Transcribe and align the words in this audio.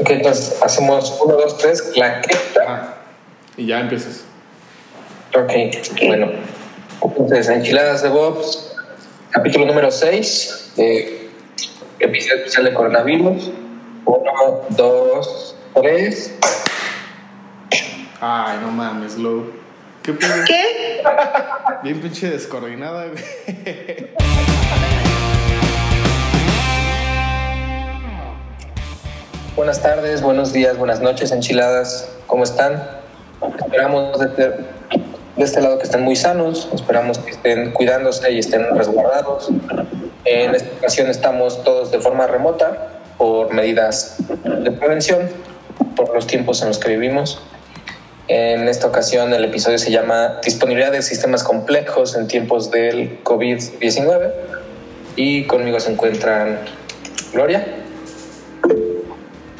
Ok, 0.00 0.10
entonces 0.10 0.60
hacemos 0.62 1.18
uno, 1.24 1.34
dos, 1.34 1.58
tres, 1.58 1.82
claqueta. 1.82 2.62
Ajá. 2.62 2.94
Y 3.56 3.66
ya 3.66 3.80
empiezas. 3.80 4.24
Ok, 5.34 5.52
bueno. 6.06 6.30
Entonces, 7.02 7.48
Enchiladas 7.48 8.02
de 8.02 8.08
Bobs, 8.08 8.76
capítulo 9.30 9.66
número 9.66 9.90
6, 9.90 10.72
eh, 10.76 11.30
episodio 11.98 12.36
especial 12.36 12.64
de 12.64 12.74
coronavirus. 12.74 13.50
Uno, 14.04 14.62
dos, 14.70 15.56
tres. 15.74 16.34
Ay, 18.20 18.58
no 18.62 18.70
mames, 18.70 19.16
Lou. 19.16 19.52
¿Qué? 20.02 20.16
¿Qué? 20.46 21.02
Bien 21.82 22.00
pinche 22.00 22.30
descoordinada, 22.30 23.06
güey. 23.06 24.08
Buenas 29.58 29.82
tardes, 29.82 30.22
buenos 30.22 30.52
días, 30.52 30.78
buenas 30.78 31.00
noches, 31.00 31.32
enchiladas. 31.32 32.08
¿Cómo 32.28 32.44
están? 32.44 32.80
Esperamos 33.58 34.16
de, 34.20 34.26
este- 34.26 34.50
de 35.36 35.44
este 35.44 35.60
lado 35.60 35.78
que 35.78 35.82
estén 35.82 36.02
muy 36.02 36.14
sanos, 36.14 36.68
esperamos 36.72 37.18
que 37.18 37.32
estén 37.32 37.72
cuidándose 37.72 38.30
y 38.30 38.38
estén 38.38 38.64
resguardados. 38.76 39.48
En 40.24 40.54
esta 40.54 40.68
ocasión 40.78 41.08
estamos 41.10 41.64
todos 41.64 41.90
de 41.90 41.98
forma 41.98 42.28
remota 42.28 43.00
por 43.18 43.52
medidas 43.52 44.18
de 44.44 44.70
prevención, 44.70 45.28
por 45.96 46.14
los 46.14 46.28
tiempos 46.28 46.62
en 46.62 46.68
los 46.68 46.78
que 46.78 46.90
vivimos. 46.90 47.42
En 48.28 48.68
esta 48.68 48.86
ocasión 48.86 49.34
el 49.34 49.44
episodio 49.44 49.78
se 49.78 49.90
llama 49.90 50.38
Disponibilidad 50.44 50.92
de 50.92 51.02
sistemas 51.02 51.42
complejos 51.42 52.14
en 52.14 52.28
tiempos 52.28 52.70
del 52.70 53.24
COVID-19 53.24 54.30
y 55.16 55.48
conmigo 55.48 55.80
se 55.80 55.90
encuentran 55.90 56.60
Gloria 57.32 57.66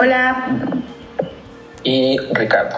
Hola. 0.00 0.46
y 1.82 2.18
Ricardo. 2.32 2.76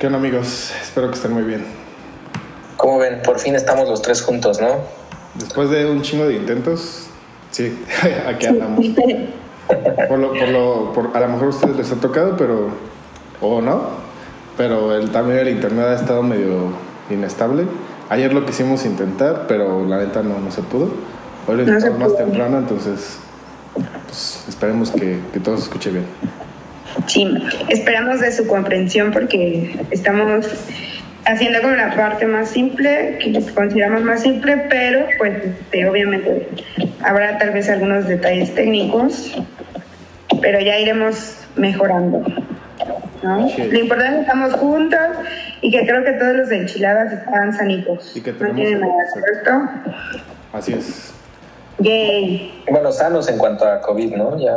¿Qué 0.00 0.08
onda, 0.08 0.18
amigos? 0.18 0.72
Espero 0.82 1.08
que 1.10 1.14
estén 1.14 1.32
muy 1.32 1.44
bien. 1.44 1.64
Como 2.76 2.98
ven, 2.98 3.22
por 3.22 3.38
fin 3.38 3.54
estamos 3.54 3.88
los 3.88 4.02
tres 4.02 4.20
juntos, 4.20 4.60
¿no? 4.60 4.68
Después 5.34 5.70
de 5.70 5.88
un 5.88 6.02
chingo 6.02 6.26
de 6.26 6.34
intentos, 6.34 7.06
sí, 7.52 7.78
aquí 8.26 8.46
andamos. 8.46 8.84
Por 10.08 10.18
lo, 10.18 10.32
por 10.32 10.48
lo, 10.48 10.92
por, 10.92 11.16
a 11.16 11.20
lo 11.20 11.28
mejor 11.28 11.46
a 11.46 11.50
ustedes 11.50 11.76
les 11.76 11.92
ha 11.92 11.96
tocado, 11.96 12.36
pero. 12.36 12.70
O 13.40 13.60
no. 13.60 13.90
Pero 14.56 14.96
el, 14.96 15.10
también 15.10 15.38
el 15.38 15.50
internet 15.50 15.86
ha 15.86 15.94
estado 15.94 16.24
medio 16.24 16.72
inestable. 17.10 17.64
Ayer 18.08 18.34
lo 18.34 18.44
quisimos 18.44 18.84
intentar, 18.84 19.44
pero 19.46 19.86
la 19.86 19.98
neta 19.98 20.20
no, 20.22 20.40
no 20.40 20.50
se 20.50 20.62
pudo. 20.62 20.90
Hoy 21.46 21.58
lo 21.58 21.64
No 21.64 21.74
intentamos 21.74 21.98
más 22.00 22.16
temprano, 22.16 22.58
entonces. 22.58 23.20
Pues 23.74 24.44
esperemos 24.48 24.90
que, 24.90 25.18
que 25.32 25.40
todo 25.40 25.56
se 25.56 25.64
escuche 25.64 25.90
bien. 25.90 26.04
Sí, 27.06 27.26
esperamos 27.68 28.20
de 28.20 28.32
su 28.32 28.46
comprensión 28.46 29.12
porque 29.12 29.78
estamos 29.90 30.46
haciendo 31.24 31.60
como 31.60 31.74
la 31.74 31.94
parte 31.94 32.26
más 32.26 32.48
simple, 32.50 33.18
que 33.20 33.40
consideramos 33.54 34.02
más 34.02 34.22
simple, 34.22 34.56
pero 34.70 35.06
pues 35.18 35.44
este, 35.44 35.88
obviamente 35.88 36.48
habrá 37.02 37.38
tal 37.38 37.50
vez 37.50 37.68
algunos 37.68 38.06
detalles 38.08 38.54
técnicos, 38.54 39.36
pero 40.40 40.58
ya 40.60 40.78
iremos 40.78 41.36
mejorando. 41.56 42.24
¿no? 43.22 43.48
Sí. 43.50 43.68
Lo 43.70 43.78
importante 43.78 44.10
es 44.12 44.14
que 44.16 44.20
estamos 44.22 44.52
juntos 44.54 45.00
y 45.60 45.70
que 45.70 45.86
creo 45.86 46.04
que 46.04 46.12
todos 46.12 46.34
los 46.36 46.48
de 46.48 46.58
enchiladas 46.58 47.12
están 47.12 47.52
sanitos. 47.52 48.16
Y 48.16 48.20
que 48.22 48.32
no 48.32 48.38
tenemos 48.38 48.56
tienen 48.56 48.74
el- 48.74 48.80
nada, 48.80 48.94
¿correcto? 49.12 50.22
Así 50.52 50.72
es. 50.72 51.12
Yay. 51.78 52.64
Bueno, 52.70 52.92
sanos 52.92 53.28
en 53.28 53.38
cuanto 53.38 53.64
a 53.64 53.80
COVID, 53.80 54.16
¿no? 54.16 54.38
Ya. 54.38 54.56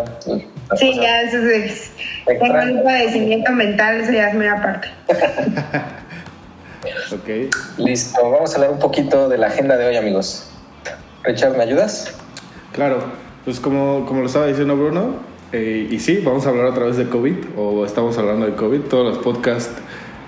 Sí, 0.75 0.95
ya 0.95 1.21
eso 1.21 1.37
es. 1.37 1.91
Tengo 2.25 2.45
un 2.45 2.83
padecimiento 2.83 3.51
mental, 3.51 4.01
eso 4.01 4.11
ya 4.11 4.29
es 4.29 4.35
muy 4.35 4.47
aparte. 4.47 4.87
Ok. 7.13 7.53
Listo, 7.77 8.31
vamos 8.31 8.53
a 8.53 8.55
hablar 8.55 8.71
un 8.71 8.79
poquito 8.79 9.29
de 9.29 9.37
la 9.37 9.47
agenda 9.47 9.77
de 9.77 9.85
hoy, 9.85 9.97
amigos. 9.97 10.49
Richard, 11.23 11.55
¿me 11.55 11.63
ayudas? 11.63 12.11
Claro, 12.71 13.03
pues 13.45 13.59
como, 13.59 14.05
como 14.07 14.21
lo 14.21 14.25
estaba 14.25 14.47
diciendo 14.47 14.75
Bruno, 14.75 15.15
eh, 15.51 15.87
y 15.91 15.99
sí, 15.99 16.21
vamos 16.23 16.45
a 16.45 16.49
hablar 16.49 16.65
otra 16.65 16.85
vez 16.85 16.97
de 16.97 17.07
COVID, 17.07 17.35
o 17.57 17.85
estamos 17.85 18.17
hablando 18.17 18.45
de 18.45 18.55
COVID, 18.55 18.81
todos 18.81 19.15
los 19.15 19.23
podcasts 19.23 19.75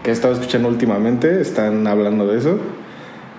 que 0.03 0.12
he 0.12 0.13
estado 0.13 0.34
escuchando 0.34 0.68
últimamente 0.68 1.41
están 1.41 1.88
hablando 1.88 2.28
de 2.28 2.38
eso. 2.38 2.59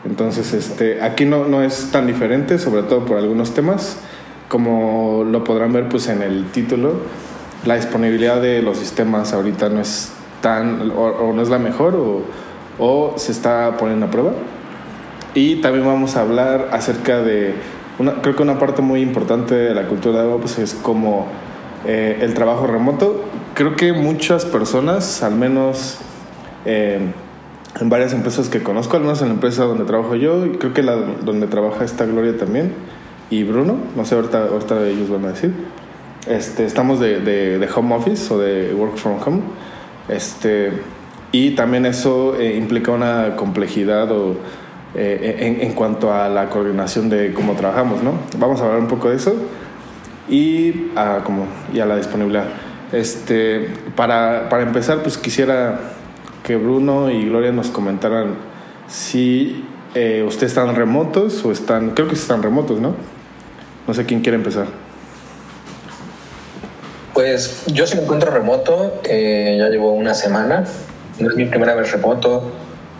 Entonces, 0.06 0.52
este, 0.52 1.02
aquí 1.02 1.24
no, 1.24 1.46
no 1.46 1.62
es 1.62 1.90
tan 1.90 2.06
diferente, 2.06 2.58
sobre 2.58 2.82
todo 2.82 3.04
por 3.06 3.18
algunos 3.18 3.54
temas, 3.54 3.98
como 4.48 5.24
lo 5.24 5.42
podrán 5.44 5.72
ver 5.72 5.88
pues 5.88 6.08
en 6.08 6.22
el 6.22 6.46
título, 6.46 6.94
la 7.64 7.76
disponibilidad 7.76 8.40
de 8.40 8.60
los 8.60 8.76
sistemas 8.76 9.32
ahorita 9.32 9.70
no 9.70 9.80
es 9.80 10.12
tan, 10.42 10.90
o, 10.90 11.04
o 11.04 11.32
no 11.32 11.42
es 11.42 11.48
la 11.48 11.58
mejor, 11.58 11.94
o, 11.94 12.22
o 12.78 13.14
se 13.16 13.32
está 13.32 13.76
poniendo 13.78 14.06
a 14.06 14.10
prueba. 14.10 14.32
Y 15.34 15.56
también 15.56 15.86
vamos 15.86 16.16
a 16.16 16.20
hablar 16.20 16.68
acerca 16.72 17.20
de, 17.22 17.54
una, 17.98 18.20
creo 18.20 18.36
que 18.36 18.42
una 18.42 18.58
parte 18.58 18.82
muy 18.82 19.00
importante 19.00 19.54
de 19.54 19.74
la 19.74 19.88
cultura 19.88 20.18
de 20.20 20.26
DevOps 20.26 20.58
es 20.58 20.74
como 20.74 21.26
eh, 21.86 22.18
el 22.20 22.34
trabajo 22.34 22.66
remoto. 22.66 23.24
Creo 23.54 23.74
que 23.74 23.92
muchas 23.92 24.44
personas, 24.44 25.22
al 25.22 25.34
menos 25.34 25.98
eh, 26.66 27.00
en 27.80 27.88
varias 27.88 28.12
empresas 28.12 28.48
que 28.48 28.62
conozco, 28.62 28.96
al 28.96 29.02
menos 29.02 29.20
en 29.22 29.28
la 29.28 29.34
empresa 29.34 29.64
donde 29.64 29.84
trabajo 29.84 30.14
yo, 30.14 30.46
y 30.46 30.50
creo 30.50 30.72
que 30.72 30.82
la 30.82 30.96
donde 30.96 31.46
trabaja 31.46 31.84
esta 31.84 32.04
Gloria 32.06 32.36
también, 32.36 32.72
y 33.30 33.42
Bruno, 33.42 33.76
no 33.96 34.04
sé, 34.04 34.14
ahorita, 34.14 34.48
ahorita 34.48 34.86
ellos 34.86 35.10
van 35.10 35.24
a 35.24 35.28
decir, 35.28 35.52
este, 36.28 36.64
estamos 36.64 37.00
de, 37.00 37.20
de, 37.20 37.58
de 37.58 37.68
home 37.74 37.94
office 37.94 38.32
o 38.32 38.38
de 38.38 38.74
work 38.74 38.96
from 38.96 39.18
home. 39.24 39.40
Este, 40.08 40.72
y 41.32 41.52
también 41.52 41.86
eso 41.86 42.36
eh, 42.38 42.56
implica 42.56 42.92
una 42.92 43.36
complejidad 43.36 44.12
o, 44.12 44.36
eh, 44.94 45.36
en, 45.40 45.60
en 45.60 45.72
cuanto 45.72 46.12
a 46.12 46.28
la 46.28 46.48
coordinación 46.48 47.08
de 47.08 47.32
cómo 47.32 47.54
trabajamos, 47.54 48.02
¿no? 48.02 48.12
Vamos 48.38 48.60
a 48.60 48.66
hablar 48.66 48.80
un 48.80 48.88
poco 48.88 49.10
de 49.10 49.16
eso 49.16 49.34
y 50.28 50.90
a, 50.94 51.22
como, 51.24 51.46
y 51.72 51.80
a 51.80 51.86
la 51.86 51.96
disponibilidad. 51.96 52.46
Este, 52.92 53.68
para, 53.96 54.48
para 54.48 54.62
empezar, 54.62 55.02
pues 55.02 55.18
quisiera 55.18 55.93
que 56.44 56.56
Bruno 56.56 57.10
y 57.10 57.24
Gloria 57.24 57.50
nos 57.50 57.68
comentaran 57.68 58.36
si 58.86 59.64
eh, 59.94 60.22
ustedes 60.26 60.52
están 60.52 60.76
remotos 60.76 61.44
o 61.44 61.50
están, 61.50 61.90
creo 61.90 62.06
que 62.06 62.14
están 62.14 62.42
remotos, 62.42 62.80
¿no? 62.80 62.94
No 63.88 63.94
sé 63.94 64.04
quién 64.04 64.20
quiere 64.20 64.36
empezar. 64.36 64.66
Pues 67.14 67.64
yo 67.66 67.86
sí 67.86 67.96
me 67.96 68.02
encuentro 68.02 68.30
remoto, 68.30 69.00
eh, 69.04 69.56
ya 69.58 69.68
llevo 69.68 69.92
una 69.92 70.14
semana, 70.14 70.64
no 71.18 71.30
es 71.30 71.36
mi 71.36 71.46
primera 71.46 71.74
vez 71.74 71.90
remoto, 71.92 72.52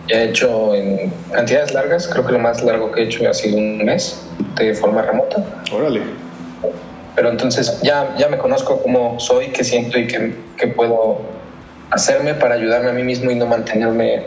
ya 0.09 0.23
he 0.23 0.31
hecho 0.31 0.75
en 0.75 1.13
cantidades 1.33 1.75
largas, 1.75 2.09
creo 2.09 2.25
que 2.25 2.33
lo 2.33 2.39
más 2.39 2.63
largo 2.63 2.93
que 2.93 3.03
he 3.03 3.05
hecho 3.05 3.29
ha 3.29 3.35
sido 3.35 3.59
un 3.59 3.85
mes 3.85 4.23
de 4.57 4.73
forma 4.75 5.03
remota, 5.03 5.45
Órale. 5.73 6.01
pero 7.17 7.31
entonces 7.31 7.81
ya, 7.83 8.15
ya 8.17 8.29
me 8.29 8.39
conozco 8.39 8.81
cómo 8.81 9.19
soy, 9.19 9.49
qué 9.49 9.65
siento 9.65 9.99
y 9.99 10.07
qué, 10.07 10.35
qué 10.57 10.69
puedo 10.69 11.35
hacerme 11.95 12.35
para 12.35 12.57
ayudarme 12.57 12.91
a 12.91 12.93
mí 12.93 13.03
mismo 13.03 13.31
y 13.31 13.37
no 13.37 13.47
mantenerme, 13.47 14.25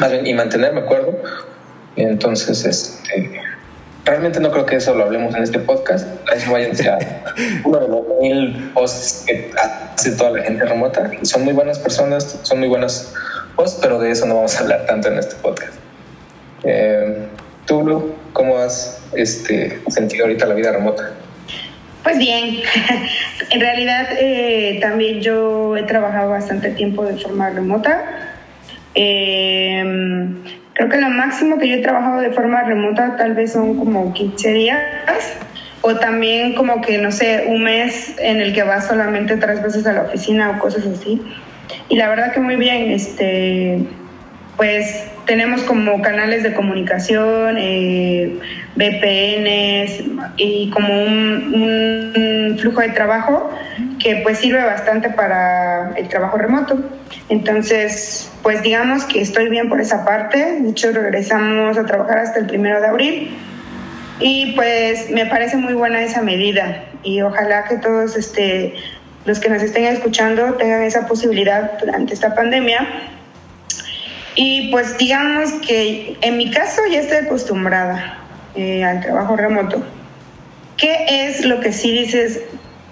más 0.00 0.10
bien, 0.10 0.26
y 0.26 0.34
mantenerme 0.34 0.82
cuerdo. 0.82 1.16
Y 1.94 2.02
entonces, 2.02 2.64
este, 2.64 3.40
realmente 4.04 4.40
no 4.40 4.50
creo 4.50 4.66
que 4.66 4.76
eso 4.76 4.94
lo 4.94 5.04
hablemos 5.04 5.34
en 5.34 5.44
este 5.44 5.60
podcast. 5.60 6.06
Eso 6.34 6.52
váyanse 6.52 6.88
a 6.88 6.98
uno 7.64 7.78
de 7.78 7.88
los 7.88 8.02
mil 8.20 8.70
posts 8.74 9.24
que 9.26 9.50
hace 9.56 10.12
toda 10.12 10.32
la 10.32 10.42
gente 10.42 10.64
remota. 10.64 11.10
Son 11.22 11.44
muy 11.44 11.52
buenas 11.52 11.78
personas, 11.78 12.40
son 12.42 12.58
muy 12.58 12.68
buenas 12.68 13.14
posts, 13.54 13.78
pero 13.80 13.98
de 13.98 14.10
eso 14.10 14.26
no 14.26 14.36
vamos 14.36 14.56
a 14.56 14.60
hablar 14.60 14.86
tanto 14.86 15.08
en 15.08 15.18
este 15.18 15.36
podcast. 15.36 15.74
Eh, 16.64 17.28
Tú, 17.66 17.82
Lu, 17.82 18.14
¿cómo 18.32 18.58
has 18.58 19.00
este, 19.14 19.80
sentido 19.88 20.24
ahorita 20.24 20.46
la 20.46 20.54
vida 20.54 20.72
remota? 20.72 21.12
Pues 22.02 22.18
bien, 22.18 22.60
en 23.50 23.60
realidad 23.60 24.08
eh, 24.18 24.78
también 24.80 25.20
yo 25.20 25.76
he 25.76 25.84
trabajado 25.84 26.30
bastante 26.30 26.70
tiempo 26.70 27.04
de 27.04 27.16
forma 27.16 27.50
remota. 27.50 28.30
Eh, 28.94 29.84
creo 30.74 30.88
que 30.88 31.00
lo 31.00 31.08
máximo 31.10 31.58
que 31.58 31.68
yo 31.68 31.76
he 31.76 31.82
trabajado 31.82 32.20
de 32.20 32.30
forma 32.32 32.62
remota 32.62 33.16
tal 33.16 33.34
vez 33.34 33.52
son 33.52 33.76
como 33.76 34.12
15 34.12 34.52
días 34.52 34.82
o 35.82 35.96
también 35.96 36.54
como 36.54 36.80
que, 36.80 36.98
no 36.98 37.12
sé, 37.12 37.44
un 37.48 37.62
mes 37.64 38.14
en 38.18 38.40
el 38.40 38.52
que 38.52 38.62
vas 38.62 38.86
solamente 38.86 39.36
tres 39.36 39.62
veces 39.62 39.86
a 39.86 39.92
la 39.92 40.02
oficina 40.02 40.50
o 40.50 40.58
cosas 40.58 40.86
así. 40.86 41.20
Y 41.88 41.96
la 41.96 42.08
verdad 42.08 42.32
que 42.32 42.40
muy 42.40 42.56
bien, 42.56 42.90
este, 42.90 43.78
pues 44.56 45.04
tenemos 45.26 45.62
como 45.62 46.00
canales 46.02 46.42
de 46.42 46.54
comunicación, 46.54 47.56
eh, 47.58 48.38
VPNs 48.76 50.04
y 50.36 50.70
como 50.70 51.02
un, 51.02 52.12
un 52.16 52.58
flujo 52.58 52.80
de 52.80 52.90
trabajo 52.90 53.50
que 53.98 54.16
pues 54.16 54.38
sirve 54.38 54.64
bastante 54.64 55.10
para 55.10 55.92
el 55.96 56.08
trabajo 56.08 56.38
remoto. 56.38 56.78
Entonces, 57.28 58.30
pues 58.42 58.62
digamos 58.62 59.04
que 59.04 59.20
estoy 59.20 59.48
bien 59.48 59.68
por 59.68 59.80
esa 59.80 60.04
parte. 60.04 60.60
De 60.60 60.70
hecho, 60.70 60.92
regresamos 60.92 61.78
a 61.78 61.86
trabajar 61.86 62.18
hasta 62.18 62.40
el 62.40 62.46
primero 62.46 62.80
de 62.80 62.86
abril. 62.86 63.36
Y 64.20 64.52
pues 64.54 65.10
me 65.10 65.26
parece 65.26 65.56
muy 65.56 65.74
buena 65.74 66.02
esa 66.02 66.22
medida 66.22 66.84
y 67.02 67.22
ojalá 67.22 67.64
que 67.64 67.78
todos 67.78 68.16
este, 68.16 68.74
los 69.24 69.40
que 69.40 69.48
nos 69.48 69.62
estén 69.62 69.84
escuchando 69.84 70.54
tengan 70.54 70.82
esa 70.82 71.06
posibilidad 71.06 71.78
durante 71.78 72.14
esta 72.14 72.34
pandemia. 72.34 72.86
Y 74.34 74.70
pues 74.70 74.96
digamos 74.98 75.52
que 75.66 76.16
en 76.20 76.36
mi 76.36 76.50
caso 76.50 76.82
ya 76.90 77.00
estoy 77.00 77.18
acostumbrada 77.18 78.18
eh, 78.54 78.84
al 78.84 79.00
trabajo 79.00 79.36
remoto. 79.36 79.82
¿Qué 80.76 81.26
es 81.26 81.44
lo 81.44 81.60
que 81.60 81.72
sí 81.72 81.92
dices? 81.92 82.40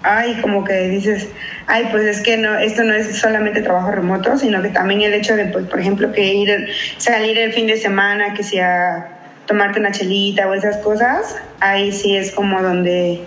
Ay, 0.03 0.39
como 0.41 0.63
que 0.63 0.87
dices, 0.89 1.27
ay, 1.67 1.87
pues 1.91 2.03
es 2.03 2.21
que 2.21 2.37
no, 2.37 2.57
esto 2.57 2.83
no 2.83 2.93
es 2.93 3.19
solamente 3.19 3.61
trabajo 3.61 3.91
remoto, 3.91 4.37
sino 4.37 4.61
que 4.61 4.69
también 4.69 5.01
el 5.01 5.13
hecho 5.13 5.35
de, 5.35 5.45
pues, 5.45 5.65
por 5.67 5.79
ejemplo, 5.79 6.11
que 6.11 6.33
ir, 6.33 6.69
salir 6.97 7.37
el 7.37 7.53
fin 7.53 7.67
de 7.67 7.77
semana, 7.77 8.33
que 8.33 8.43
sea 8.43 9.19
tomarte 9.45 9.79
una 9.79 9.91
chelita 9.91 10.47
o 10.47 10.53
esas 10.53 10.77
cosas, 10.77 11.35
ahí 11.59 11.91
sí 11.91 12.15
es 12.15 12.31
como 12.31 12.61
donde 12.61 13.21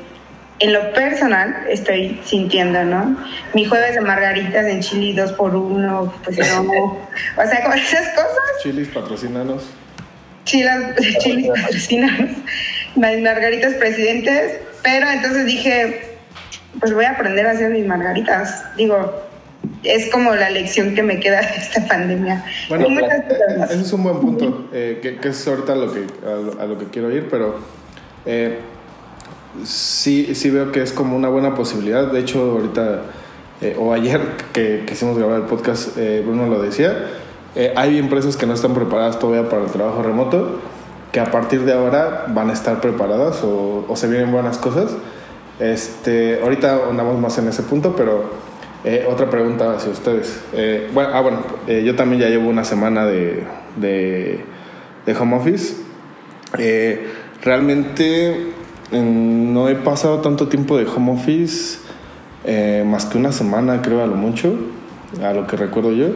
en 0.61 0.73
lo 0.73 0.93
personal 0.93 1.65
estoy 1.69 2.21
sintiendo, 2.25 2.85
¿no? 2.85 3.17
Mi 3.55 3.65
jueves 3.65 3.95
de 3.95 4.01
margaritas 4.01 4.65
en 4.67 4.81
Chile 4.81 5.21
dos 5.21 5.33
por 5.33 5.55
uno, 5.55 6.13
pues 6.23 6.39
no, 6.39 6.63
o 7.37 7.47
sea, 7.49 7.65
con 7.65 7.79
esas 7.79 8.09
cosas. 8.11 8.39
Chilis 8.63 8.89
patrocinanos. 8.89 9.65
Chilas, 10.45 10.95
chilis 11.21 11.49
patrocinanos, 11.49 12.31
margaritas 12.95 13.75
presidentes, 13.75 14.59
pero 14.83 15.09
entonces 15.09 15.47
dije, 15.47 16.17
pues 16.79 16.93
voy 16.93 17.05
a 17.05 17.13
aprender 17.13 17.47
a 17.47 17.53
hacer 17.53 17.71
mis 17.71 17.87
margaritas. 17.87 18.65
Digo, 18.77 19.23
es 19.83 20.11
como 20.11 20.35
la 20.35 20.51
lección 20.51 20.95
que 20.95 21.03
me 21.03 21.19
queda 21.19 21.41
de 21.41 21.57
esta 21.57 21.87
pandemia. 21.87 22.45
Bueno, 22.69 22.87
ese 23.71 23.81
es 23.81 23.93
un 23.93 24.03
buen 24.05 24.21
punto, 24.21 24.69
eh, 24.73 25.01
que, 25.21 25.29
es 25.29 25.49
ahorita 25.49 25.75
lo 25.75 25.93
que, 25.93 26.07
a, 26.61 26.65
lo 26.67 26.79
que 26.79 26.87
quiero 26.87 27.11
ir, 27.11 27.29
pero 27.31 27.59
eh, 28.27 28.59
sí, 29.63 30.35
sí 30.35 30.51
veo 30.51 30.73
que 30.73 30.83
es 30.83 30.93
como 30.93 31.17
una 31.17 31.29
buena 31.29 31.55
posibilidad. 31.55 32.11
De 32.11 32.21
hecho, 32.21 32.53
ahorita, 32.53 33.03
eh, 33.61 33.77
o 33.79 33.93
ayer 33.93 34.21
que 34.53 34.85
quisimos 34.87 35.17
grabar 35.17 35.41
el 35.41 35.47
podcast, 35.47 35.97
Bruno 35.97 36.47
lo 36.47 36.61
decía, 36.61 37.11
hay 37.77 37.99
empresas 37.99 38.37
que 38.37 38.47
no 38.47 38.55
están 38.55 38.75
preparadas 38.75 39.19
todavía 39.19 39.49
para 39.49 39.63
el 39.65 39.71
trabajo 39.71 40.03
remoto, 40.03 40.59
que 41.13 41.21
a 41.21 41.31
partir 41.31 41.65
de 41.65 41.73
ahora 41.73 42.27
van 42.29 42.51
a 42.51 42.53
estar 42.53 42.81
preparadas 42.81 43.45
o, 43.45 43.85
o 43.89 43.97
se 43.97 44.09
vienen 44.09 44.33
buenas 44.33 44.59
cosas. 44.59 44.91
Este, 45.61 46.41
ahorita 46.43 46.89
andamos 46.91 47.21
más 47.21 47.39
en 47.39 47.47
ese 47.49 47.63
punto, 47.63 47.95
pero 47.95 48.25
eh, 48.85 49.07
otra 49.09 49.31
pregunta 49.31 49.75
hacia 49.75 49.91
ustedes. 49.91 50.41
Eh, 50.53 50.91
bueno, 50.93 51.11
ah, 51.15 51.21
bueno, 51.23 51.39
eh, 51.67 51.83
yo 51.85 51.97
también 51.97 52.21
ya 52.21 52.29
llevo 52.29 52.51
una 52.51 52.65
semana 52.65 53.07
de, 53.07 53.45
de, 53.77 54.45
home 55.19 55.37
office. 55.37 55.77
realmente 57.43 58.53
no 59.03 59.69
he 59.69 59.75
pasado 59.75 60.21
tanto 60.21 60.49
tiempo 60.49 60.77
de 60.77 60.87
home 60.87 61.13
office, 61.13 61.79
más 62.87 63.07
que 63.07 63.19
una 63.19 63.33
semana 63.33 63.83
creo 63.83 64.03
a 64.03 64.07
lo 64.07 64.17
mucho, 64.17 64.55
a 65.23 65.33
lo 65.33 65.47
que 65.47 65.57
recuerdo 65.57 65.93
yo. 65.93 66.09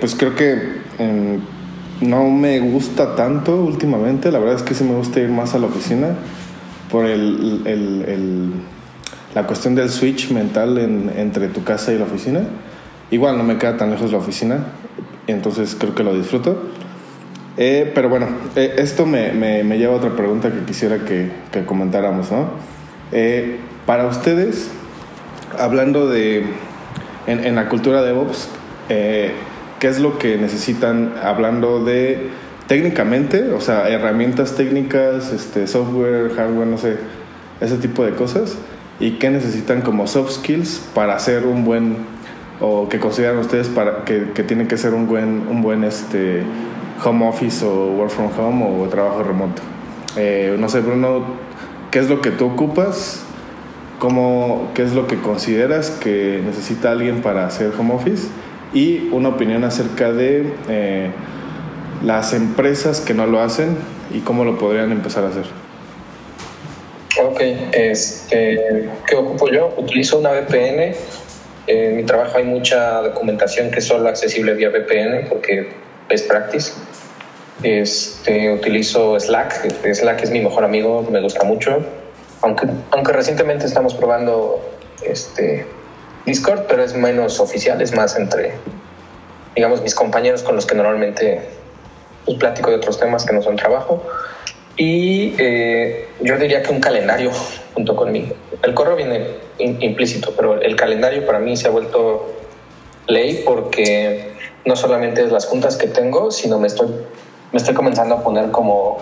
pues 0.00 0.14
creo 0.16 0.34
que 0.34 0.54
mm, 0.98 2.06
no 2.08 2.28
me 2.30 2.60
gusta 2.60 3.14
tanto 3.14 3.56
últimamente, 3.56 4.32
la 4.32 4.38
verdad 4.38 4.56
es 4.56 4.62
que 4.62 4.74
sí 4.74 4.84
me 4.84 4.94
gusta 4.94 5.20
ir 5.20 5.28
más 5.28 5.54
a 5.54 5.58
la 5.58 5.66
oficina 5.66 6.16
por 6.90 7.06
el 7.06 7.62
la 9.34 9.46
cuestión 9.46 9.74
del 9.74 9.88
switch 9.88 10.30
mental 10.30 10.78
entre 11.16 11.48
tu 11.48 11.64
casa 11.64 11.92
y 11.92 11.98
la 11.98 12.04
oficina. 12.04 12.40
Igual 13.10 13.38
no 13.38 13.44
me 13.44 13.58
queda 13.58 13.76
tan 13.76 13.90
lejos 13.90 14.12
la 14.12 14.18
oficina, 14.18 14.64
entonces 15.26 15.76
creo 15.78 15.94
que 15.94 16.02
lo 16.02 16.14
disfruto. 16.14 16.62
Eh, 17.56 17.90
pero 17.94 18.08
bueno, 18.08 18.28
eh, 18.56 18.74
esto 18.78 19.04
me, 19.04 19.32
me, 19.32 19.78
lleva 19.78 19.94
a 19.94 19.96
otra 19.96 20.16
pregunta 20.16 20.50
que 20.50 20.60
quisiera 20.64 21.04
que, 21.04 21.30
que 21.50 21.64
comentáramos, 21.64 22.30
¿no? 22.30 22.50
Eh, 23.12 23.58
para 23.84 24.06
ustedes, 24.06 24.70
hablando 25.58 26.08
de, 26.08 26.44
en, 27.26 27.44
en 27.44 27.54
la 27.54 27.68
cultura 27.68 28.00
de 28.00 28.08
DevOps, 28.08 28.48
¿qué 28.88 29.88
es 29.88 30.00
lo 30.00 30.18
que 30.18 30.36
necesitan 30.38 31.14
hablando 31.22 31.84
de 31.84 32.30
técnicamente, 32.68 33.50
o 33.50 33.60
sea, 33.60 33.88
herramientas 33.88 34.54
técnicas, 34.54 35.32
este, 35.32 35.66
software, 35.66 36.30
hardware, 36.34 36.66
no 36.66 36.78
sé, 36.78 36.96
ese 37.60 37.76
tipo 37.76 38.04
de 38.04 38.12
cosas? 38.12 38.56
y 39.02 39.12
qué 39.12 39.30
necesitan 39.30 39.82
como 39.82 40.06
soft 40.06 40.30
skills 40.30 40.80
para 40.94 41.16
hacer 41.16 41.44
un 41.44 41.64
buen 41.64 41.96
o 42.60 42.88
que 42.88 43.00
consideran 43.00 43.38
ustedes 43.38 43.68
para 43.68 44.04
que, 44.04 44.30
que 44.32 44.44
tiene 44.44 44.68
que 44.68 44.76
ser 44.76 44.94
un 44.94 45.08
buen 45.08 45.48
un 45.48 45.60
buen 45.60 45.82
este 45.82 46.44
home 47.04 47.26
office 47.26 47.64
o 47.64 47.92
work 47.92 48.10
from 48.10 48.30
home 48.38 48.64
o 48.64 48.88
trabajo 48.88 49.22
remoto 49.22 49.62
eh, 50.16 50.56
no 50.58 50.68
sé 50.68 50.80
Bruno 50.80 51.24
qué 51.90 51.98
es 51.98 52.08
lo 52.08 52.20
que 52.20 52.30
tú 52.30 52.46
ocupas 52.46 53.22
cómo 53.98 54.70
qué 54.74 54.82
es 54.82 54.92
lo 54.92 55.06
que 55.06 55.20
consideras 55.20 55.90
que 55.90 56.40
necesita 56.44 56.92
alguien 56.92 57.22
para 57.22 57.46
hacer 57.46 57.72
home 57.78 57.94
office 57.94 58.28
y 58.74 59.08
una 59.12 59.30
opinión 59.30 59.64
acerca 59.64 60.12
de 60.12 60.52
eh, 60.68 61.10
las 62.02 62.32
empresas 62.32 63.00
que 63.00 63.14
no 63.14 63.26
lo 63.26 63.40
hacen 63.40 63.76
y 64.12 64.20
cómo 64.20 64.44
lo 64.44 64.58
podrían 64.58 64.92
empezar 64.92 65.24
a 65.24 65.28
hacer 65.28 65.62
Ok, 67.20 67.40
este, 67.72 68.88
¿qué 69.06 69.16
ocupo 69.16 69.50
yo? 69.50 69.74
Utilizo 69.76 70.18
una 70.18 70.30
VPN. 70.30 70.94
En 71.66 71.96
mi 71.96 72.04
trabajo 72.04 72.38
hay 72.38 72.44
mucha 72.44 73.02
documentación 73.02 73.70
que 73.70 73.80
es 73.80 73.84
solo 73.84 74.08
accesible 74.08 74.54
vía 74.54 74.70
VPN 74.70 75.28
porque 75.28 75.68
es 76.08 76.22
practice. 76.22 76.72
Este, 77.62 78.52
utilizo 78.52 79.18
Slack. 79.18 79.72
Slack 79.94 80.22
es 80.22 80.30
mi 80.30 80.40
mejor 80.40 80.64
amigo, 80.64 81.06
me 81.10 81.20
gusta 81.20 81.44
mucho. 81.44 81.84
Aunque, 82.42 82.66
aunque 82.90 83.12
recientemente 83.12 83.66
estamos 83.66 83.94
probando 83.94 84.60
este, 85.04 85.66
Discord, 86.26 86.66
pero 86.68 86.82
es 86.82 86.94
menos 86.94 87.40
oficial, 87.40 87.80
es 87.80 87.94
más 87.94 88.16
entre, 88.16 88.54
digamos, 89.54 89.82
mis 89.82 89.94
compañeros 89.94 90.42
con 90.42 90.56
los 90.56 90.66
que 90.66 90.74
normalmente 90.74 91.40
pues, 92.24 92.38
platico 92.38 92.70
de 92.70 92.76
otros 92.76 92.98
temas 92.98 93.24
que 93.24 93.32
no 93.32 93.42
son 93.42 93.56
trabajo. 93.56 94.02
Y 94.76 95.34
eh, 95.38 96.08
yo 96.20 96.38
diría 96.38 96.62
que 96.62 96.72
un 96.72 96.80
calendario 96.80 97.30
junto 97.74 97.94
conmigo. 97.94 98.34
El 98.62 98.74
correo 98.74 98.96
viene 98.96 99.26
implícito, 99.58 100.32
pero 100.36 100.60
el 100.60 100.76
calendario 100.76 101.24
para 101.26 101.38
mí 101.38 101.56
se 101.56 101.68
ha 101.68 101.70
vuelto 101.70 102.32
ley 103.06 103.42
porque 103.44 104.32
no 104.64 104.76
solamente 104.76 105.24
es 105.24 105.32
las 105.32 105.46
juntas 105.46 105.76
que 105.76 105.88
tengo, 105.88 106.30
sino 106.30 106.58
me 106.58 106.68
estoy, 106.68 106.88
me 107.52 107.58
estoy 107.58 107.74
comenzando 107.74 108.14
a 108.16 108.22
poner 108.22 108.50
como 108.50 108.98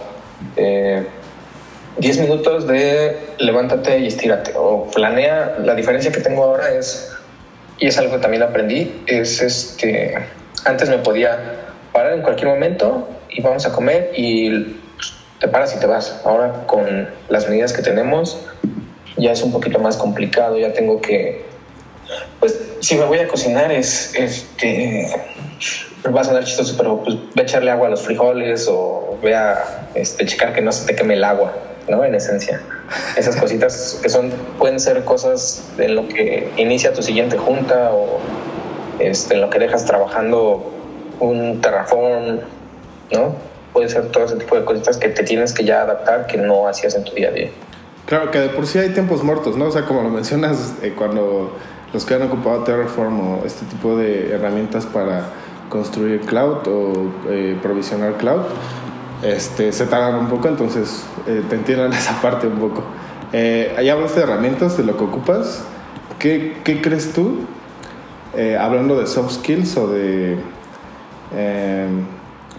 10 0.56 0.56
eh, 0.56 2.20
minutos 2.20 2.66
de 2.66 3.16
levántate 3.38 3.98
y 4.00 4.08
estírate 4.08 4.52
o 4.56 4.86
planea. 4.90 5.58
La 5.62 5.74
diferencia 5.74 6.10
que 6.10 6.20
tengo 6.20 6.44
ahora 6.44 6.70
es, 6.74 7.12
y 7.78 7.86
es 7.86 7.96
algo 7.98 8.16
que 8.16 8.18
también 8.18 8.42
aprendí, 8.42 9.02
es 9.06 9.40
este, 9.40 10.14
antes 10.64 10.88
me 10.88 10.98
podía 10.98 11.38
parar 11.92 12.14
en 12.14 12.22
cualquier 12.22 12.48
momento 12.48 13.08
y 13.30 13.40
vamos 13.40 13.64
a 13.66 13.72
comer 13.72 14.10
y 14.16 14.80
te 15.38 15.48
paras 15.48 15.74
y 15.76 15.78
te 15.78 15.86
vas. 15.86 16.20
Ahora 16.24 16.66
con 16.66 17.08
las 17.28 17.48
medidas 17.48 17.72
que 17.72 17.82
tenemos 17.82 18.44
ya 19.16 19.32
es 19.32 19.42
un 19.42 19.52
poquito 19.52 19.78
más 19.78 19.96
complicado, 19.96 20.58
ya 20.58 20.72
tengo 20.72 21.00
que, 21.00 21.44
pues 22.40 22.58
si 22.80 22.96
me 22.96 23.04
voy 23.04 23.18
a 23.18 23.28
cocinar 23.28 23.70
es, 23.70 24.14
este, 24.14 25.06
vas 26.10 26.28
a 26.28 26.32
dar 26.32 26.44
chistoso, 26.44 26.74
pero 26.76 27.02
pues 27.02 27.16
ve 27.34 27.42
a 27.42 27.44
echarle 27.44 27.70
agua 27.70 27.88
a 27.88 27.90
los 27.90 28.02
frijoles 28.02 28.68
o 28.70 29.18
ve 29.22 29.34
a 29.34 29.88
este, 29.94 30.26
checar 30.26 30.52
que 30.52 30.62
no 30.62 30.72
se 30.72 30.86
te 30.86 30.94
queme 30.94 31.14
el 31.14 31.24
agua, 31.24 31.52
¿no? 31.88 32.04
En 32.04 32.14
esencia. 32.14 32.60
Esas 33.16 33.36
cositas 33.40 34.00
que 34.02 34.08
son, 34.08 34.30
pueden 34.58 34.80
ser 34.80 35.04
cosas 35.04 35.64
en 35.78 35.94
lo 35.94 36.08
que 36.08 36.50
inicia 36.56 36.92
tu 36.92 37.02
siguiente 37.02 37.36
junta 37.38 37.92
o 37.92 38.18
este, 38.98 39.34
en 39.34 39.40
lo 39.40 39.50
que 39.50 39.58
dejas 39.58 39.84
trabajando 39.84 40.70
un 41.20 41.60
terrafón, 41.60 42.40
¿no? 43.12 43.50
puede 43.72 43.88
ser 43.88 44.06
todo 44.08 44.24
ese 44.24 44.36
tipo 44.36 44.56
de 44.56 44.64
cositas 44.64 44.96
que 44.98 45.08
te 45.08 45.22
tienes 45.22 45.52
que 45.52 45.64
ya 45.64 45.82
adaptar 45.82 46.26
que 46.26 46.36
no 46.36 46.68
hacías 46.68 46.94
en 46.94 47.04
tu 47.04 47.12
día 47.12 47.28
a 47.28 47.32
día. 47.32 47.50
Claro, 48.06 48.30
que 48.30 48.40
de 48.40 48.48
por 48.48 48.66
sí 48.66 48.78
hay 48.78 48.90
tiempos 48.90 49.22
muertos, 49.22 49.56
¿no? 49.56 49.66
O 49.66 49.70
sea, 49.70 49.84
como 49.84 50.02
lo 50.02 50.08
mencionas, 50.08 50.74
eh, 50.82 50.94
cuando 50.96 51.56
los 51.92 52.04
que 52.04 52.14
han 52.14 52.22
ocupado 52.22 52.64
Terraform 52.64 53.20
o 53.20 53.44
este 53.44 53.64
tipo 53.66 53.96
de 53.96 54.32
herramientas 54.32 54.86
para 54.86 55.28
construir 55.70 56.20
cloud 56.20 56.68
o 56.68 56.92
eh, 57.30 57.56
provisionar 57.62 58.18
cloud, 58.18 58.42
este, 59.22 59.72
se 59.72 59.86
tardan 59.86 60.16
un 60.16 60.28
poco, 60.28 60.48
entonces 60.48 61.06
eh, 61.26 61.42
te 61.48 61.56
entiendo 61.56 61.86
en 61.86 61.92
esa 61.94 62.20
parte 62.20 62.46
un 62.46 62.58
poco. 62.58 62.82
Eh, 63.32 63.74
ahí 63.78 63.88
hablaste 63.88 64.20
de 64.20 64.26
herramientas, 64.26 64.76
de 64.76 64.84
lo 64.84 64.98
que 64.98 65.04
ocupas. 65.04 65.64
¿Qué, 66.18 66.58
qué 66.64 66.82
crees 66.82 67.14
tú, 67.14 67.46
hablando 68.58 69.00
de 69.00 69.06
soft 69.06 69.32
skills 69.32 69.78
o 69.78 69.88
de 69.88 70.38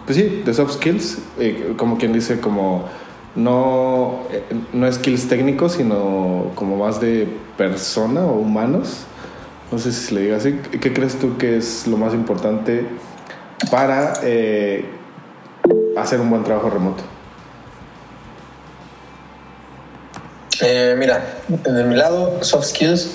pues 0.05 0.17
sí, 0.17 0.41
de 0.43 0.53
soft 0.53 0.73
skills, 0.73 1.19
eh, 1.39 1.73
como 1.77 1.97
quien 1.97 2.13
dice, 2.13 2.39
como 2.39 2.85
no, 3.35 4.21
eh, 4.31 4.43
no 4.73 4.91
skills 4.91 5.27
técnicos, 5.27 5.73
sino 5.73 6.47
como 6.55 6.77
más 6.77 6.99
de 6.99 7.27
persona 7.57 8.21
o 8.21 8.33
humanos. 8.33 9.05
No 9.71 9.79
sé 9.79 9.91
si 9.93 10.07
se 10.07 10.15
le 10.15 10.21
diga 10.21 10.37
así. 10.37 10.59
¿Qué 10.81 10.93
crees 10.93 11.17
tú 11.17 11.37
que 11.37 11.57
es 11.57 11.87
lo 11.87 11.95
más 11.95 12.13
importante 12.13 12.85
para 13.69 14.13
eh, 14.23 14.83
hacer 15.95 16.19
un 16.19 16.29
buen 16.29 16.43
trabajo 16.43 16.69
remoto? 16.69 17.03
Eh, 20.61 20.95
mira, 20.97 21.23
de 21.47 21.83
mi 21.85 21.95
lado, 21.95 22.43
soft 22.43 22.67
skills 22.67 23.11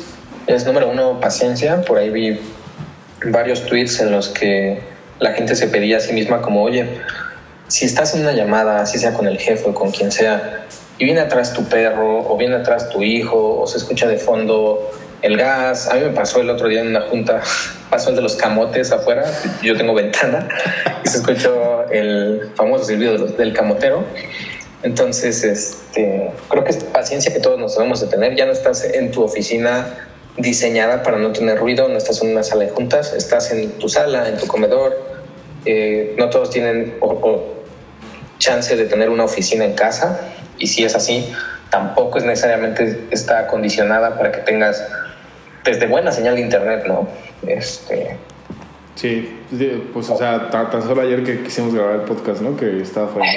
es 0.46 0.64
número 0.64 0.88
uno, 0.88 1.20
paciencia. 1.20 1.82
Por 1.82 1.98
ahí 1.98 2.08
vi 2.08 2.40
varios 3.26 3.66
tweets 3.66 4.00
en 4.00 4.12
los 4.12 4.28
que 4.28 4.80
la 5.18 5.32
gente 5.32 5.54
se 5.56 5.66
pedía 5.68 5.98
a 5.98 6.00
sí 6.00 6.14
misma 6.14 6.40
como, 6.40 6.62
oye, 6.62 7.00
si 7.68 7.84
estás 7.84 8.14
en 8.14 8.22
una 8.22 8.32
llamada, 8.32 8.80
así 8.80 8.98
sea 8.98 9.12
con 9.12 9.26
el 9.26 9.38
jefe 9.38 9.68
o 9.68 9.74
con 9.74 9.90
quien 9.90 10.10
sea, 10.10 10.66
y 10.98 11.04
viene 11.04 11.20
atrás 11.20 11.52
tu 11.52 11.64
perro 11.64 12.26
o 12.26 12.36
viene 12.38 12.56
atrás 12.56 12.88
tu 12.88 13.02
hijo 13.02 13.60
o 13.60 13.66
se 13.66 13.76
escucha 13.76 14.08
de 14.08 14.16
fondo 14.16 14.90
el 15.22 15.36
gas. 15.36 15.88
A 15.88 15.94
mí 15.94 16.00
me 16.00 16.10
pasó 16.10 16.40
el 16.40 16.50
otro 16.50 16.68
día 16.68 16.80
en 16.80 16.88
una 16.88 17.02
junta, 17.02 17.40
pasó 17.90 18.10
el 18.10 18.16
de 18.16 18.22
los 18.22 18.36
camotes 18.36 18.92
afuera, 18.92 19.24
yo 19.62 19.76
tengo 19.76 19.94
ventana 19.94 20.48
y 21.04 21.08
se 21.08 21.18
escuchó 21.18 21.88
el 21.90 22.50
famoso 22.54 22.84
silbido 22.84 23.16
del 23.26 23.52
camotero. 23.52 24.04
Entonces, 24.82 25.42
este, 25.42 26.30
creo 26.48 26.64
que 26.64 26.70
es 26.70 26.84
paciencia 26.84 27.32
que 27.32 27.40
todos 27.40 27.58
nos 27.58 27.74
debemos 27.74 28.00
de 28.00 28.06
tener. 28.06 28.36
Ya 28.36 28.46
no 28.46 28.52
estás 28.52 28.84
en 28.84 29.10
tu 29.10 29.22
oficina 29.22 29.86
diseñada 30.36 31.02
para 31.02 31.18
no 31.18 31.32
tener 31.32 31.58
ruido, 31.58 31.88
no 31.88 31.96
estás 31.96 32.22
en 32.22 32.30
una 32.30 32.42
sala 32.42 32.64
de 32.64 32.70
juntas, 32.70 33.12
estás 33.14 33.50
en 33.52 33.70
tu 33.78 33.88
sala, 33.88 34.28
en 34.28 34.36
tu 34.36 34.46
comedor. 34.46 35.16
Eh, 35.64 36.14
no 36.18 36.30
todos 36.30 36.50
tienen 36.50 36.94
chance 38.38 38.76
de 38.76 38.84
tener 38.84 39.10
una 39.10 39.24
oficina 39.24 39.64
en 39.64 39.72
casa 39.72 40.20
y 40.58 40.66
si 40.68 40.84
es 40.84 40.94
así, 40.94 41.28
tampoco 41.70 42.18
es 42.18 42.24
necesariamente 42.24 43.06
está 43.10 43.46
condicionada 43.46 44.16
para 44.16 44.32
que 44.32 44.40
tengas 44.40 44.86
desde 45.64 45.86
buena 45.86 46.12
señal 46.12 46.36
de 46.36 46.42
internet, 46.42 46.84
¿no? 46.86 47.08
Este, 47.46 48.16
Sí, 48.96 49.28
pues 49.92 50.08
o 50.08 50.16
sea, 50.16 50.48
tan, 50.48 50.82
solo 50.82 51.02
ayer 51.02 51.22
que 51.22 51.42
quisimos 51.42 51.74
grabar 51.74 51.96
el 51.96 52.00
podcast, 52.00 52.40
¿no? 52.40 52.56
Que 52.56 52.80
estaba 52.80 53.08
fuera. 53.08 53.28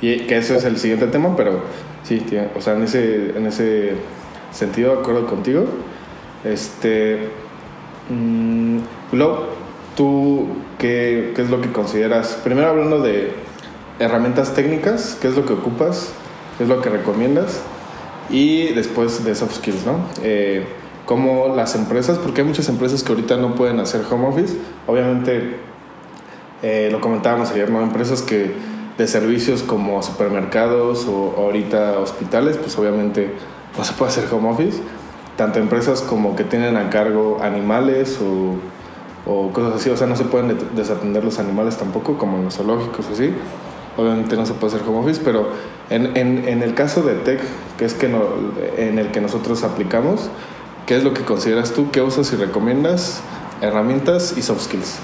Y 0.00 0.20
que 0.20 0.38
eso 0.38 0.54
es 0.54 0.64
el 0.64 0.78
siguiente 0.78 1.06
tema, 1.08 1.36
pero 1.36 1.60
sí, 2.02 2.24
o 2.56 2.60
sea, 2.62 2.72
en 2.72 2.84
ese, 2.84 3.36
en 3.36 3.46
ese 3.46 3.92
sentido, 4.52 4.94
de 4.94 5.00
acuerdo 5.00 5.26
contigo. 5.26 5.66
Este. 6.44 7.28
Mmm, 8.08 8.78
¿tú 9.94 10.48
qué, 10.78 11.32
qué 11.36 11.42
es 11.42 11.50
lo 11.50 11.60
que 11.60 11.70
consideras? 11.72 12.40
Primero 12.42 12.68
hablando 12.68 13.00
de 13.00 13.32
herramientas 13.98 14.54
técnicas, 14.54 15.18
¿qué 15.20 15.28
es 15.28 15.36
lo 15.36 15.44
que 15.44 15.52
ocupas? 15.52 16.12
¿Qué 16.56 16.64
es 16.64 16.68
lo 16.68 16.80
que 16.80 16.90
recomiendas? 16.90 17.60
Y 18.30 18.72
después 18.72 19.24
de 19.24 19.34
soft 19.34 19.56
skills, 19.56 19.86
¿no? 19.86 19.98
Eh, 20.22 20.66
como 21.04 21.54
las 21.54 21.74
empresas, 21.74 22.18
porque 22.18 22.40
hay 22.40 22.46
muchas 22.46 22.68
empresas 22.68 23.02
que 23.02 23.12
ahorita 23.12 23.36
no 23.36 23.54
pueden 23.54 23.78
hacer 23.78 24.02
home 24.10 24.26
office. 24.26 24.56
Obviamente, 24.86 25.56
eh, 26.62 26.88
lo 26.90 27.00
comentábamos 27.00 27.50
ayer, 27.50 27.70
¿no? 27.70 27.82
Empresas 27.82 28.22
que 28.22 28.54
de 28.98 29.06
servicios 29.06 29.62
como 29.62 30.02
supermercados 30.02 31.06
o 31.06 31.34
ahorita 31.36 31.98
hospitales, 31.98 32.56
pues 32.56 32.76
obviamente 32.78 33.30
no 33.76 33.84
se 33.84 33.92
puede 33.92 34.10
hacer 34.10 34.24
home 34.32 34.48
office. 34.48 34.80
Tanto 35.36 35.58
empresas 35.58 36.00
como 36.00 36.34
que 36.34 36.44
tienen 36.44 36.76
a 36.78 36.88
cargo 36.88 37.38
animales 37.42 38.18
o, 38.20 39.30
o 39.30 39.52
cosas 39.52 39.74
así, 39.74 39.90
o 39.90 39.96
sea, 39.96 40.06
no 40.06 40.16
se 40.16 40.24
pueden 40.24 40.56
desatender 40.74 41.22
los 41.22 41.38
animales 41.38 41.76
tampoco, 41.76 42.16
como 42.16 42.38
en 42.38 42.44
los 42.44 42.56
zoológicos, 42.56 43.06
así. 43.12 43.34
Obviamente 43.96 44.36
no 44.36 44.44
se 44.44 44.54
puede 44.54 44.74
hacer 44.74 44.88
home 44.88 44.98
office, 44.98 45.20
pero 45.24 45.48
en, 45.90 46.16
en, 46.16 46.62
el 46.62 46.74
caso 46.74 47.02
de 47.02 47.14
tech, 47.14 47.40
que 47.78 47.84
es 47.84 47.94
que 47.94 48.08
no, 48.08 48.24
en 48.76 48.98
el 48.98 49.10
que 49.10 49.20
nosotros 49.20 49.64
aplicamos, 49.64 50.30
¿Qué 50.86 50.94
es 50.94 51.02
lo 51.02 51.12
que 51.12 51.22
consideras 51.22 51.74
tú? 51.74 51.90
¿Qué 51.90 52.00
usas 52.00 52.32
y 52.32 52.36
recomiendas? 52.36 53.20
Herramientas 53.60 54.34
y 54.36 54.42
soft 54.42 54.62
skills. 54.62 55.00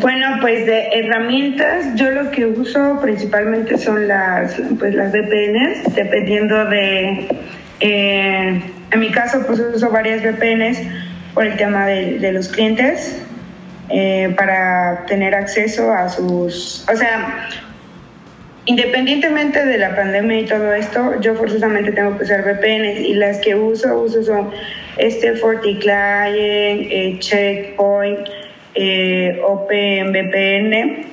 Bueno, 0.00 0.36
pues 0.40 0.66
de 0.66 0.86
herramientas, 0.92 1.96
yo 1.96 2.12
lo 2.12 2.30
que 2.30 2.46
uso 2.46 3.00
principalmente 3.02 3.76
son 3.76 4.06
las, 4.06 4.54
pues 4.78 4.94
las 4.94 5.10
VPNs, 5.12 5.96
dependiendo 5.96 6.64
de, 6.66 7.26
eh, 7.80 8.62
en 8.92 9.00
mi 9.00 9.10
caso, 9.10 9.42
pues 9.44 9.58
uso 9.58 9.90
varias 9.90 10.22
VPNs 10.22 10.78
por 11.34 11.44
el 11.44 11.56
tema 11.56 11.86
de, 11.86 12.20
de 12.20 12.30
los 12.30 12.46
clientes 12.46 13.20
eh, 13.90 14.34
para 14.36 15.04
tener 15.06 15.34
acceso 15.34 15.92
a 15.92 16.08
sus, 16.08 16.86
o 16.88 16.96
sea, 16.96 17.48
Independientemente 18.68 19.64
de 19.64 19.78
la 19.78 19.96
pandemia 19.96 20.40
y 20.40 20.44
todo 20.44 20.74
esto, 20.74 21.18
yo 21.22 21.34
forzosamente 21.36 21.90
tengo 21.90 22.18
que 22.18 22.24
usar 22.24 22.42
VPNs 22.42 23.00
y 23.00 23.14
las 23.14 23.38
que 23.38 23.54
uso, 23.54 23.98
uso 23.98 24.22
son 24.22 24.50
este 24.98 25.36
FortiClient, 25.36 26.36
eh, 26.36 27.16
Checkpoint, 27.18 28.28
eh, 28.74 29.40
OpenVPN. 29.42 31.06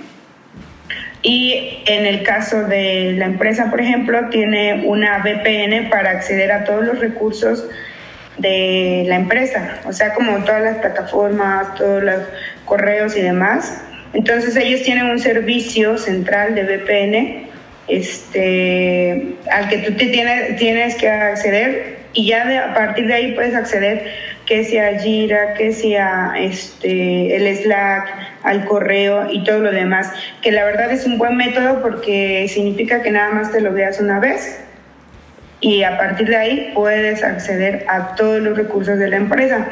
Y 1.22 1.82
en 1.86 2.06
el 2.06 2.24
caso 2.24 2.64
de 2.64 3.14
la 3.18 3.24
empresa, 3.24 3.70
por 3.70 3.80
ejemplo, 3.80 4.28
tiene 4.30 4.84
una 4.86 5.20
VPN 5.20 5.90
para 5.90 6.12
acceder 6.12 6.52
a 6.52 6.66
todos 6.66 6.84
los 6.84 7.00
recursos 7.00 7.70
de 8.38 9.06
la 9.08 9.16
empresa, 9.16 9.80
o 9.86 9.94
sea, 9.94 10.14
como 10.14 10.44
todas 10.44 10.62
las 10.62 10.78
plataformas, 10.80 11.74
todos 11.76 12.04
los 12.04 12.20
correos 12.66 13.16
y 13.16 13.22
demás. 13.22 13.82
Entonces 14.14 14.56
ellos 14.56 14.82
tienen 14.84 15.06
un 15.06 15.20
servicio 15.20 15.98
central 15.98 16.56
de 16.56 16.64
VPN 16.64 17.46
este, 17.88 19.36
al 19.52 19.70
que 19.70 19.78
tú 19.80 19.94
te 19.94 20.08
tienes, 20.08 20.56
tienes 20.58 20.96
que 20.96 21.10
acceder 21.10 21.98
y 22.14 22.28
ya 22.28 22.46
de, 22.48 22.58
a 22.58 22.74
partir 22.74 23.08
de 23.08 23.14
ahí 23.14 23.32
puedes 23.34 23.54
acceder 23.54 24.06
que 24.46 24.64
sea 24.64 25.00
Jira, 25.00 25.54
que 25.56 25.72
sea 25.72 26.34
este, 26.38 27.36
el 27.36 27.56
Slack, 27.58 28.08
al 28.44 28.66
correo 28.66 29.28
y 29.32 29.44
todo 29.44 29.60
lo 29.60 29.72
demás, 29.72 30.12
que 30.42 30.52
la 30.52 30.64
verdad 30.66 30.92
es 30.92 31.06
un 31.06 31.18
buen 31.18 31.36
método 31.36 31.82
porque 31.82 32.48
significa 32.48 33.02
que 33.02 33.12
nada 33.12 33.32
más 33.32 33.52
te 33.52 33.60
lo 33.60 33.74
veas 33.74 34.00
una 34.00 34.20
vez 34.20 34.60
y 35.62 35.84
a 35.84 35.98
partir 35.98 36.28
de 36.28 36.36
ahí 36.36 36.72
puedes 36.76 37.24
acceder 37.24 37.86
a 37.88 38.16
todos 38.16 38.40
los 38.40 38.56
recursos 38.56 39.00
de 39.00 39.08
la 39.08 39.18
empresa. 39.18 39.68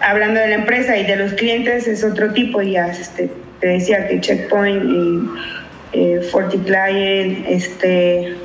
Hablando 0.00 0.40
de 0.40 0.48
la 0.48 0.54
empresa 0.54 0.96
y 0.96 1.04
de 1.06 1.16
los 1.16 1.32
clientes 1.34 1.88
es 1.88 2.04
otro 2.04 2.32
tipo, 2.32 2.62
ya 2.62 2.88
este, 2.88 3.30
te 3.60 3.66
decía 3.66 4.06
que 4.06 4.20
Checkpoint 4.20 4.84
y 4.84 5.28
eh, 5.92 6.20
FortiClient, 6.30 7.46
este, 7.48 8.36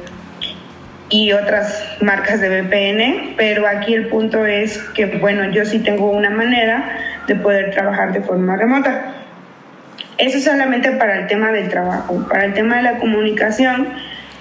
y 1.09 1.31
otras 1.31 1.83
marcas 2.01 2.41
de 2.41 2.49
VPN, 2.49 3.35
pero 3.37 3.67
aquí 3.67 3.93
el 3.93 4.07
punto 4.07 4.45
es 4.45 4.79
que, 4.95 5.05
bueno, 5.05 5.51
yo 5.51 5.63
sí 5.63 5.79
tengo 5.79 6.09
una 6.09 6.31
manera 6.31 6.97
de 7.27 7.35
poder 7.35 7.71
trabajar 7.71 8.13
de 8.13 8.21
forma 8.21 8.55
remota. 8.55 9.13
Eso 10.17 10.39
solamente 10.39 10.91
para 10.93 11.19
el 11.19 11.27
tema 11.27 11.51
del 11.51 11.69
trabajo. 11.69 12.25
Para 12.27 12.45
el 12.45 12.53
tema 12.53 12.77
de 12.77 12.83
la 12.83 12.97
comunicación, 12.97 13.89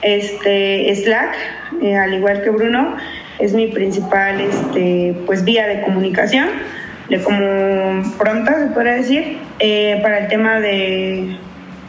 este, 0.00 0.94
Slack, 0.94 1.34
eh, 1.82 1.96
al 1.96 2.14
igual 2.14 2.42
que 2.42 2.50
Bruno, 2.50 2.96
es 3.38 3.52
mi 3.52 3.66
principal 3.68 4.40
este, 4.40 5.14
pues, 5.26 5.44
vía 5.44 5.66
de 5.66 5.82
comunicación, 5.82 6.48
de 7.12 7.22
como 7.22 8.02
pronta, 8.16 8.58
se 8.58 8.66
puede 8.72 8.96
decir, 8.96 9.36
eh, 9.58 9.98
para 10.02 10.20
el 10.20 10.28
tema 10.28 10.60
de 10.60 11.36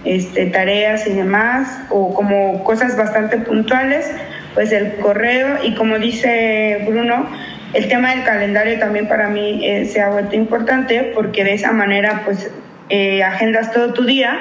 este, 0.03 0.47
tareas 0.47 1.07
y 1.07 1.13
demás, 1.13 1.79
o 1.89 2.13
como 2.13 2.61
cosas 2.65 2.97
bastante 2.97 3.37
puntuales, 3.37 4.11
pues 4.53 4.73
el 4.73 4.95
correo 4.95 5.63
y 5.63 5.75
como 5.75 5.97
dice 5.97 6.83
Bruno, 6.85 7.25
el 7.71 7.87
tema 7.87 8.13
del 8.13 8.25
calendario 8.25 8.77
también 8.79 9.07
para 9.07 9.29
mí 9.29 9.65
eh, 9.65 9.85
se 9.85 10.01
ha 10.01 10.09
vuelto 10.09 10.35
importante 10.35 11.13
porque 11.15 11.45
de 11.45 11.53
esa 11.53 11.71
manera 11.71 12.23
pues 12.25 12.51
eh, 12.89 13.23
agendas 13.23 13.71
todo 13.71 13.93
tu 13.93 14.03
día 14.03 14.37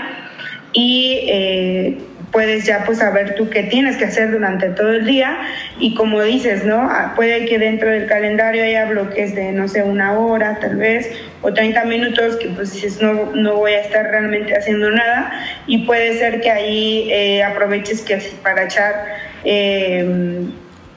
y 0.72 1.96
puedes 2.32 2.64
ya 2.64 2.82
pues 2.84 2.98
saber 2.98 3.34
tú 3.34 3.50
qué 3.50 3.62
tienes 3.64 3.96
que 3.98 4.06
hacer 4.06 4.30
durante 4.30 4.70
todo 4.70 4.90
el 4.90 5.04
día 5.04 5.38
y 5.78 5.94
como 5.94 6.22
dices, 6.22 6.64
¿no? 6.64 6.80
Ah, 6.80 7.12
puede 7.14 7.44
que 7.44 7.58
dentro 7.58 7.90
del 7.90 8.06
calendario 8.06 8.64
haya 8.64 8.86
bloques 8.86 9.34
de, 9.34 9.52
no 9.52 9.68
sé, 9.68 9.82
una 9.82 10.18
hora 10.18 10.58
tal 10.58 10.76
vez 10.76 11.12
o 11.42 11.52
30 11.52 11.84
minutos 11.84 12.36
que 12.36 12.48
pues 12.48 12.72
dices, 12.72 13.00
no, 13.02 13.32
no 13.34 13.56
voy 13.56 13.72
a 13.72 13.82
estar 13.82 14.06
realmente 14.06 14.56
haciendo 14.56 14.90
nada 14.90 15.30
y 15.66 15.84
puede 15.84 16.18
ser 16.18 16.40
que 16.40 16.50
ahí 16.50 17.08
eh, 17.12 17.44
aproveches 17.44 18.00
que 18.00 18.16
para 18.42 18.64
echar 18.64 18.94
em, 19.44 20.52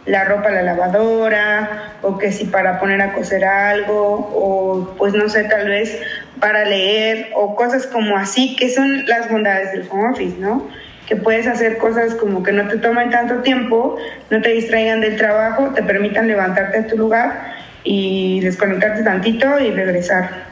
la 0.06 0.24
ropa 0.24 0.50
a 0.50 0.52
la 0.52 0.62
lavadora 0.62 1.96
o 2.02 2.18
que 2.18 2.32
si 2.32 2.46
para 2.46 2.80
poner 2.80 3.02
a 3.02 3.14
coser 3.14 3.44
algo 3.44 4.32
o 4.34 4.96
pues 4.98 5.14
no 5.14 5.28
sé, 5.28 5.44
tal 5.44 5.68
vez 5.68 6.00
para 6.40 6.64
leer 6.64 7.32
o 7.36 7.56
cosas 7.56 7.88
como 7.88 8.16
así 8.16 8.56
que 8.56 8.70
son 8.70 9.06
las 9.06 9.30
bondades 9.30 9.74
del 9.74 9.88
home 9.90 10.12
office, 10.12 10.38
¿no? 10.40 10.70
Que 11.08 11.16
puedes 11.16 11.48
hacer 11.48 11.78
cosas 11.78 12.16
como 12.16 12.44
que 12.44 12.52
no 12.52 12.68
te 12.68 12.78
tomen 12.78 13.10
tanto 13.10 13.42
tiempo, 13.42 13.98
no 14.30 14.42
te 14.42 14.50
distraigan 14.50 15.02
del 15.02 15.18
trabajo, 15.18 15.70
te 15.76 15.84
permitan 15.84 16.28
levantarte 16.28 16.80
a 16.80 16.88
tu 16.88 16.98
lugar 16.98 17.56
y 17.84 18.40
desconectarte 18.42 19.04
tantito 19.04 19.60
y 19.60 19.72
regresar. 19.72 20.46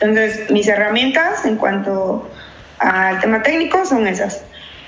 Entonces, 0.00 0.50
mis 0.50 0.66
herramientas 0.68 1.44
en 1.44 1.56
cuanto 1.56 2.28
al 2.78 3.20
tema 3.20 3.42
técnico 3.42 3.84
son 3.84 4.06
esas. 4.06 4.44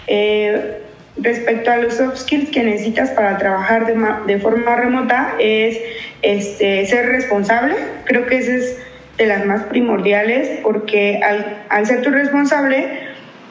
Eh, 0.06 0.82
respecto 1.16 1.70
a 1.70 1.76
los 1.78 1.94
soft 1.94 2.18
skills 2.18 2.50
que 2.50 2.62
necesitas 2.62 3.10
para 3.10 3.36
trabajar 3.38 3.86
de, 4.26 4.38
forma 4.38 4.76
remota 4.76 5.34
es 5.38 5.78
este, 6.22 6.86
ser 6.86 7.06
responsable. 7.06 7.74
Creo 8.04 8.26
que 8.26 8.38
ese 8.38 8.56
es 8.56 8.78
de 9.16 9.26
las 9.26 9.44
más 9.44 9.64
primordiales 9.64 10.60
porque 10.62 11.20
al, 11.22 11.64
al 11.68 11.86
ser 11.86 12.02
tú 12.02 12.10
responsable, 12.10 13.07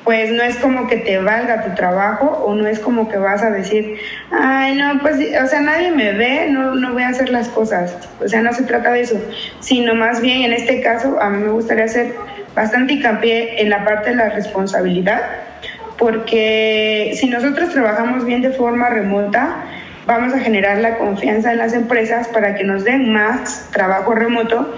pues 0.08 0.32
no 0.32 0.42
es 0.42 0.56
como 0.56 0.88
que 0.88 0.96
te 0.96 1.20
valga 1.20 1.66
tu 1.66 1.76
trabajo 1.76 2.28
o 2.28 2.56
no 2.56 2.66
es 2.66 2.80
como 2.80 3.10
que 3.10 3.18
vas 3.18 3.44
a 3.44 3.50
decir, 3.50 3.98
ay, 4.32 4.74
no, 4.76 5.00
pues, 5.02 5.18
o 5.18 5.48
sea, 5.48 5.60
nadie 5.60 5.92
me 5.92 6.14
ve, 6.14 6.48
no, 6.50 6.76
no 6.76 6.94
voy 6.94 7.04
a 7.04 7.10
hacer 7.10 7.28
las 7.28 7.50
cosas. 7.50 7.94
O 8.24 8.26
sea, 8.26 8.42
no 8.42 8.54
se 8.54 8.64
trata 8.64 8.94
de 8.94 9.02
eso, 9.02 9.22
sino 9.60 9.96
más 9.96 10.22
bien 10.22 10.44
en 10.44 10.54
este 10.54 10.80
caso 10.80 11.22
a 11.22 11.30
mí 11.30 11.44
me 11.44 11.52
gustaría 11.52 11.84
hacer 11.84 12.14
bastante 12.56 12.94
hincapié 12.94 13.62
en 13.62 13.70
la 13.70 13.84
parte 13.84 14.12
de 14.12 14.16
la 14.16 14.30
responsabilidad, 14.30 15.24
porque 15.98 17.12
si 17.16 17.28
nosotros 17.28 17.72
trabajamos 17.72 18.24
bien 18.24 18.42
de 18.42 18.52
forma 18.52 18.88
remota, 18.90 19.66
vamos 20.06 20.34
a 20.34 20.40
generar 20.40 20.78
la 20.78 21.00
confianza 21.00 21.52
en 21.52 21.58
las 21.58 21.74
empresas 21.74 22.30
para 22.30 22.56
que 22.56 22.64
nos 22.64 22.86
den 22.86 23.12
más 23.12 23.72
trabajo 23.74 24.16
remoto 24.16 24.74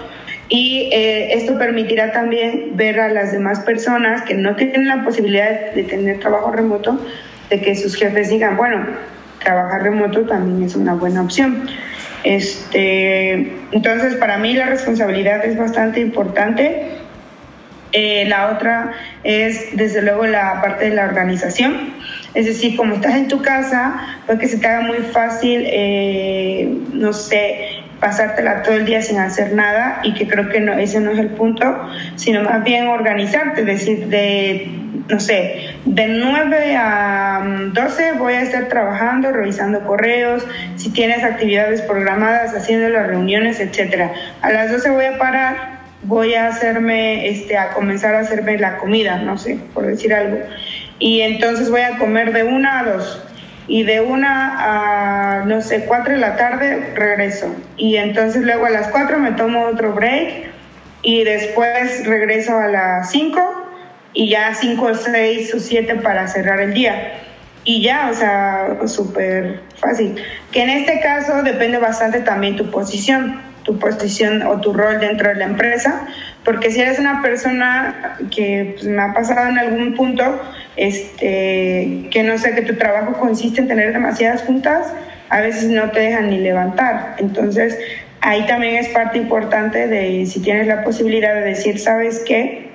y 0.50 0.90
eh, 0.92 1.34
esto 1.34 1.56
permitirá 1.56 2.10
también 2.10 2.72
ver 2.76 2.98
a 2.98 3.08
las 3.08 3.30
demás 3.30 3.60
personas 3.60 4.22
que 4.22 4.34
no 4.34 4.56
tienen 4.56 4.88
la 4.88 5.04
posibilidad 5.04 5.72
de 5.72 5.84
tener 5.84 6.18
trabajo 6.18 6.50
remoto, 6.50 7.00
de 7.48 7.60
que 7.60 7.76
sus 7.76 7.94
jefes 7.94 8.30
digan, 8.30 8.56
bueno, 8.56 8.84
trabajar 9.38 9.84
remoto 9.84 10.22
también 10.22 10.64
es 10.64 10.74
una 10.74 10.94
buena 10.94 11.22
opción. 11.22 11.68
Este, 12.24 13.52
entonces, 13.70 14.16
para 14.16 14.38
mí 14.38 14.52
la 14.54 14.66
responsabilidad 14.66 15.44
es 15.44 15.56
bastante 15.56 16.00
importante. 16.00 16.88
Eh, 17.92 18.24
la 18.26 18.50
otra 18.50 18.92
es, 19.22 19.76
desde 19.76 20.02
luego, 20.02 20.26
la 20.26 20.60
parte 20.60 20.86
de 20.86 20.96
la 20.96 21.04
organización. 21.04 21.94
Es 22.34 22.46
decir, 22.46 22.76
como 22.76 22.94
estás 22.94 23.14
en 23.14 23.28
tu 23.28 23.40
casa, 23.40 24.18
puede 24.26 24.40
que 24.40 24.48
se 24.48 24.58
te 24.58 24.66
haga 24.66 24.80
muy 24.82 24.98
fácil, 24.98 25.62
eh, 25.64 26.76
no 26.92 27.12
sé, 27.12 27.79
pasártela 28.00 28.62
todo 28.62 28.74
el 28.74 28.86
día 28.86 29.02
sin 29.02 29.18
hacer 29.18 29.52
nada 29.52 30.00
y 30.02 30.14
que 30.14 30.26
creo 30.26 30.48
que 30.48 30.60
no, 30.60 30.72
ese 30.72 31.00
no 31.00 31.10
es 31.10 31.18
el 31.18 31.28
punto, 31.28 31.64
sino 32.16 32.42
más 32.42 32.64
bien 32.64 32.88
organizarte, 32.88 33.64
decir, 33.64 34.06
de, 34.06 34.68
no 35.08 35.20
sé, 35.20 35.74
de 35.84 36.08
9 36.08 36.76
a 36.76 37.42
12 37.72 38.12
voy 38.14 38.34
a 38.34 38.42
estar 38.42 38.68
trabajando, 38.68 39.30
revisando 39.32 39.80
correos, 39.80 40.46
si 40.76 40.90
tienes 40.90 41.22
actividades 41.22 41.82
programadas, 41.82 42.54
haciendo 42.54 42.88
las 42.88 43.06
reuniones, 43.06 43.60
etcétera. 43.60 44.12
A 44.40 44.50
las 44.50 44.72
12 44.72 44.90
voy 44.90 45.04
a 45.04 45.18
parar, 45.18 45.80
voy 46.02 46.34
a 46.34 46.46
hacerme, 46.46 47.28
este, 47.28 47.58
a 47.58 47.70
comenzar 47.70 48.14
a 48.14 48.20
hacerme 48.20 48.56
la 48.58 48.78
comida, 48.78 49.18
no 49.18 49.36
sé, 49.36 49.58
por 49.74 49.86
decir 49.86 50.14
algo. 50.14 50.38
Y 50.98 51.20
entonces 51.20 51.70
voy 51.70 51.82
a 51.82 51.98
comer 51.98 52.32
de 52.32 52.44
una 52.44 52.80
a 52.80 52.84
dos 52.84 53.22
y 53.70 53.84
de 53.84 54.00
una 54.00 54.56
a, 54.58 55.44
no 55.44 55.62
sé, 55.62 55.84
cuatro 55.84 56.12
de 56.12 56.18
la 56.18 56.36
tarde 56.36 56.92
regreso. 56.96 57.54
Y 57.76 57.98
entonces 57.98 58.42
luego 58.42 58.66
a 58.66 58.70
las 58.70 58.88
cuatro 58.88 59.20
me 59.20 59.30
tomo 59.30 59.64
otro 59.64 59.92
break 59.92 60.50
y 61.02 61.22
después 61.22 62.04
regreso 62.04 62.58
a 62.58 62.66
las 62.66 63.12
cinco 63.12 63.40
y 64.12 64.28
ya 64.28 64.54
cinco, 64.54 64.92
seis 64.94 65.54
o 65.54 65.60
siete 65.60 65.94
para 65.94 66.26
cerrar 66.26 66.60
el 66.60 66.74
día. 66.74 67.12
Y 67.62 67.80
ya, 67.80 68.08
o 68.10 68.14
sea, 68.14 68.76
súper 68.86 69.60
fácil. 69.76 70.20
Que 70.50 70.64
en 70.64 70.70
este 70.70 70.98
caso 70.98 71.44
depende 71.44 71.78
bastante 71.78 72.22
también 72.22 72.56
tu 72.56 72.72
posición, 72.72 73.40
tu 73.62 73.78
posición 73.78 74.42
o 74.42 74.60
tu 74.60 74.72
rol 74.72 74.98
dentro 74.98 75.28
de 75.28 75.36
la 75.36 75.44
empresa, 75.44 76.08
porque 76.44 76.70
si 76.70 76.80
eres 76.80 76.98
una 76.98 77.22
persona 77.22 78.16
que 78.30 78.74
pues, 78.74 78.86
me 78.86 79.02
ha 79.02 79.12
pasado 79.12 79.48
en 79.48 79.58
algún 79.58 79.94
punto, 79.94 80.40
este, 80.76 82.08
que 82.10 82.22
no 82.22 82.38
sé, 82.38 82.54
que 82.54 82.62
tu 82.62 82.76
trabajo 82.76 83.12
consiste 83.14 83.60
en 83.60 83.68
tener 83.68 83.92
demasiadas 83.92 84.42
juntas, 84.42 84.92
a 85.28 85.40
veces 85.40 85.68
no 85.68 85.90
te 85.90 86.00
dejan 86.00 86.30
ni 86.30 86.38
levantar. 86.38 87.16
Entonces, 87.18 87.78
ahí 88.20 88.46
también 88.46 88.76
es 88.76 88.88
parte 88.88 89.18
importante 89.18 89.86
de 89.86 90.26
si 90.26 90.40
tienes 90.40 90.66
la 90.66 90.82
posibilidad 90.82 91.34
de 91.34 91.42
decir, 91.42 91.78
¿sabes 91.78 92.22
qué? 92.26 92.70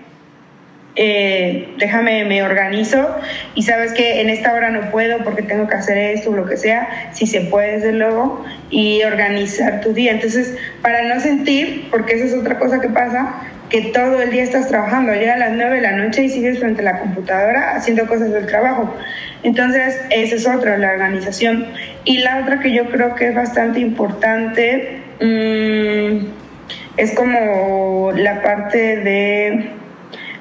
Eh, 0.98 1.76
déjame, 1.78 2.24
me 2.24 2.42
organizo 2.42 3.18
y 3.54 3.64
sabes 3.64 3.92
que 3.92 4.22
en 4.22 4.30
esta 4.30 4.54
hora 4.54 4.70
no 4.70 4.92
puedo 4.92 5.18
porque 5.26 5.42
tengo 5.42 5.68
que 5.68 5.76
hacer 5.76 5.98
esto 5.98 6.30
o 6.30 6.36
lo 6.36 6.46
que 6.46 6.56
sea, 6.56 7.12
si 7.12 7.28
se 7.28 7.42
puede 7.42 7.74
desde 7.74 7.92
luego, 7.92 8.46
y 8.70 9.04
organizar 9.04 9.82
tu 9.82 9.94
día. 9.94 10.12
Entonces, 10.12 10.56
para 10.82 11.04
no 11.04 11.20
sentir, 11.20 11.90
porque 11.92 12.14
esa 12.14 12.26
es 12.26 12.34
otra 12.34 12.58
cosa 12.58 12.80
que 12.80 12.88
pasa, 12.88 13.36
que 13.70 13.82
todo 13.94 14.22
el 14.22 14.32
día 14.32 14.44
estás 14.44 14.68
trabajando, 14.68 15.14
llega 15.14 15.34
a 15.34 15.38
las 15.38 15.52
9 15.52 15.76
de 15.76 15.82
la 15.82 15.92
noche 15.94 16.24
y 16.24 16.30
sigues 16.30 16.60
frente 16.60 16.82
a 16.82 16.86
la 16.86 17.00
computadora 17.00 17.76
haciendo 17.76 18.06
cosas 18.08 18.32
del 18.32 18.46
trabajo. 18.46 18.96
Entonces, 19.44 20.00
esa 20.10 20.36
es 20.36 20.48
otra, 20.48 20.78
la 20.78 20.92
organización. 20.92 21.68
Y 22.04 22.20
la 22.20 22.40
otra 22.40 22.60
que 22.60 22.74
yo 22.74 22.90
creo 22.90 23.16
que 23.16 23.30
es 23.30 23.36
bastante 23.36 23.80
importante 23.80 25.02
mmm, 25.20 26.28
es 26.98 27.14
como 27.14 28.12
la 28.16 28.42
parte 28.42 28.98
de 28.98 29.70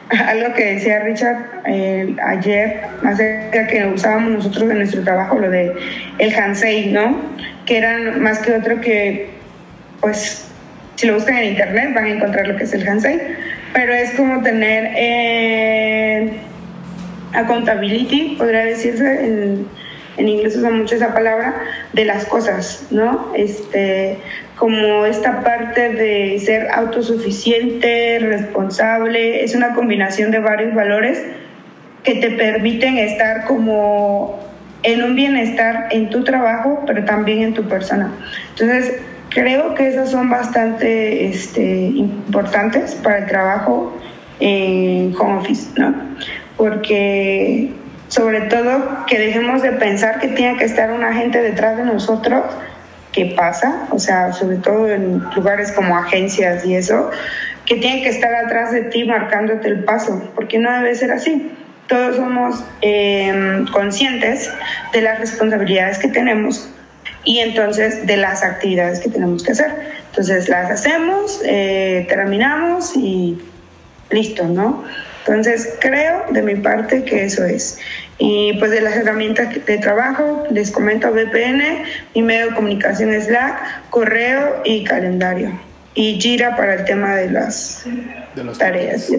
algo 0.26 0.54
que 0.54 0.74
decía 0.74 1.00
Richard 1.00 1.62
eh, 1.66 2.14
ayer 2.22 2.82
acerca 3.04 3.66
que 3.66 3.86
usábamos 3.86 4.32
nosotros 4.32 4.70
en 4.70 4.78
nuestro 4.78 5.02
trabajo, 5.02 5.38
lo 5.38 5.50
de 5.50 5.72
el 6.18 6.34
Hansei, 6.34 6.92
¿no? 6.92 7.20
Que 7.66 7.78
eran 7.78 8.22
más 8.22 8.40
que 8.40 8.52
otro 8.52 8.80
que, 8.80 9.30
pues, 10.00 10.50
si 10.96 11.06
lo 11.06 11.14
buscan 11.14 11.36
en 11.38 11.50
internet 11.50 11.94
van 11.94 12.04
a 12.04 12.10
encontrar 12.10 12.46
lo 12.46 12.56
que 12.56 12.64
es 12.64 12.72
el 12.72 12.86
Hansei, 12.86 13.20
pero 13.72 13.92
es 13.92 14.12
como 14.12 14.42
tener 14.42 14.92
eh, 14.96 16.32
accountability, 17.32 18.36
podría 18.38 18.64
decirse, 18.64 19.24
en, 19.24 19.66
en 20.16 20.28
inglés 20.28 20.56
usa 20.56 20.70
mucho 20.70 20.94
esa 20.94 21.12
palabra, 21.12 21.54
de 21.92 22.04
las 22.04 22.24
cosas, 22.26 22.86
¿no? 22.90 23.32
Este, 23.36 24.18
como 24.56 25.04
esta 25.06 25.42
parte 25.42 25.90
de 25.90 26.38
ser 26.38 26.68
autosuficiente, 26.70 28.18
responsable, 28.20 29.42
es 29.42 29.54
una 29.54 29.74
combinación 29.74 30.30
de 30.30 30.38
varios 30.38 30.74
valores 30.74 31.22
que 32.04 32.16
te 32.16 32.30
permiten 32.30 32.98
estar 32.98 33.44
como 33.46 34.38
en 34.84 35.02
un 35.02 35.16
bienestar 35.16 35.88
en 35.90 36.10
tu 36.10 36.22
trabajo, 36.22 36.84
pero 36.86 37.04
también 37.04 37.40
en 37.40 37.54
tu 37.54 37.64
persona. 37.64 38.12
Entonces, 38.50 39.00
Creo 39.34 39.74
que 39.74 39.88
esas 39.88 40.12
son 40.12 40.30
bastante 40.30 41.26
este, 41.26 41.62
importantes 41.62 42.94
para 42.94 43.18
el 43.18 43.26
trabajo 43.26 43.92
en 44.38 45.12
home 45.18 45.40
office, 45.40 45.68
¿no? 45.76 45.92
Porque 46.56 47.72
sobre 48.06 48.42
todo 48.42 49.04
que 49.08 49.18
dejemos 49.18 49.60
de 49.60 49.72
pensar 49.72 50.20
que 50.20 50.28
tiene 50.28 50.56
que 50.56 50.64
estar 50.64 50.92
una 50.92 51.12
gente 51.14 51.42
detrás 51.42 51.76
de 51.76 51.82
nosotros, 51.82 52.44
¿qué 53.10 53.34
pasa? 53.36 53.88
O 53.90 53.98
sea, 53.98 54.32
sobre 54.32 54.58
todo 54.58 54.88
en 54.88 55.24
lugares 55.34 55.72
como 55.72 55.98
agencias 55.98 56.64
y 56.64 56.76
eso, 56.76 57.10
que 57.66 57.74
tiene 57.74 58.04
que 58.04 58.10
estar 58.10 58.32
atrás 58.36 58.70
de 58.70 58.82
ti 58.82 59.02
marcándote 59.02 59.66
el 59.66 59.82
paso, 59.82 60.30
porque 60.36 60.60
no 60.60 60.70
debe 60.70 60.94
ser 60.94 61.10
así. 61.10 61.50
Todos 61.88 62.14
somos 62.14 62.64
eh, 62.82 63.64
conscientes 63.72 64.48
de 64.92 65.00
las 65.00 65.18
responsabilidades 65.18 65.98
que 65.98 66.08
tenemos 66.08 66.70
y 67.24 67.38
entonces 67.38 68.06
de 68.06 68.16
las 68.16 68.42
actividades 68.42 69.00
que 69.00 69.08
tenemos 69.08 69.42
que 69.42 69.52
hacer. 69.52 69.72
Entonces 70.10 70.48
las 70.48 70.70
hacemos, 70.70 71.40
eh, 71.44 72.06
terminamos 72.08 72.96
y 72.96 73.38
listo, 74.10 74.44
¿no? 74.44 74.84
Entonces 75.26 75.76
creo 75.80 76.24
de 76.30 76.42
mi 76.42 76.56
parte 76.56 77.04
que 77.04 77.24
eso 77.24 77.44
es. 77.44 77.78
Y 78.18 78.52
pues 78.58 78.70
de 78.70 78.80
las 78.80 78.96
herramientas 78.96 79.64
de 79.64 79.78
trabajo, 79.78 80.44
les 80.50 80.70
comento 80.70 81.10
VPN, 81.10 81.84
mi 82.14 82.22
medio 82.22 82.50
de 82.50 82.54
comunicación 82.54 83.12
es 83.12 83.24
Slack, 83.24 83.90
correo 83.90 84.60
y 84.64 84.84
calendario. 84.84 85.58
Y 85.94 86.20
Gira 86.20 86.56
para 86.56 86.74
el 86.74 86.84
tema 86.84 87.16
de 87.16 87.30
las, 87.30 87.84
tareas. 88.58 89.10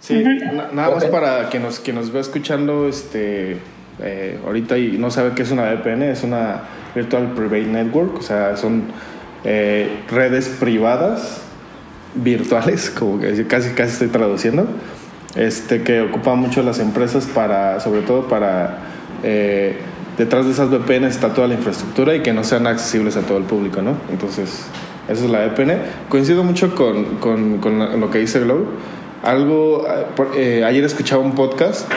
Sí, 0.00 0.24
nada 0.72 0.90
más 0.90 1.04
para 1.06 1.48
quien 1.48 1.62
nos, 1.62 1.80
quien 1.80 1.96
nos 1.96 2.12
ve 2.12 2.20
escuchando 2.20 2.88
este, 2.88 3.56
eh, 4.00 4.38
ahorita 4.44 4.78
y 4.78 4.96
no 4.96 5.10
sabe 5.10 5.32
qué 5.34 5.42
es 5.42 5.50
una 5.50 5.72
VPN, 5.72 6.02
es 6.02 6.22
una 6.22 6.60
Virtual 6.94 7.32
Private 7.32 7.66
Network, 7.66 8.18
o 8.18 8.22
sea, 8.22 8.56
son 8.56 8.84
eh, 9.44 9.88
redes 10.10 10.48
privadas 10.48 11.42
virtuales, 12.14 12.90
como 12.98 13.20
casi 13.48 13.70
casi 13.70 13.92
estoy 13.92 14.08
traduciendo, 14.08 14.66
este, 15.34 15.82
que 15.82 16.00
ocupan 16.00 16.38
mucho 16.38 16.62
las 16.62 16.78
empresas 16.78 17.26
para, 17.26 17.80
sobre 17.80 18.02
todo 18.02 18.28
para, 18.28 18.78
eh, 19.24 19.76
detrás 20.16 20.46
de 20.46 20.52
esas 20.52 20.70
VPN 20.70 21.04
está 21.04 21.34
toda 21.34 21.48
la 21.48 21.54
infraestructura 21.54 22.14
y 22.14 22.20
que 22.20 22.32
no 22.32 22.44
sean 22.44 22.66
accesibles 22.66 23.16
a 23.16 23.22
todo 23.22 23.38
el 23.38 23.44
público, 23.44 23.82
¿no? 23.82 23.96
Entonces, 24.10 24.66
esa 25.08 25.24
es 25.24 25.30
la 25.30 25.46
VPN. 25.46 25.78
Coincido 26.08 26.44
mucho 26.44 26.74
con, 26.74 27.16
con, 27.16 28.00
lo 28.00 28.10
que 28.10 28.18
dice 28.18 28.40
Glow. 28.40 28.66
Algo, 29.22 29.86
ayer 30.64 30.84
escuchaba 30.84 31.22
un 31.22 31.34
podcast 31.34 31.90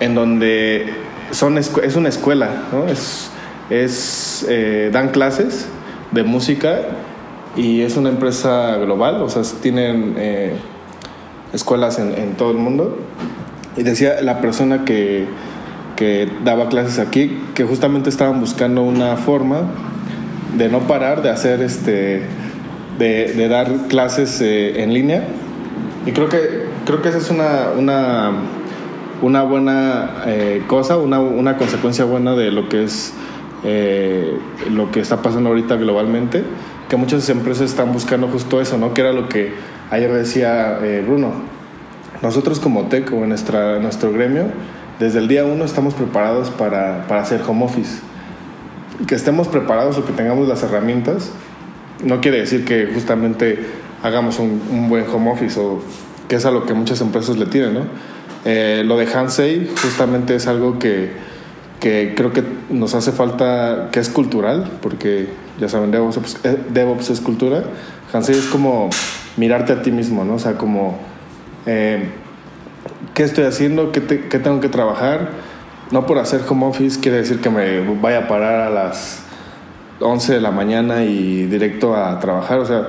en 0.00 0.14
donde 0.14 0.92
son, 1.32 1.58
es 1.58 1.96
una 1.96 2.08
escuela, 2.08 2.48
¿no? 2.72 2.86
Es, 2.88 4.46
eh, 4.48 4.90
dan 4.92 5.08
clases 5.08 5.66
de 6.10 6.22
música 6.24 6.80
y 7.56 7.80
es 7.80 7.96
una 7.96 8.10
empresa 8.10 8.76
global, 8.76 9.22
o 9.22 9.28
sea, 9.30 9.42
tienen 9.60 10.14
eh, 10.18 10.52
escuelas 11.52 11.98
en, 11.98 12.34
todo 12.34 12.50
el 12.50 12.58
mundo. 12.58 12.98
Y 13.76 13.82
decía 13.82 14.20
la 14.20 14.40
persona 14.40 14.84
que, 14.84 15.26
daba 16.44 16.68
clases 16.68 16.98
aquí 16.98 17.40
que 17.54 17.62
justamente 17.62 18.10
estaban 18.10 18.40
buscando 18.40 18.82
una 18.82 19.16
forma 19.16 19.70
de 20.58 20.68
no 20.68 20.80
parar 20.80 21.22
de 21.22 21.30
hacer 21.30 21.62
este 21.62 22.22
de, 22.98 23.48
dar 23.48 23.86
clases 23.86 24.40
eh, 24.40 24.82
en 24.82 24.92
línea 24.92 25.22
y 26.04 26.10
creo 26.10 26.28
que 26.28 26.64
creo 26.84 27.02
que 27.02 27.08
esa 27.08 27.18
es 27.18 27.30
una 27.30 28.32
una 29.22 29.42
buena 29.42 30.24
eh, 30.26 30.62
cosa, 30.66 30.98
una, 30.98 31.20
una, 31.20 31.56
consecuencia 31.56 32.04
buena 32.04 32.34
de 32.34 32.50
lo 32.50 32.68
que 32.68 32.84
es 32.84 33.14
eh, 33.64 34.36
lo 34.70 34.90
que 34.90 35.00
está 35.00 35.22
pasando 35.22 35.50
ahorita 35.50 35.76
globalmente, 35.76 36.42
que 36.88 36.96
muchas 36.96 37.28
empresas 37.28 37.70
están 37.70 37.92
buscando 37.92 38.26
justo 38.26 38.60
eso, 38.60 38.76
¿no? 38.76 38.92
Que 38.92 39.00
era 39.00 39.12
lo 39.12 39.28
que 39.28 39.54
ayer 39.90 40.12
decía 40.12 40.78
eh, 40.82 41.04
Bruno. 41.06 41.32
Nosotros 42.20 42.58
como 42.58 42.86
TEC 42.86 43.12
o 43.12 43.22
en 43.22 43.30
nuestra, 43.30 43.78
nuestro 43.78 44.12
gremio, 44.12 44.46
desde 44.98 45.20
el 45.20 45.28
día 45.28 45.44
uno 45.44 45.64
estamos 45.64 45.94
preparados 45.94 46.50
para, 46.50 47.06
para 47.06 47.22
hacer 47.22 47.42
home 47.46 47.64
office. 47.64 48.00
Que 49.06 49.14
estemos 49.14 49.48
preparados 49.48 49.98
o 49.98 50.04
que 50.04 50.12
tengamos 50.12 50.48
las 50.48 50.62
herramientas, 50.64 51.30
no 52.04 52.20
quiere 52.20 52.40
decir 52.40 52.64
que 52.64 52.90
justamente 52.92 53.58
hagamos 54.02 54.40
un, 54.40 54.60
un 54.70 54.88
buen 54.88 55.04
home 55.08 55.30
office 55.30 55.58
o 55.58 55.80
que 56.28 56.36
es 56.36 56.44
a 56.44 56.50
lo 56.50 56.66
que 56.66 56.74
muchas 56.74 57.00
empresas 57.00 57.36
le 57.36 57.46
tienen, 57.46 57.74
¿no? 57.74 57.80
Eh, 58.44 58.82
lo 58.84 58.96
de 58.96 59.06
Hansei 59.12 59.70
justamente 59.80 60.34
es 60.34 60.46
algo 60.46 60.78
que, 60.78 61.12
que, 61.80 62.14
creo 62.16 62.32
que 62.32 62.42
nos 62.70 62.94
hace 62.94 63.12
falta, 63.12 63.88
que 63.92 64.00
es 64.00 64.08
cultural, 64.08 64.70
porque 64.80 65.28
ya 65.60 65.68
saben, 65.68 65.90
DevOps, 65.90 66.38
eh, 66.44 66.58
DevOps 66.70 67.10
es 67.10 67.20
cultura. 67.20 67.62
Hansei 68.12 68.36
es 68.36 68.46
como 68.46 68.90
mirarte 69.36 69.72
a 69.72 69.82
ti 69.82 69.92
mismo, 69.92 70.24
¿no? 70.24 70.34
O 70.34 70.38
sea, 70.38 70.54
como, 70.54 70.98
eh, 71.66 72.10
¿qué 73.14 73.22
estoy 73.22 73.44
haciendo? 73.44 73.92
¿Qué, 73.92 74.02
¿Qué, 74.02 74.38
tengo 74.38 74.60
que 74.60 74.68
trabajar? 74.68 75.30
No 75.92 76.06
por 76.06 76.18
hacer 76.18 76.40
home 76.48 76.66
office 76.66 76.98
quiere 77.00 77.18
decir 77.18 77.40
que 77.40 77.50
me 77.50 77.80
vaya 78.00 78.20
a 78.20 78.28
parar 78.28 78.60
a 78.60 78.70
las 78.70 79.22
11 80.00 80.34
de 80.34 80.40
la 80.40 80.50
mañana 80.50 81.04
y 81.04 81.44
directo 81.44 81.94
a 81.94 82.18
trabajar. 82.18 82.58
O 82.58 82.66
sea, 82.66 82.88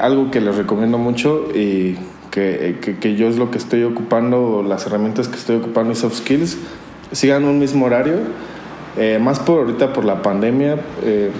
algo 0.00 0.30
que 0.30 0.40
les 0.40 0.54
recomiendo 0.54 0.98
mucho 0.98 1.48
y 1.54 1.96
que, 2.30 2.78
que, 2.80 2.98
que, 2.98 3.16
yo 3.16 3.28
es 3.28 3.36
lo 3.36 3.50
que 3.50 3.58
estoy 3.58 3.82
ocupando, 3.82 4.64
las 4.66 4.86
herramientas 4.86 5.28
que 5.28 5.36
estoy 5.36 5.56
ocupando 5.56 5.92
y 5.92 5.96
soft 5.96 6.18
skills, 6.18 6.58
sigan 7.12 7.44
un 7.44 7.58
mismo 7.58 7.86
horario. 7.86 8.18
Eh, 8.96 9.18
más 9.20 9.38
por 9.38 9.60
ahorita 9.60 9.92
por 9.92 10.04
la 10.04 10.22
pandemia, 10.22 10.76
eh, 11.04 11.30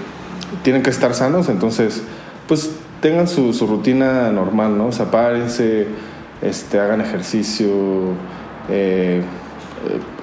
tienen 0.63 0.83
que 0.83 0.89
estar 0.89 1.13
sanos, 1.13 1.49
entonces, 1.49 2.01
pues 2.47 2.71
tengan 3.01 3.27
su, 3.27 3.53
su 3.53 3.67
rutina 3.67 4.31
normal, 4.31 4.77
¿no? 4.77 4.87
O 4.87 4.91
sea, 4.91 5.11
párense, 5.11 5.87
este, 6.41 6.79
hagan 6.79 7.01
ejercicio, 7.01 7.69
eh, 8.69 9.21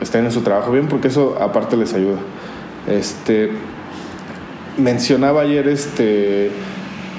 estén 0.00 0.24
en 0.24 0.32
su 0.32 0.40
trabajo 0.40 0.72
bien, 0.72 0.88
porque 0.88 1.08
eso 1.08 1.36
aparte 1.40 1.76
les 1.76 1.92
ayuda. 1.92 2.18
Este, 2.86 3.50
mencionaba 4.78 5.42
ayer 5.42 5.68
este, 5.68 6.50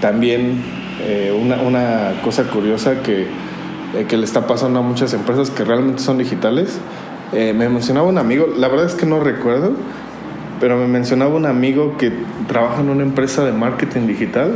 también 0.01 0.63
eh, 1.01 1.31
una, 1.31 1.61
una, 1.61 2.21
cosa 2.23 2.43
curiosa 2.43 3.01
que, 3.01 3.21
eh, 3.21 4.05
que, 4.07 4.17
le 4.17 4.25
está 4.25 4.47
pasando 4.47 4.79
a 4.79 4.81
muchas 4.81 5.13
empresas 5.13 5.49
que 5.49 5.63
realmente 5.63 6.01
son 6.01 6.17
digitales. 6.17 6.77
Eh, 7.31 7.53
me 7.53 7.69
mencionaba 7.69 8.07
un 8.07 8.17
amigo, 8.17 8.47
la 8.57 8.67
verdad 8.67 8.85
es 8.85 8.95
que 8.95 9.05
no 9.05 9.19
recuerdo, 9.19 9.73
pero 10.59 10.77
me 10.77 10.87
mencionaba 10.87 11.33
un 11.35 11.45
amigo 11.45 11.97
que 11.97 12.11
trabaja 12.47 12.81
en 12.81 12.89
una 12.89 13.03
empresa 13.03 13.45
de 13.45 13.51
marketing 13.51 14.07
digital 14.07 14.55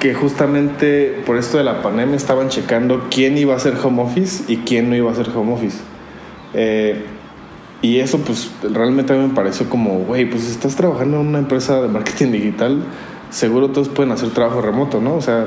que 0.00 0.14
justamente 0.14 1.22
por 1.26 1.36
esto 1.36 1.58
de 1.58 1.64
la 1.64 1.82
pandemia 1.82 2.16
estaban 2.16 2.48
checando 2.48 3.06
quién 3.10 3.36
iba 3.36 3.52
a 3.52 3.56
hacer 3.58 3.74
home 3.82 4.02
office 4.02 4.44
y 4.48 4.58
quién 4.58 4.88
no 4.88 4.96
iba 4.96 5.10
a 5.10 5.12
hacer 5.12 5.28
home 5.34 5.52
office. 5.52 5.78
y 7.82 7.98
eso 7.98 8.18
pues 8.18 8.50
realmente 8.62 9.12
a 9.12 9.16
mí 9.16 9.26
me 9.26 9.34
pareció 9.34 9.68
como, 9.68 10.00
güey, 10.00 10.28
pues 10.28 10.48
estás 10.50 10.74
trabajando 10.74 11.20
en 11.20 11.28
una 11.28 11.38
empresa 11.38 11.80
de 11.80 11.88
marketing 11.88 12.32
digital, 12.32 12.82
seguro 13.30 13.70
todos 13.70 13.88
pueden 13.88 14.12
hacer 14.12 14.30
trabajo 14.30 14.60
remoto, 14.60 15.00
¿no? 15.00 15.14
O 15.14 15.20
sea... 15.20 15.46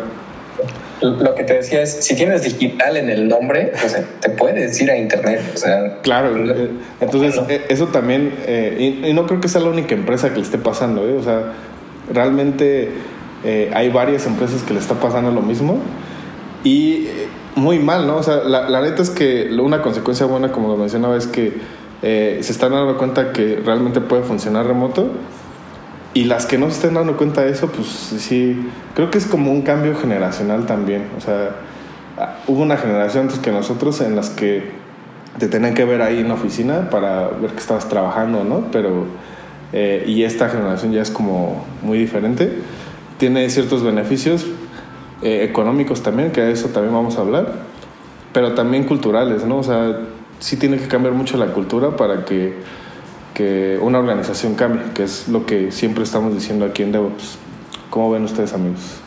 Lo 1.02 1.36
que 1.36 1.44
te 1.44 1.56
decía 1.56 1.82
es, 1.82 2.06
si 2.06 2.16
tienes 2.16 2.44
digital 2.44 2.96
en 2.96 3.10
el 3.10 3.28
nombre, 3.28 3.74
sea, 3.90 4.06
te 4.22 4.30
puedes 4.30 4.80
ir 4.82 4.90
a 4.90 4.98
internet. 4.98 5.42
O 5.54 5.58
sea, 5.58 6.00
claro, 6.02 6.38
eh, 6.38 6.70
entonces 7.02 7.42
eh, 7.50 7.66
eso 7.68 7.88
también, 7.88 8.34
eh, 8.46 9.02
y, 9.06 9.12
no 9.12 9.28
creo 9.28 9.42
que 9.42 9.50
sea 9.50 9.60
la 9.60 9.70
única 9.70 9.96
empresa 9.96 10.30
que 10.30 10.36
le 10.36 10.44
esté 10.44 10.58
pasando, 10.58 11.06
¿eh? 11.06 11.18
o 11.18 11.24
sea, 11.24 11.52
realmente 12.12 12.90
hay 13.74 13.90
varias 13.90 14.26
empresas 14.26 14.64
que 14.64 14.74
le 14.74 14.80
está 14.80 14.96
pasando 14.96 15.30
lo 15.30 15.42
mismo 15.42 15.78
y 16.64 17.10
muy 17.56 17.78
mal, 17.78 18.08
¿no? 18.08 18.16
O 18.16 18.24
sea, 18.24 18.38
la, 18.38 18.70
la 18.70 18.80
neta 18.80 19.02
es 19.02 19.10
que 19.10 19.50
una 19.62 19.82
consecuencia 19.82 20.26
buena, 20.26 20.54
como 20.54 20.70
lo 20.70 20.78
mencionaba, 20.78 21.18
es 21.18 21.28
que 21.28 21.52
se 22.02 22.40
están 22.40 22.72
dando 22.72 22.98
cuenta 22.98 23.34
que 23.34 23.60
realmente 23.66 24.00
puede 24.00 24.24
funcionar 24.24 24.66
remoto 24.66 25.10
y 26.14 26.26
las 26.26 26.46
que 26.46 26.58
no 26.58 26.68
se 26.68 26.74
estén 26.74 26.94
dando 26.94 27.18
cuenta 27.18 27.42
de 27.42 27.52
eso, 27.52 27.68
pues 27.68 27.88
sí, 27.88 28.70
creo 28.96 29.10
que 29.10 29.18
es 29.18 29.26
como 29.26 29.52
un 29.52 29.64
cambio 29.64 29.96
generacional 29.96 30.66
también. 30.66 31.08
O 31.18 31.22
sea, 31.22 31.56
ah, 32.18 32.36
hubo 32.48 32.62
una 32.62 32.78
generación 32.78 33.24
antes 33.24 33.40
que 33.40 33.52
nosotros 33.52 34.00
en 34.02 34.16
las 34.16 34.30
que 34.30 34.72
te 35.40 35.48
tenían 35.48 35.74
que 35.74 35.86
ver 35.86 36.02
ahí 36.02 36.20
en 36.20 36.28
la 36.28 36.36
oficina 36.36 36.90
para 36.92 37.30
ver 37.30 37.52
que 37.52 37.58
estabas 37.58 37.90
trabajando, 37.90 38.44
¿no? 38.44 38.66
Pero, 38.72 39.06
eh, 39.72 40.04
y 40.06 40.24
esta 40.24 40.50
generación 40.50 40.92
ya 40.92 41.02
es 41.02 41.10
como 41.10 41.66
muy 41.82 41.98
diferente. 41.98 42.60
Tiene 43.18 43.50
ciertos 43.50 43.84
beneficios 43.84 44.46
eh, 45.24 45.44
económicos 45.50 46.04
también, 46.04 46.32
que 46.32 46.42
de 46.42 46.52
eso 46.52 46.68
también 46.68 46.94
vamos 46.94 47.18
a 47.18 47.22
hablar, 47.22 47.54
pero 48.34 48.54
también 48.54 48.84
culturales, 48.84 49.46
¿no? 49.46 49.58
O 49.58 49.64
sea, 49.64 49.98
sí 50.40 50.58
tiene 50.58 50.78
que 50.78 50.88
cambiar 50.88 51.16
mucho 51.16 51.38
la 51.38 51.48
cultura 51.48 51.96
para 51.96 52.26
que 52.26 52.54
que 53.34 53.80
una 53.82 54.00
organización 54.00 54.56
cambie, 54.56 54.82
que 54.94 55.04
es 55.04 55.28
lo 55.28 55.46
que 55.46 55.72
siempre 55.72 56.04
estamos 56.04 56.34
diciendo 56.34 56.66
aquí 56.66 56.84
en 56.84 56.92
DevOps. 56.92 57.38
¿Cómo 57.90 58.12
ven 58.12 58.24
ustedes, 58.24 58.54
amigos? 58.54 59.02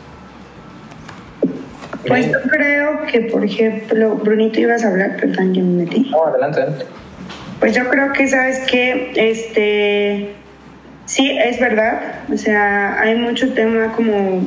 Pues 2.07 2.27
yo 2.27 2.39
creo 2.49 3.05
que, 3.05 3.21
por 3.21 3.43
ejemplo, 3.43 4.15
Brunito, 4.15 4.59
ibas 4.59 4.83
a 4.83 4.89
hablar, 4.89 5.17
perdón, 5.17 5.53
yo 5.53 5.63
me 5.63 5.83
metí. 5.83 6.09
No, 6.09 6.25
adelante, 6.25 6.61
adelante. 6.61 6.85
Pues 7.59 7.75
yo 7.75 7.89
creo 7.89 8.13
que, 8.13 8.27
¿sabes 8.27 8.59
que 8.59 9.11
Este, 9.15 10.33
sí, 11.05 11.31
es 11.31 11.59
verdad. 11.59 12.21
O 12.31 12.37
sea, 12.37 12.99
hay 13.01 13.15
mucho 13.17 13.53
tema 13.53 13.91
como 13.93 14.41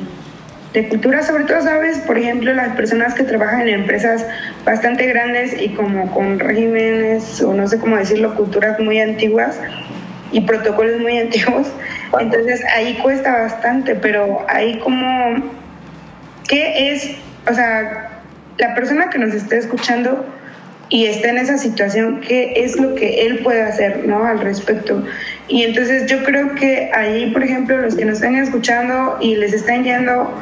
de 0.72 0.88
cultura, 0.88 1.22
sobre 1.22 1.44
todo, 1.44 1.62
¿sabes? 1.62 1.98
Por 1.98 2.18
ejemplo, 2.18 2.52
las 2.54 2.76
personas 2.76 3.14
que 3.14 3.24
trabajan 3.24 3.62
en 3.62 3.80
empresas 3.80 4.24
bastante 4.64 5.06
grandes 5.06 5.60
y 5.60 5.70
como 5.70 6.12
con 6.12 6.38
regímenes, 6.38 7.42
o 7.42 7.52
no 7.54 7.66
sé 7.66 7.78
cómo 7.78 7.96
decirlo, 7.96 8.34
culturas 8.36 8.78
muy 8.78 9.00
antiguas 9.00 9.58
y 10.32 10.42
protocolos 10.42 11.00
muy 11.00 11.18
antiguos. 11.18 11.66
Entonces 12.20 12.62
ahí 12.74 12.98
cuesta 13.02 13.32
bastante, 13.32 13.96
pero 13.96 14.44
ahí 14.48 14.78
como, 14.78 15.42
¿qué 16.48 16.92
es? 16.92 17.16
O 17.50 17.54
sea, 17.54 18.20
la 18.58 18.74
persona 18.74 19.10
que 19.10 19.18
nos 19.18 19.34
esté 19.34 19.58
escuchando 19.58 20.24
y 20.88 21.06
está 21.06 21.30
en 21.30 21.38
esa 21.38 21.56
situación, 21.56 22.20
¿qué 22.20 22.52
es 22.56 22.76
lo 22.78 22.96
que 22.96 23.26
él 23.26 23.38
puede 23.38 23.62
hacer, 23.62 24.06
¿no? 24.06 24.24
Al 24.24 24.40
respecto. 24.40 25.04
Y 25.46 25.62
entonces 25.62 26.10
yo 26.10 26.22
creo 26.24 26.54
que 26.56 26.90
ahí, 26.92 27.30
por 27.30 27.44
ejemplo, 27.44 27.76
los 27.78 27.94
que 27.94 28.04
nos 28.04 28.16
están 28.16 28.34
escuchando 28.36 29.16
y 29.20 29.36
les 29.36 29.52
están 29.52 29.84
yendo 29.84 30.32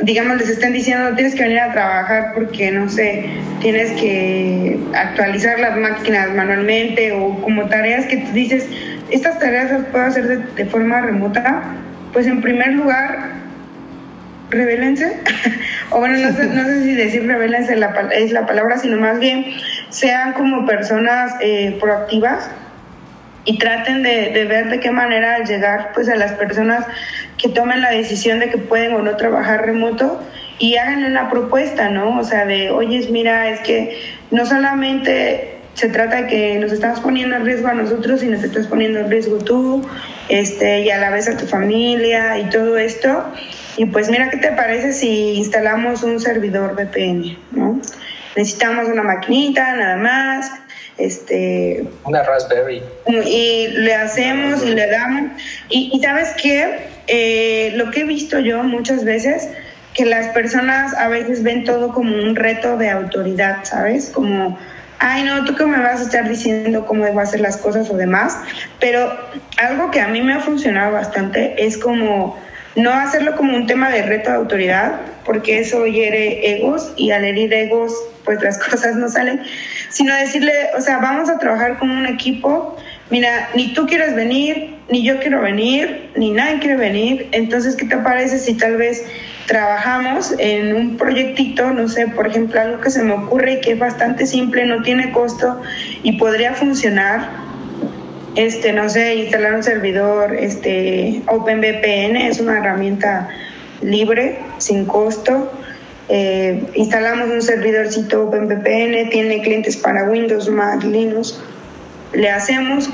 digamos, 0.00 0.38
les 0.38 0.48
estén 0.48 0.72
diciendo, 0.72 1.14
tienes 1.14 1.34
que 1.34 1.42
venir 1.42 1.60
a 1.60 1.72
trabajar 1.72 2.32
porque, 2.34 2.70
no 2.72 2.88
sé, 2.88 3.26
tienes 3.60 3.92
que 3.92 4.78
actualizar 4.94 5.60
las 5.60 5.76
máquinas 5.76 6.32
manualmente 6.34 7.12
o 7.12 7.40
como 7.42 7.68
tareas 7.68 8.06
que 8.06 8.16
tú 8.18 8.32
dices, 8.32 8.66
estas 9.10 9.38
tareas 9.38 9.70
las 9.70 9.84
puedo 9.86 10.04
hacer 10.04 10.38
de, 10.54 10.64
forma 10.66 11.02
remota, 11.02 11.62
pues 12.12 12.26
en 12.26 12.40
primer 12.40 12.68
lugar, 12.68 13.32
revélense, 14.50 15.18
o 15.90 15.98
bueno, 15.98 16.18
no 16.18 16.34
sé, 16.34 16.46
no 16.46 16.64
sé 16.64 16.82
si 16.82 16.94
decir 16.94 17.26
revélense 17.26 17.74
es 18.14 18.32
la 18.32 18.46
palabra, 18.46 18.78
sino 18.78 18.98
más 18.98 19.18
bien 19.18 19.44
sean 19.90 20.32
como 20.32 20.66
personas 20.66 21.34
eh, 21.40 21.76
proactivas 21.80 22.50
y 23.44 23.58
traten 23.58 24.02
de, 24.02 24.30
de, 24.30 24.44
ver 24.44 24.70
de 24.70 24.80
qué 24.80 24.90
manera 24.90 25.40
llegar 25.40 25.90
pues 25.94 26.08
a 26.08 26.16
las 26.16 26.32
personas 26.32 26.86
que 27.42 27.48
tomen 27.48 27.82
la 27.82 27.90
decisión 27.90 28.38
de 28.38 28.50
que 28.50 28.58
pueden 28.58 28.94
o 28.94 29.02
no 29.02 29.16
trabajar 29.16 29.66
remoto 29.66 30.22
y 30.60 30.76
hagan 30.76 31.04
una 31.04 31.28
propuesta, 31.28 31.90
¿no? 31.90 32.20
O 32.20 32.22
sea, 32.22 32.46
de, 32.46 32.70
oye, 32.70 33.04
mira, 33.10 33.50
es 33.50 33.60
que 33.60 34.00
no 34.30 34.46
solamente 34.46 35.56
se 35.74 35.88
trata 35.88 36.22
de 36.22 36.26
que 36.28 36.58
nos 36.60 36.70
estamos 36.70 37.00
poniendo 37.00 37.34
en 37.34 37.44
riesgo 37.44 37.66
a 37.66 37.74
nosotros, 37.74 38.20
sino 38.20 38.38
te 38.38 38.46
estás 38.46 38.68
poniendo 38.68 39.00
en 39.00 39.10
riesgo 39.10 39.38
tú, 39.38 39.84
este, 40.28 40.82
y 40.82 40.90
a 40.90 40.98
la 40.98 41.10
vez 41.10 41.28
a 41.28 41.36
tu 41.36 41.46
familia 41.46 42.38
y 42.38 42.48
todo 42.48 42.78
esto. 42.78 43.24
Y 43.76 43.86
pues 43.86 44.08
mira, 44.08 44.30
¿qué 44.30 44.36
te 44.36 44.52
parece 44.52 44.92
si 44.92 45.34
instalamos 45.34 46.04
un 46.04 46.20
servidor 46.20 46.76
VPN, 46.76 47.38
¿no? 47.50 47.80
Necesitamos 48.36 48.86
una 48.86 49.02
maquinita, 49.02 49.74
nada 49.74 49.96
más, 49.96 50.48
este 50.96 51.84
una 52.04 52.22
Raspberry 52.22 52.82
y 53.24 53.68
le 53.68 53.94
hacemos 53.94 54.62
y 54.62 54.74
le 54.74 54.86
damos 54.88 55.32
y, 55.70 55.90
y 55.92 56.00
sabes 56.00 56.34
qué 56.40 56.91
eh, 57.06 57.72
lo 57.76 57.90
que 57.90 58.00
he 58.00 58.04
visto 58.04 58.38
yo 58.38 58.62
muchas 58.62 59.04
veces 59.04 59.48
que 59.94 60.04
las 60.04 60.28
personas 60.28 60.94
a 60.94 61.08
veces 61.08 61.42
ven 61.42 61.64
todo 61.64 61.92
como 61.92 62.14
un 62.14 62.34
reto 62.36 62.76
de 62.76 62.90
autoridad 62.90 63.64
sabes 63.64 64.10
como 64.10 64.58
ay 64.98 65.24
no 65.24 65.44
tú 65.44 65.54
que 65.54 65.66
me 65.66 65.78
vas 65.78 66.00
a 66.00 66.04
estar 66.04 66.28
diciendo 66.28 66.86
cómo 66.86 67.04
debo 67.04 67.20
hacer 67.20 67.40
las 67.40 67.56
cosas 67.56 67.90
o 67.90 67.96
demás 67.96 68.38
pero 68.80 69.12
algo 69.58 69.90
que 69.90 70.00
a 70.00 70.08
mí 70.08 70.22
me 70.22 70.34
ha 70.34 70.40
funcionado 70.40 70.92
bastante 70.92 71.64
es 71.64 71.76
como 71.76 72.38
no 72.74 72.90
hacerlo 72.90 73.36
como 73.36 73.54
un 73.54 73.66
tema 73.66 73.90
de 73.90 74.02
reto 74.02 74.30
de 74.30 74.36
autoridad 74.36 75.00
porque 75.24 75.58
eso 75.58 75.86
hiere 75.86 76.56
egos 76.56 76.92
y 76.96 77.10
al 77.10 77.24
herir 77.24 77.52
egos 77.52 77.94
pues 78.24 78.42
las 78.42 78.58
cosas 78.70 78.96
no 78.96 79.08
salen 79.08 79.42
sino 79.92 80.16
decirle, 80.16 80.70
o 80.76 80.80
sea, 80.80 80.98
vamos 80.98 81.28
a 81.28 81.38
trabajar 81.38 81.78
como 81.78 81.94
un 81.94 82.06
equipo, 82.06 82.76
mira, 83.12 83.50
ni 83.54 83.74
tú 83.74 83.86
quieres 83.86 84.16
venir, 84.16 84.74
ni 84.90 85.04
yo 85.04 85.20
quiero 85.20 85.42
venir, 85.42 86.10
ni 86.16 86.30
nadie 86.30 86.60
quiere 86.60 86.76
venir, 86.76 87.28
entonces, 87.32 87.76
¿qué 87.76 87.84
te 87.84 87.98
parece 87.98 88.38
si 88.38 88.54
tal 88.54 88.78
vez 88.78 89.04
trabajamos 89.46 90.34
en 90.38 90.74
un 90.74 90.96
proyectito, 90.96 91.70
no 91.72 91.88
sé, 91.88 92.08
por 92.08 92.26
ejemplo, 92.26 92.58
algo 92.58 92.80
que 92.80 92.88
se 92.88 93.02
me 93.02 93.12
ocurre 93.12 93.54
y 93.54 93.60
que 93.60 93.72
es 93.72 93.78
bastante 93.78 94.24
simple, 94.24 94.64
no 94.64 94.82
tiene 94.82 95.12
costo 95.12 95.60
y 96.02 96.12
podría 96.12 96.54
funcionar? 96.54 97.28
Este, 98.34 98.72
no 98.72 98.88
sé, 98.88 99.14
instalar 99.16 99.52
un 99.54 99.62
servidor, 99.62 100.34
este, 100.34 101.20
OpenVPN 101.26 102.16
es 102.16 102.40
una 102.40 102.58
herramienta 102.58 103.28
libre, 103.82 104.38
sin 104.56 104.86
costo. 104.86 105.52
Eh, 106.08 106.64
instalamos 106.74 107.28
un 107.28 107.42
servidorcito 107.42 108.24
OpenVPN, 108.24 109.10
tiene 109.10 109.42
clientes 109.42 109.76
para 109.76 110.04
Windows, 110.08 110.48
Mac, 110.48 110.82
Linux, 110.82 111.38
le 112.12 112.30
hacemos 112.30 112.90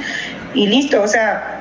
y 0.54 0.66
listo, 0.66 1.02
o 1.02 1.08
sea, 1.08 1.60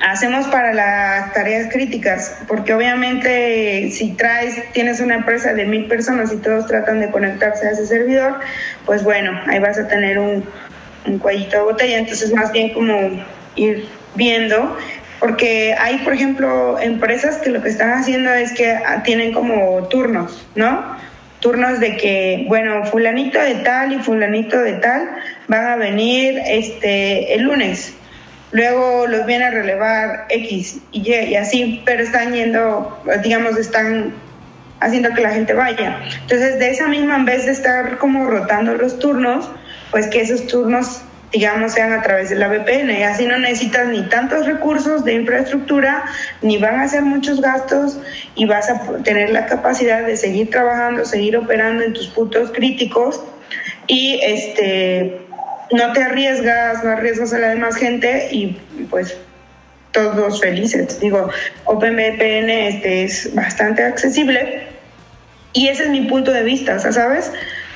hacemos 0.00 0.46
para 0.46 0.72
las 0.72 1.32
tareas 1.32 1.72
críticas, 1.72 2.38
porque 2.48 2.74
obviamente 2.74 3.90
si 3.90 4.12
traes, 4.12 4.72
tienes 4.72 5.00
una 5.00 5.14
empresa 5.14 5.52
de 5.52 5.64
mil 5.66 5.86
personas 5.86 6.32
y 6.32 6.36
todos 6.36 6.66
tratan 6.66 7.00
de 7.00 7.10
conectarse 7.10 7.66
a 7.66 7.70
ese 7.72 7.86
servidor, 7.86 8.40
pues 8.86 9.04
bueno, 9.04 9.38
ahí 9.46 9.58
vas 9.58 9.78
a 9.78 9.88
tener 9.88 10.18
un, 10.18 10.44
un 11.06 11.18
cuellito 11.18 11.58
de 11.58 11.62
botella, 11.62 11.98
entonces 11.98 12.32
más 12.34 12.52
bien 12.52 12.72
como 12.72 12.94
ir 13.56 13.86
viendo 14.14 14.76
porque 15.20 15.76
hay, 15.78 15.98
por 15.98 16.14
ejemplo, 16.14 16.80
empresas 16.80 17.36
que 17.36 17.50
lo 17.50 17.62
que 17.62 17.68
están 17.68 17.92
haciendo 17.92 18.32
es 18.32 18.52
que 18.52 18.72
ah, 18.72 19.02
tienen 19.04 19.32
como 19.32 19.86
turnos, 19.88 20.46
¿no? 20.54 20.96
Turnos 21.40 21.78
de 21.78 21.98
que, 21.98 22.46
bueno, 22.48 22.84
fulanito 22.86 23.38
de 23.38 23.56
tal 23.56 23.92
y 23.92 23.98
fulanito 23.98 24.58
de 24.58 24.72
tal 24.74 25.10
van 25.50 25.66
a 25.66 25.76
venir 25.76 26.40
este 26.46 27.34
el 27.34 27.42
lunes. 27.42 27.92
Luego 28.52 29.08
los 29.08 29.26
viene 29.26 29.44
a 29.44 29.50
relevar 29.50 30.26
X 30.28 30.78
y 30.92 31.00
Y 31.00 31.14
y 31.32 31.36
así, 31.36 31.82
pero 31.84 32.04
están 32.04 32.32
yendo, 32.32 33.02
digamos, 33.22 33.56
están 33.58 34.14
haciendo 34.78 35.12
que 35.12 35.20
la 35.20 35.30
gente 35.30 35.52
vaya. 35.52 36.00
Entonces, 36.22 36.58
de 36.60 36.70
esa 36.70 36.86
misma, 36.86 37.16
en 37.16 37.24
vez 37.24 37.46
de 37.46 37.52
estar 37.52 37.98
como 37.98 38.26
rotando 38.26 38.74
los 38.74 39.00
turnos, 39.00 39.50
pues 39.90 40.06
que 40.06 40.20
esos 40.20 40.46
turnos 40.46 41.02
digamos, 41.32 41.74
sean 41.74 41.92
a 41.92 42.02
través 42.02 42.28
de 42.30 42.34
la 42.34 42.48
VPN. 42.48 42.90
Y 42.90 43.02
así 43.04 43.24
no 43.24 43.38
necesitas 43.38 43.86
ni 43.86 44.02
tantos 44.08 44.46
recursos 44.46 45.04
de 45.04 45.14
infraestructura, 45.14 46.04
ni 46.42 46.58
van 46.58 46.80
a 46.80 46.88
ser 46.88 47.02
muchos 47.02 47.40
gastos 47.40 47.98
y 48.34 48.46
vas 48.46 48.68
a 48.68 48.80
tener 49.04 49.30
la 49.30 49.46
capacidad 49.46 50.04
de 50.04 50.16
seguir 50.16 50.50
trabajando, 50.50 51.04
seguir 51.04 51.36
operando 51.36 51.84
en 51.84 51.92
tus 51.92 52.08
puntos 52.08 52.50
críticos 52.50 53.22
y 53.86 54.18
este 54.24 55.29
no 55.72 55.92
te 55.92 56.02
arriesgas, 56.02 56.84
no 56.84 56.90
arriesgas 56.90 57.32
a 57.32 57.38
la 57.38 57.48
demás 57.48 57.76
gente 57.76 58.28
y 58.30 58.58
pues 58.90 59.16
todos 59.92 60.40
felices. 60.40 61.00
Digo, 61.00 61.30
OpenVPN 61.64 62.50
este 62.50 63.04
es 63.04 63.34
bastante 63.34 63.82
accesible 63.82 64.62
y 65.52 65.68
ese 65.68 65.84
es 65.84 65.88
mi 65.90 66.02
punto 66.02 66.32
de 66.32 66.42
vista, 66.42 66.78
¿sabes? 66.78 67.32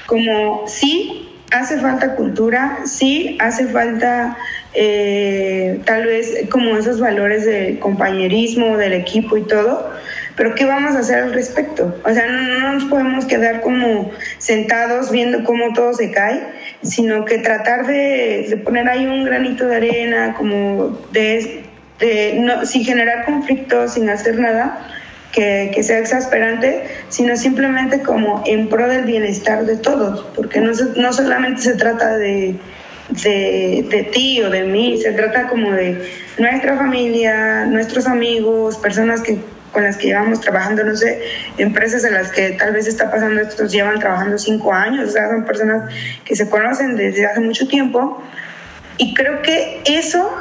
Como 0.07 0.66
sí 0.68 1.24
hace 1.50 1.78
falta 1.78 2.14
cultura, 2.16 2.78
sí 2.85 3.37
hace 3.40 3.66
falta 3.66 4.37
eh, 4.74 5.80
tal 5.85 6.07
vez 6.07 6.48
como 6.50 6.76
esos 6.76 7.00
valores 7.00 7.44
de 7.44 7.78
compañerismo 7.78 8.76
del 8.76 8.92
equipo 8.92 9.37
y 9.37 9.42
todo, 9.42 9.90
pero 10.37 10.54
¿qué 10.54 10.64
vamos 10.64 10.96
a 10.96 11.00
hacer 11.00 11.22
al 11.22 11.33
respecto? 11.33 11.96
O 12.04 12.12
sea, 12.12 12.26
no, 12.26 12.72
nos 12.72 12.85
podemos 12.85 13.24
quedar 13.26 13.61
como 13.61 14.11
sentados 14.38 15.12
viendo 15.12 15.44
cómo 15.44 15.72
todo 15.74 15.94
se 15.94 16.11
cae, 16.11 16.42
sino 16.85 17.25
que 17.25 17.38
tratar 17.38 17.87
de, 17.87 18.61
poner 18.64 18.88
ahí 18.88 19.07
un 19.07 19.25
granito 19.25 19.66
de 19.66 19.77
arena, 19.77 20.35
como 20.37 20.99
de, 21.12 21.64
de 21.99 22.37
no, 22.40 22.64
sin 22.66 22.85
generar 22.85 23.25
conflictos, 23.25 23.94
sin 23.94 24.09
hacer 24.09 24.38
nada, 24.38 24.87
que, 25.33 25.83
sea 25.83 25.99
exasperante, 25.99 26.85
sino 27.09 27.37
simplemente 27.37 28.01
como 28.01 28.44
en 28.47 28.68
pro 28.68 28.88
del 28.88 29.05
bienestar 29.05 29.64
de 29.66 29.77
todos, 29.77 30.25
porque 30.37 30.61
no, 30.61 30.73
no 30.97 31.12
solamente 31.12 31.62
se 31.62 31.75
trata 31.75 32.16
de, 32.16 32.55
de, 33.09 33.87
de, 33.90 34.03
ti 34.05 34.42
o 34.42 34.51
de 34.51 34.62
mí, 34.62 35.01
se 35.03 35.12
trata 35.12 35.49
como 35.49 35.73
de 35.73 36.01
nuestra 36.38 36.77
familia, 36.77 37.64
nuestros 37.64 38.07
amigos, 38.07 38.77
personas 38.79 39.23
que 39.23 39.38
con 39.74 39.82
las 39.82 39.98
que 39.98 40.06
llevamos 40.06 40.40
trabajando, 40.40 40.84
no 40.84 40.96
sé, 40.96 41.20
empresas 41.58 42.04
en 42.04 42.14
las 42.14 42.30
que 42.30 42.52
tal 42.52 42.72
vez 42.72 42.87
está 42.87 43.10
pasando 43.10 43.40
esto, 43.40 43.66
llevan 43.66 43.98
trabajando 43.98 44.38
cinco 44.38 44.72
años, 44.72 45.10
o 45.10 45.12
sea, 45.12 45.28
son 45.28 45.44
personas 45.44 45.92
que 46.24 46.34
se 46.37 46.48
conocen 46.48 46.96
desde 46.96 47.26
hace 47.26 47.40
mucho 47.40 47.68
tiempo. 47.68 48.22
Y 48.96 49.12
creo 49.12 49.42
que 49.42 49.82
eso 49.84 50.32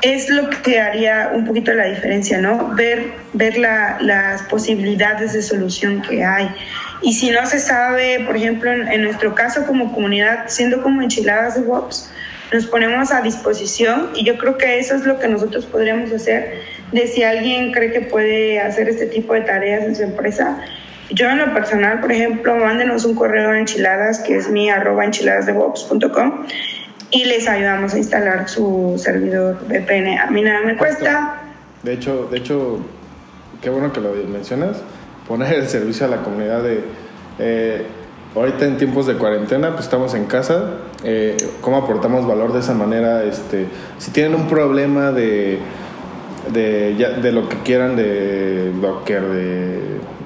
es 0.00 0.30
lo 0.30 0.48
que 0.62 0.80
haría 0.80 1.32
un 1.34 1.44
poquito 1.44 1.72
la 1.72 1.86
diferencia, 1.86 2.38
¿no? 2.38 2.74
Ver, 2.74 3.12
ver 3.32 3.58
las 3.58 4.42
posibilidades 4.42 5.32
de 5.32 5.42
solución 5.42 6.00
que 6.02 6.24
hay. 6.24 6.48
Y 7.02 7.14
si 7.14 7.30
no 7.30 7.44
se 7.46 7.58
sabe, 7.58 8.20
por 8.24 8.36
ejemplo, 8.36 8.70
en, 8.70 9.02
nuestro 9.02 9.34
caso 9.34 9.66
como 9.66 9.92
comunidad, 9.92 10.44
siendo 10.46 10.82
como 10.82 11.02
enchiladas 11.02 11.56
de 11.56 11.62
WOPS, 11.62 12.10
nos 12.52 12.66
ponemos 12.66 13.10
a 13.10 13.20
disposición 13.20 14.10
y 14.14 14.24
yo 14.24 14.38
creo 14.38 14.56
que 14.56 14.78
eso 14.78 14.94
es 14.94 15.04
lo 15.04 15.18
que 15.18 15.26
nosotros 15.26 15.66
podríamos 15.66 16.12
hacer 16.12 16.60
de 16.94 17.08
si 17.08 17.24
alguien 17.24 17.72
cree 17.72 17.90
que 17.90 18.02
puede 18.02 18.60
hacer 18.60 18.88
este 18.88 19.06
tipo 19.06 19.34
de 19.34 19.40
tareas 19.40 19.82
en 19.82 19.96
su 19.96 20.04
empresa. 20.04 20.64
Yo 21.10 21.28
en 21.28 21.38
lo 21.38 21.52
personal, 21.52 22.00
por 22.00 22.12
ejemplo, 22.12 22.54
mándenos 22.54 23.04
un 23.04 23.16
correo 23.16 23.50
a 23.50 23.58
enchiladas, 23.58 24.20
que 24.20 24.36
es 24.36 24.48
mi 24.48 24.70
arroba 24.70 25.04
enchiladasdevops.com 25.04 26.46
y 27.10 27.24
les 27.24 27.48
ayudamos 27.48 27.94
a 27.94 27.98
instalar 27.98 28.48
su 28.48 28.94
servidor 28.96 29.58
VPN. 29.68 30.18
A 30.20 30.30
mí 30.30 30.42
nada 30.42 30.60
me 30.64 30.76
cuesta. 30.76 31.42
De 31.82 31.94
hecho, 31.94 32.28
de 32.30 32.38
hecho, 32.38 32.78
qué 33.60 33.70
bueno 33.70 33.92
que 33.92 34.00
lo 34.00 34.14
mencionas, 34.28 34.80
poner 35.26 35.52
el 35.54 35.68
servicio 35.68 36.06
a 36.06 36.10
la 36.10 36.18
comunidad 36.18 36.62
de... 36.62 36.80
Eh, 37.40 37.86
ahorita 38.36 38.66
en 38.66 38.76
tiempos 38.78 39.06
de 39.06 39.14
cuarentena, 39.14 39.72
pues 39.72 39.84
estamos 39.84 40.14
en 40.14 40.26
casa, 40.26 40.78
eh, 41.02 41.36
¿cómo 41.60 41.76
aportamos 41.76 42.26
valor 42.26 42.52
de 42.52 42.60
esa 42.60 42.74
manera? 42.74 43.24
Este, 43.24 43.66
si 43.98 44.12
tienen 44.12 44.34
un 44.34 44.48
problema 44.48 45.12
de, 45.12 45.58
de, 46.52 46.94
de 46.94 47.32
lo 47.32 47.48
que 47.48 47.56
quieran, 47.58 47.96
de 47.96 48.72
Docker, 48.80 49.22
de 49.22 49.80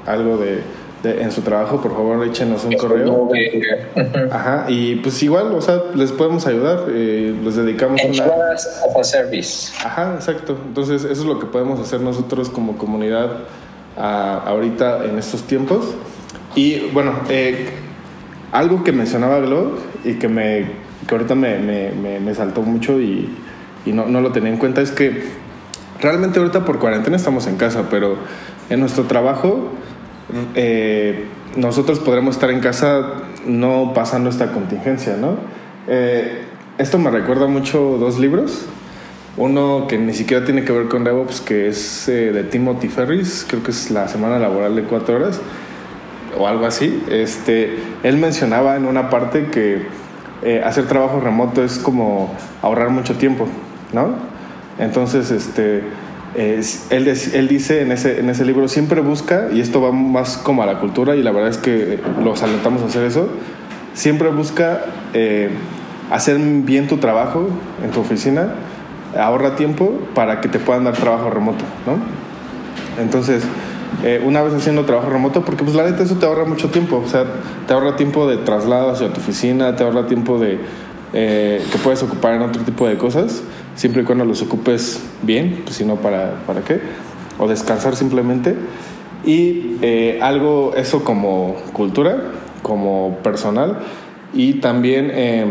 algo 0.06 0.36
de 0.38 0.60
en 1.04 1.30
su 1.30 1.42
trabajo, 1.42 1.80
por 1.80 1.92
favor 1.92 2.26
échenos 2.26 2.64
un 2.64 2.72
correo. 2.72 3.30
Ajá, 4.32 4.66
y 4.68 4.96
pues 4.96 5.22
igual, 5.22 5.52
o 5.54 5.60
sea, 5.60 5.82
les 5.94 6.10
podemos 6.12 6.46
ayudar, 6.46 6.86
eh, 6.88 7.34
les 7.42 7.56
dedicamos 7.56 8.00
una... 8.04 9.04
service. 9.04 9.72
Ajá, 9.84 10.14
exacto. 10.16 10.56
Entonces, 10.66 11.04
eso 11.04 11.22
es 11.22 11.26
lo 11.26 11.38
que 11.38 11.46
podemos 11.46 11.78
hacer 11.80 12.00
nosotros 12.00 12.48
como 12.50 12.76
comunidad 12.76 13.30
ahorita 13.96 15.04
en 15.04 15.18
estos 15.18 15.42
tiempos. 15.44 15.94
Y 16.54 16.90
bueno, 16.90 17.12
eh, 17.28 17.68
algo 18.52 18.82
que 18.82 18.92
mencionaba 18.92 19.38
Glo 19.40 19.72
y 20.04 20.14
que, 20.14 20.28
me, 20.28 20.66
que 21.06 21.14
ahorita 21.14 21.34
me, 21.34 21.58
me, 21.58 22.20
me, 22.20 22.34
saltó 22.34 22.62
mucho 22.62 23.00
y, 23.00 23.28
y 23.84 23.92
no, 23.92 24.06
no 24.06 24.20
lo 24.20 24.32
tenía 24.32 24.50
en 24.50 24.56
cuenta 24.56 24.80
es 24.80 24.90
que 24.90 25.22
realmente 26.00 26.38
ahorita 26.38 26.64
por 26.64 26.78
cuarentena 26.78 27.16
estamos 27.16 27.46
en 27.46 27.56
casa, 27.56 27.84
pero 27.90 28.16
en 28.70 28.80
nuestro 28.80 29.04
trabajo 29.04 29.70
eh, 30.54 31.26
nosotros 31.56 31.98
podremos 32.00 32.36
estar 32.36 32.50
en 32.50 32.60
casa 32.60 33.14
no 33.46 33.92
pasando 33.94 34.28
esta 34.30 34.52
contingencia, 34.52 35.16
¿no? 35.16 35.36
Eh, 35.88 36.42
esto 36.76 36.98
me 36.98 37.10
recuerda 37.10 37.46
mucho 37.46 37.96
dos 37.98 38.18
libros. 38.18 38.66
Uno 39.36 39.86
que 39.88 39.98
ni 39.98 40.14
siquiera 40.14 40.44
tiene 40.44 40.64
que 40.64 40.72
ver 40.72 40.88
con 40.88 41.04
DevOps, 41.04 41.40
que 41.40 41.68
es 41.68 42.08
eh, 42.08 42.32
de 42.32 42.42
Timothy 42.44 42.88
Ferris, 42.88 43.46
creo 43.48 43.62
que 43.62 43.70
es 43.70 43.90
la 43.90 44.08
semana 44.08 44.38
laboral 44.38 44.74
de 44.74 44.82
cuatro 44.82 45.16
horas 45.16 45.40
o 46.36 46.46
algo 46.46 46.66
así. 46.66 47.02
Este, 47.08 47.78
él 48.02 48.18
mencionaba 48.18 48.76
en 48.76 48.86
una 48.86 49.10
parte 49.10 49.46
que 49.46 49.86
hacer 50.64 50.86
trabajo 50.86 51.18
remoto 51.18 51.64
es 51.64 51.78
como 51.78 52.32
ahorrar 52.62 52.90
mucho 52.90 53.14
tiempo, 53.14 53.48
¿no? 53.92 54.37
Entonces, 54.78 55.30
este, 55.30 55.82
él, 56.36 57.48
dice 57.48 57.82
en 57.82 57.92
ese, 57.92 58.20
en 58.20 58.30
ese 58.30 58.44
libro, 58.44 58.68
siempre 58.68 59.00
busca, 59.00 59.48
y 59.52 59.60
esto 59.60 59.80
va 59.80 59.92
más 59.92 60.38
como 60.38 60.62
a 60.62 60.66
la 60.66 60.78
cultura, 60.78 61.16
y 61.16 61.22
la 61.22 61.32
verdad 61.32 61.50
es 61.50 61.58
que 61.58 61.98
los 62.22 62.42
alentamos 62.42 62.82
a 62.82 62.86
hacer 62.86 63.04
eso, 63.04 63.28
siempre 63.94 64.28
busca 64.28 64.84
eh, 65.14 65.50
hacer 66.10 66.38
bien 66.38 66.86
tu 66.86 66.98
trabajo 66.98 67.48
en 67.84 67.90
tu 67.90 68.00
oficina, 68.00 68.54
ahorra 69.18 69.56
tiempo 69.56 69.98
para 70.14 70.40
que 70.40 70.48
te 70.48 70.58
puedan 70.58 70.84
dar 70.84 70.94
trabajo 70.94 71.30
remoto, 71.30 71.64
¿no? 71.86 71.98
Entonces, 73.02 73.42
eh, 74.04 74.22
una 74.24 74.42
vez 74.42 74.54
haciendo 74.54 74.84
trabajo 74.84 75.10
remoto, 75.10 75.44
porque 75.44 75.64
pues 75.64 75.74
la 75.74 75.84
neta 75.84 76.02
eso 76.02 76.16
te 76.16 76.26
ahorra 76.26 76.44
mucho 76.44 76.68
tiempo, 76.70 77.02
o 77.04 77.08
sea, 77.08 77.24
te 77.66 77.72
ahorra 77.72 77.96
tiempo 77.96 78.28
de 78.28 78.36
traslado 78.36 78.90
hacia 78.90 79.12
tu 79.12 79.20
oficina, 79.20 79.74
te 79.76 79.82
ahorra 79.82 80.06
tiempo 80.06 80.38
de 80.38 80.58
eh, 81.14 81.64
que 81.72 81.78
puedes 81.78 82.02
ocupar 82.02 82.34
en 82.34 82.42
otro 82.42 82.62
tipo 82.62 82.86
de 82.86 82.96
cosas, 82.96 83.42
siempre 83.78 84.02
y 84.02 84.04
cuando 84.04 84.24
los 84.24 84.42
ocupes 84.42 85.00
bien, 85.22 85.62
pues 85.62 85.76
si 85.76 85.84
no, 85.84 85.96
¿para, 85.96 86.42
¿para 86.48 86.62
qué? 86.62 86.80
O 87.38 87.46
descansar 87.46 87.94
simplemente. 87.94 88.56
Y 89.24 89.76
eh, 89.82 90.18
algo, 90.20 90.72
eso 90.76 91.04
como 91.04 91.54
cultura, 91.72 92.32
como 92.62 93.18
personal, 93.22 93.78
Y 94.34 94.54
también 94.54 95.10
eh, 95.14 95.46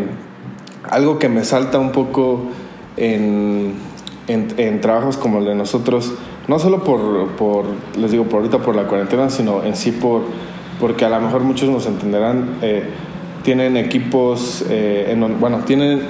algo 0.83 1.17
que 1.17 1.29
me 1.29 1.43
salta 1.43 1.79
un 1.79 1.91
poco 1.91 2.41
en, 2.97 3.73
en, 4.27 4.81
trabajos 4.81 5.17
como 5.17 5.39
el 5.39 5.45
de 5.45 5.55
nosotros, 5.55 6.13
no 6.47 6.59
solo 6.59 6.83
por, 6.83 7.29
por, 7.37 7.65
les 7.97 8.11
digo, 8.11 8.25
por 8.25 8.41
ahorita 8.41 8.59
por 8.59 8.75
la 8.75 8.83
cuarentena, 8.83 9.29
sino 9.29 9.63
en 9.63 9.75
sí 9.75 9.91
por, 9.91 10.21
porque 10.79 11.05
a 11.05 11.09
lo 11.09 11.19
mejor 11.21 11.41
muchos 11.41 11.69
nos 11.69 11.87
entenderán, 11.87 12.57
eh, 12.61 12.83
tienen 13.43 13.77
equipos, 13.77 14.65
eh, 14.69 15.07
en, 15.09 15.39
bueno, 15.39 15.59
tienen 15.65 16.01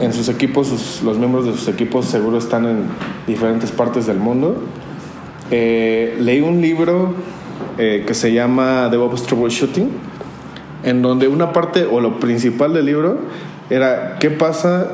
en 0.00 0.12
sus 0.12 0.28
equipos, 0.28 1.02
los 1.04 1.18
miembros 1.18 1.46
de 1.46 1.52
sus 1.52 1.68
equipos 1.68 2.06
seguro 2.06 2.38
están 2.38 2.66
en 2.66 2.84
diferentes 3.26 3.70
partes 3.70 4.06
del 4.06 4.18
mundo. 4.18 4.62
Eh, 5.50 6.16
leí 6.20 6.40
un 6.40 6.60
libro 6.60 7.14
que 7.76 8.12
se 8.12 8.30
llama 8.34 8.90
DevOps 8.90 9.22
Troubleshooting, 9.22 9.88
en 10.82 11.00
donde 11.00 11.28
una 11.28 11.54
parte 11.54 11.86
o 11.86 12.00
lo 12.00 12.20
principal 12.20 12.74
del 12.74 12.84
libro 12.84 13.20
era 13.70 14.18
qué 14.18 14.28
pasa 14.28 14.88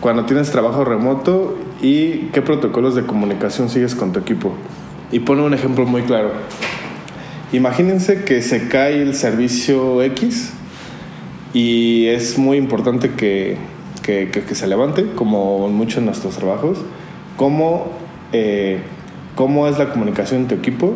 cuando 0.00 0.24
tienes 0.24 0.50
trabajo 0.50 0.84
remoto 0.84 1.56
y 1.82 2.28
qué 2.32 2.42
protocolos 2.42 2.94
de 2.94 3.04
comunicación 3.04 3.68
sigues 3.68 3.94
con 3.94 4.12
tu 4.12 4.20
equipo. 4.20 4.54
Y 5.12 5.20
pone 5.20 5.42
un 5.42 5.54
ejemplo 5.54 5.86
muy 5.86 6.02
claro. 6.02 6.32
Imagínense 7.52 8.24
que 8.24 8.42
se 8.42 8.68
cae 8.68 9.02
el 9.02 9.14
servicio 9.14 10.02
X 10.02 10.52
y 11.52 12.06
es 12.06 12.38
muy 12.38 12.56
importante 12.56 13.10
que, 13.10 13.56
que, 14.06 14.54
se 14.54 14.66
levante, 14.66 15.06
como 15.14 15.68
muchos 15.68 15.96
de 15.96 16.06
nuestros 16.06 16.36
trabajos. 16.36 16.78
¿Cómo, 17.36 17.88
eh, 18.32 18.80
cómo 19.34 19.66
es 19.66 19.78
la 19.78 19.90
comunicación 19.90 20.42
en 20.42 20.48
tu 20.48 20.54
equipo? 20.54 20.94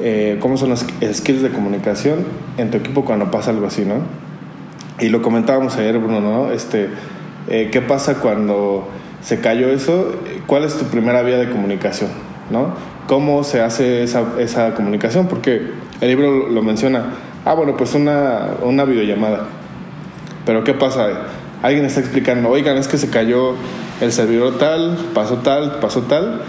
Eh, 0.00 0.38
¿Cómo 0.40 0.56
son 0.56 0.70
los 0.70 0.84
skills 1.12 1.42
de 1.42 1.50
comunicación 1.50 2.24
en 2.58 2.70
tu 2.70 2.78
equipo 2.78 3.04
cuando 3.04 3.30
pasa 3.30 3.50
algo 3.50 3.66
así, 3.66 3.84
no? 3.84 3.94
Y 4.98 5.08
lo 5.08 5.22
comentábamos 5.22 5.76
ayer, 5.76 5.98
Bruno, 5.98 6.20
¿no? 6.20 6.52
Este, 6.52 6.88
eh, 7.48 7.68
¿Qué 7.72 7.80
pasa 7.80 8.20
cuando 8.20 8.88
se 9.22 9.40
cayó 9.40 9.70
eso? 9.70 10.12
¿Cuál 10.46 10.64
es 10.64 10.76
tu 10.76 10.86
primera 10.86 11.22
vía 11.22 11.38
de 11.38 11.48
comunicación? 11.48 12.10
¿no? 12.50 12.74
¿Cómo 13.06 13.44
se 13.44 13.60
hace 13.60 14.02
esa, 14.02 14.24
esa 14.38 14.74
comunicación? 14.74 15.26
Porque 15.26 15.70
el 16.00 16.08
libro 16.08 16.48
lo 16.48 16.62
menciona. 16.62 17.04
Ah, 17.44 17.54
bueno, 17.54 17.76
pues 17.76 17.94
una, 17.94 18.50
una 18.62 18.84
videollamada. 18.84 19.46
Pero 20.44 20.64
¿qué 20.64 20.74
pasa? 20.74 21.08
Alguien 21.62 21.84
está 21.84 22.00
explicando, 22.00 22.48
oigan, 22.48 22.76
es 22.76 22.88
que 22.88 22.96
se 22.96 23.10
cayó 23.10 23.54
el 24.00 24.12
servidor 24.12 24.58
tal, 24.58 24.96
pasó 25.14 25.36
tal, 25.38 25.78
pasó 25.80 26.02
tal, 26.02 26.42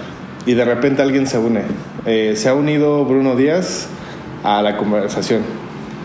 y 0.46 0.54
de 0.54 0.64
repente 0.64 1.02
alguien 1.02 1.28
se 1.28 1.38
une. 1.38 1.64
Eh, 2.06 2.34
se 2.36 2.50
ha 2.50 2.54
unido 2.54 3.04
Bruno 3.06 3.36
Díaz 3.36 3.90
a 4.44 4.62
la 4.62 4.78
conversación. 4.78 5.42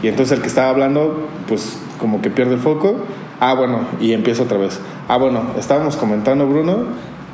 Y 0.02 0.08
entonces 0.08 0.36
el 0.36 0.42
que 0.42 0.48
estaba 0.48 0.68
hablando, 0.68 1.28
pues 1.48 1.78
como 1.98 2.20
que 2.20 2.30
pierde 2.30 2.54
el 2.54 2.60
foco. 2.60 3.04
Ah, 3.40 3.54
bueno, 3.54 3.80
y 4.00 4.12
empieza 4.12 4.42
otra 4.42 4.58
vez. 4.58 4.80
Ah, 5.08 5.16
bueno, 5.18 5.52
estábamos 5.58 5.96
comentando, 5.96 6.46
Bruno, 6.46 6.84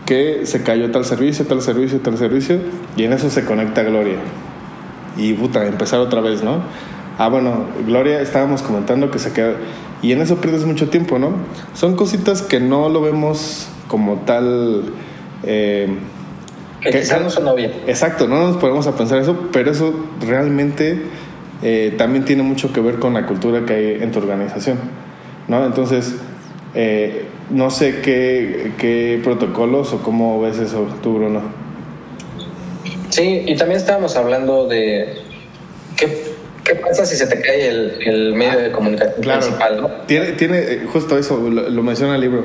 que 0.05 0.47
se 0.47 0.63
cayó 0.63 0.91
tal 0.91 1.05
servicio, 1.05 1.47
tal 1.47 1.63
servicio, 1.63 2.01
tal 2.01 2.19
servicio, 2.19 2.59
y 2.97 3.05
en 3.05 3.13
eso 3.13 3.31
se 3.31 3.45
conecta 3.45 3.83
Gloria. 3.83 4.17
Y 5.17 5.33
puta, 5.35 5.67
empezar 5.67 6.01
otra 6.01 6.21
vez, 6.21 6.43
¿no? 6.43 6.63
Ah, 7.19 7.29
bueno, 7.29 7.67
Gloria, 7.87 8.21
estábamos 8.21 8.63
comentando 8.63 9.11
que 9.11 9.19
se 9.19 9.33
quedó. 9.33 9.55
Y 10.03 10.13
en 10.13 10.21
eso 10.21 10.37
pierdes 10.37 10.65
mucho 10.67 10.91
tiempo, 10.91 11.19
¿no? 11.19 11.31
Son 11.75 11.95
cositas 11.95 12.43
que 12.43 12.59
no 12.59 12.89
lo 12.89 13.01
vemos 13.01 13.69
como 13.87 14.17
tal. 14.27 14.93
Eh, 15.45 15.89
que, 16.81 16.91
quizás 16.91 17.23
no 17.23 17.31
son 17.31 17.55
bien. 17.55 17.73
Exacto, 17.87 18.27
no 18.27 18.49
nos 18.49 18.57
ponemos 18.57 18.89
a 18.89 18.97
pensar 18.97 19.19
eso, 19.19 19.49
pero 19.53 19.71
eso 19.71 19.95
realmente 20.21 21.03
eh, 21.63 21.95
también 21.97 22.25
tiene 22.25 22.43
mucho 22.43 22.73
que 22.73 22.81
ver 22.81 22.99
con 22.99 23.15
la 23.15 23.27
cultura 23.27 23.65
que 23.65 23.75
hay 23.75 24.03
en 24.03 24.11
tu 24.11 24.19
organización. 24.19 24.79
¿no? 25.47 25.65
Entonces, 25.65 26.17
eh, 26.75 27.27
no 27.51 27.71
sé 27.71 28.01
qué, 28.01 28.73
qué, 28.79 29.21
protocolos 29.23 29.93
o 29.93 30.03
cómo 30.03 30.41
ves 30.41 30.59
eso 30.59 30.89
tú, 31.03 31.15
Bruno. 31.15 31.43
Sí, 33.11 33.45
y 33.47 33.57
también 33.57 33.79
estábamos 33.79 34.17
hablando 34.17 34.67
de 34.67 35.19
qué, 35.97 36.32
qué 36.65 36.75
pasa 36.77 37.05
si 37.07 37.17
se 37.17 37.27
te 37.27 37.41
cae 37.41 37.69
el, 37.69 38.03
el 38.03 38.35
medio 38.35 38.61
de 38.61 38.73
comunicación 38.73 39.21
principal, 39.21 39.81
¿no? 39.81 39.89
Tiene, 40.07 40.33
tiene 40.33 40.59
eh, 40.59 40.87
justo 40.93 41.19
eso, 41.19 41.39
lo, 41.39 41.83
menciona 41.83 42.15
el 42.15 42.21
libro. 42.21 42.45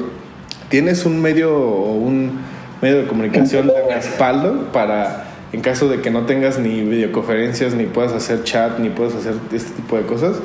Tienes 0.70 1.06
un 1.06 1.22
medio 1.22 1.56
o 1.56 1.94
un 1.94 2.40
medio 2.82 3.02
de 3.02 3.08
comunicación 3.08 3.68
de 3.68 3.94
respaldo 3.94 4.72
para 4.72 5.26
en 5.54 5.62
caso 5.62 5.88
de 5.88 6.02
que 6.02 6.10
no 6.10 6.26
tengas 6.26 6.60
ni 6.60 6.82
videoconferencias, 6.82 7.74
ni 7.74 7.86
puedas 7.86 8.12
hacer 8.12 8.44
chat, 8.44 8.80
ni 8.80 8.90
puedas 8.90 9.16
hacer 9.16 9.34
este 9.54 9.72
tipo 9.72 9.98
de 9.98 10.04
cosas. 10.04 10.38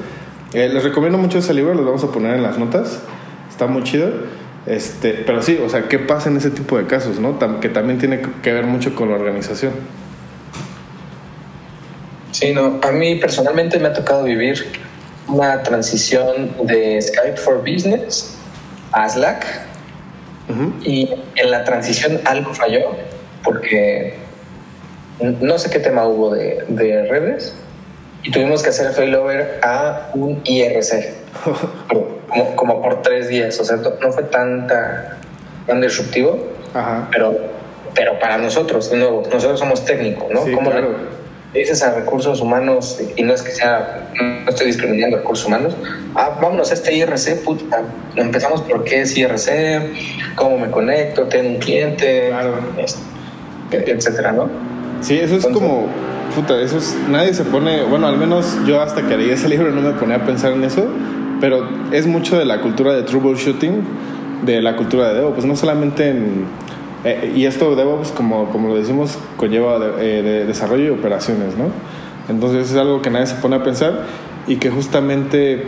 Eh, 0.53 0.69
les 0.69 0.85
recomiendo 0.85 1.19
mucho 1.19 1.39
ese 1.39 1.55
libro, 1.55 1.75
lo 1.75 1.85
vamos 1.85 2.05
a 2.05 2.13
poner 2.13 2.37
en 2.37 2.43
las 2.43 2.59
notas. 2.59 3.01
Está 3.51 3.67
muy 3.67 3.83
chido. 3.83 4.11
Este, 4.67 5.25
pero 5.27 5.43
sí, 5.43 5.59
o 5.65 5.69
sea, 5.69 5.89
¿qué 5.89 5.99
pasa 5.99 6.29
en 6.29 6.37
ese 6.37 6.51
tipo 6.51 6.79
de 6.79 6.87
casos, 6.87 7.19
no? 7.19 7.37
que 7.61 7.69
también 7.69 7.99
tiene 7.99 8.21
que 8.43 8.53
ver 8.53 8.65
mucho 8.65 8.95
con 8.95 9.09
la 9.09 9.17
organización. 9.17 9.73
Sí, 12.33 12.53
no, 12.53 12.81
a 12.83 12.91
mí 12.91 13.17
personalmente 13.17 13.79
me 13.79 13.89
ha 13.89 13.93
tocado 13.93 14.25
vivir 14.25 14.73
una 15.29 15.63
transición 15.63 16.55
de 16.65 17.01
Skype 17.01 17.37
for 17.37 17.59
Business 17.59 18.37
a 18.93 19.09
Slack. 19.09 19.47
Y 20.85 21.09
en 21.37 21.51
la 21.51 21.65
transición 21.65 22.21
algo 22.27 22.53
falló 22.53 22.91
porque 23.43 24.19
no 25.21 25.59
sé 25.59 25.71
qué 25.71 25.79
tema 25.79 26.07
hubo 26.07 26.35
de, 26.35 26.65
de 26.69 27.07
redes, 27.07 27.55
y 28.23 28.31
tuvimos 28.31 28.63
que 28.63 28.71
hacer 28.71 28.93
failover 28.93 29.59
a 29.63 30.11
un 30.15 30.41
IRC, 30.45 31.15
como, 32.29 32.57
como, 32.57 32.83
por 32.83 33.03
tres 33.03 33.29
días, 33.29 33.59
o 33.59 33.65
sea, 33.65 33.77
no 33.77 34.13
fue 34.13 34.25
tanta, 34.25 35.19
tan 35.67 35.81
disruptivo, 35.81 36.39
Pero, 37.11 37.37
pero 37.95 38.19
para 38.19 38.39
nosotros, 38.39 38.91
de 38.91 38.99
nuevo, 38.99 39.23
nosotros 39.31 39.59
somos 39.59 39.85
técnicos, 39.85 40.31
¿no? 40.31 40.45
Sí, 40.45 40.53
dices 41.55 41.83
a 41.83 41.95
recursos 41.95 42.41
humanos, 42.41 42.99
y 43.17 43.23
no 43.23 43.35
es 43.35 43.43
que 43.43 43.51
sea, 43.51 44.11
no 44.21 44.49
estoy 44.49 44.69
discriminando 44.69 45.19
recursos 45.19 45.47
humanos, 45.47 45.77
ah, 46.15 46.39
vámonos 46.41 46.71
a 46.71 46.75
este 46.75 46.95
IRC, 46.95 47.45
puta, 47.45 47.83
empezamos 48.17 48.63
por 48.63 48.85
qué 48.85 49.03
es 49.03 49.17
IRC, 49.17 50.35
cómo 50.35 50.59
me 50.59 50.71
conecto, 50.71 51.25
tengo 51.25 51.51
un 51.51 51.59
cliente, 51.59 52.33
este, 52.79 53.93
etcétera, 53.93 54.33
¿no? 54.33 54.49
Sí, 55.03 55.19
eso 55.19 55.37
es 55.37 55.47
como 55.47 55.89
puta, 56.35 56.61
eso 56.61 56.79
es, 56.79 56.97
nadie 57.09 57.35
se 57.35 57.45
pone, 57.45 57.83
bueno, 57.85 58.07
al 58.07 58.17
menos 58.17 58.57
yo 58.67 58.81
hasta 58.81 59.07
que 59.07 59.17
leí 59.17 59.31
ese 59.31 59.49
libro 59.51 59.71
no 59.71 59.83
me 59.83 59.93
ponía 59.93 60.17
a 60.17 60.25
pensar 60.25 60.53
en 60.53 60.65
eso, 60.65 60.87
pero 61.41 61.69
es 61.93 62.07
mucho 62.07 62.39
de 62.39 62.45
la 62.45 62.61
cultura 62.61 62.95
de 62.95 63.03
troubleshooting, 63.03 63.83
de 64.45 64.63
la 64.63 64.77
cultura 64.77 65.09
de 65.09 65.15
DevOps, 65.17 65.35
pues 65.35 65.47
no 65.47 65.57
solamente 65.57 66.09
en, 66.09 66.47
eh, 67.05 67.33
y 67.35 67.47
esto 67.47 67.75
DevOps, 67.75 68.11
como, 68.13 68.51
como 68.51 68.69
lo 68.69 68.77
decimos, 68.77 69.19
conlleva 69.37 69.79
de, 69.79 70.23
de 70.23 70.47
desarrollo 70.47 70.85
y 70.85 70.91
operaciones, 70.91 71.57
¿no? 71.57 71.65
Entonces 72.29 72.71
es 72.71 72.77
algo 72.77 73.03
que 73.03 73.11
nadie 73.11 73.27
se 73.27 73.35
pone 73.37 73.57
a 73.57 73.63
pensar 73.63 74.07
y 74.47 74.57
que 74.57 74.71
justamente 74.71 75.65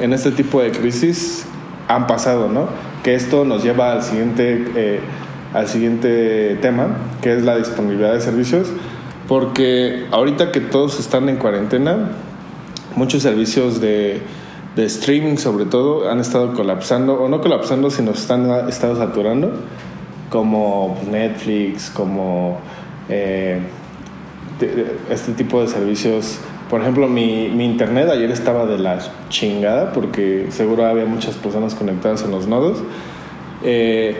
en 0.00 0.12
este 0.12 0.30
tipo 0.30 0.62
de 0.62 0.70
crisis 0.70 1.46
han 1.88 2.06
pasado, 2.06 2.48
¿no? 2.48 2.68
Que 3.02 3.14
esto 3.14 3.44
nos 3.44 3.62
lleva 3.62 3.92
al 3.92 4.02
siguiente, 4.02 4.64
eh, 4.74 5.00
al 5.52 5.68
siguiente 5.68 6.56
tema, 6.62 6.96
que 7.20 7.34
es 7.36 7.42
la 7.44 7.56
disponibilidad 7.56 8.12
de 8.12 8.20
servicios 8.20 8.72
porque 9.28 10.06
ahorita 10.10 10.50
que 10.50 10.60
todos 10.60 10.98
están 10.98 11.28
en 11.28 11.36
cuarentena, 11.36 12.12
muchos 12.96 13.22
servicios 13.22 13.78
de, 13.78 14.22
de 14.74 14.86
streaming 14.86 15.36
sobre 15.36 15.66
todo 15.66 16.10
han 16.10 16.18
estado 16.18 16.54
colapsando, 16.54 17.20
o 17.22 17.28
no 17.28 17.42
colapsando, 17.42 17.90
sino 17.90 18.12
están 18.12 18.68
estado 18.68 18.96
saturando, 18.96 19.52
como 20.30 20.98
Netflix, 21.10 21.90
como 21.90 22.58
eh, 23.08 23.60
este 25.10 25.32
tipo 25.32 25.60
de 25.60 25.68
servicios. 25.68 26.38
Por 26.68 26.82
ejemplo, 26.82 27.08
mi, 27.08 27.48
mi, 27.48 27.64
internet 27.64 28.10
ayer 28.10 28.30
estaba 28.30 28.66
de 28.66 28.78
la 28.78 28.98
chingada 29.30 29.92
porque 29.92 30.48
seguro 30.50 30.84
había 30.84 31.06
muchas 31.06 31.36
personas 31.36 31.74
conectadas 31.74 32.22
en 32.22 32.30
los 32.30 32.46
nodos. 32.46 32.82
Eh, 33.62 34.16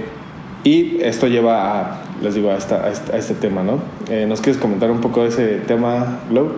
y 0.64 1.00
esto 1.02 1.28
lleva 1.28 1.80
a, 1.80 2.02
les 2.22 2.34
digo, 2.34 2.50
a, 2.50 2.56
esta, 2.56 2.84
a, 2.84 2.90
este, 2.90 3.34
tema, 3.34 3.62
¿no? 3.62 3.80
Eh, 4.08 4.26
¿Nos 4.26 4.40
quieres 4.40 4.60
comentar 4.60 4.90
un 4.90 5.00
poco 5.00 5.22
de 5.22 5.28
ese 5.28 5.46
tema, 5.58 6.20
Glow? 6.30 6.50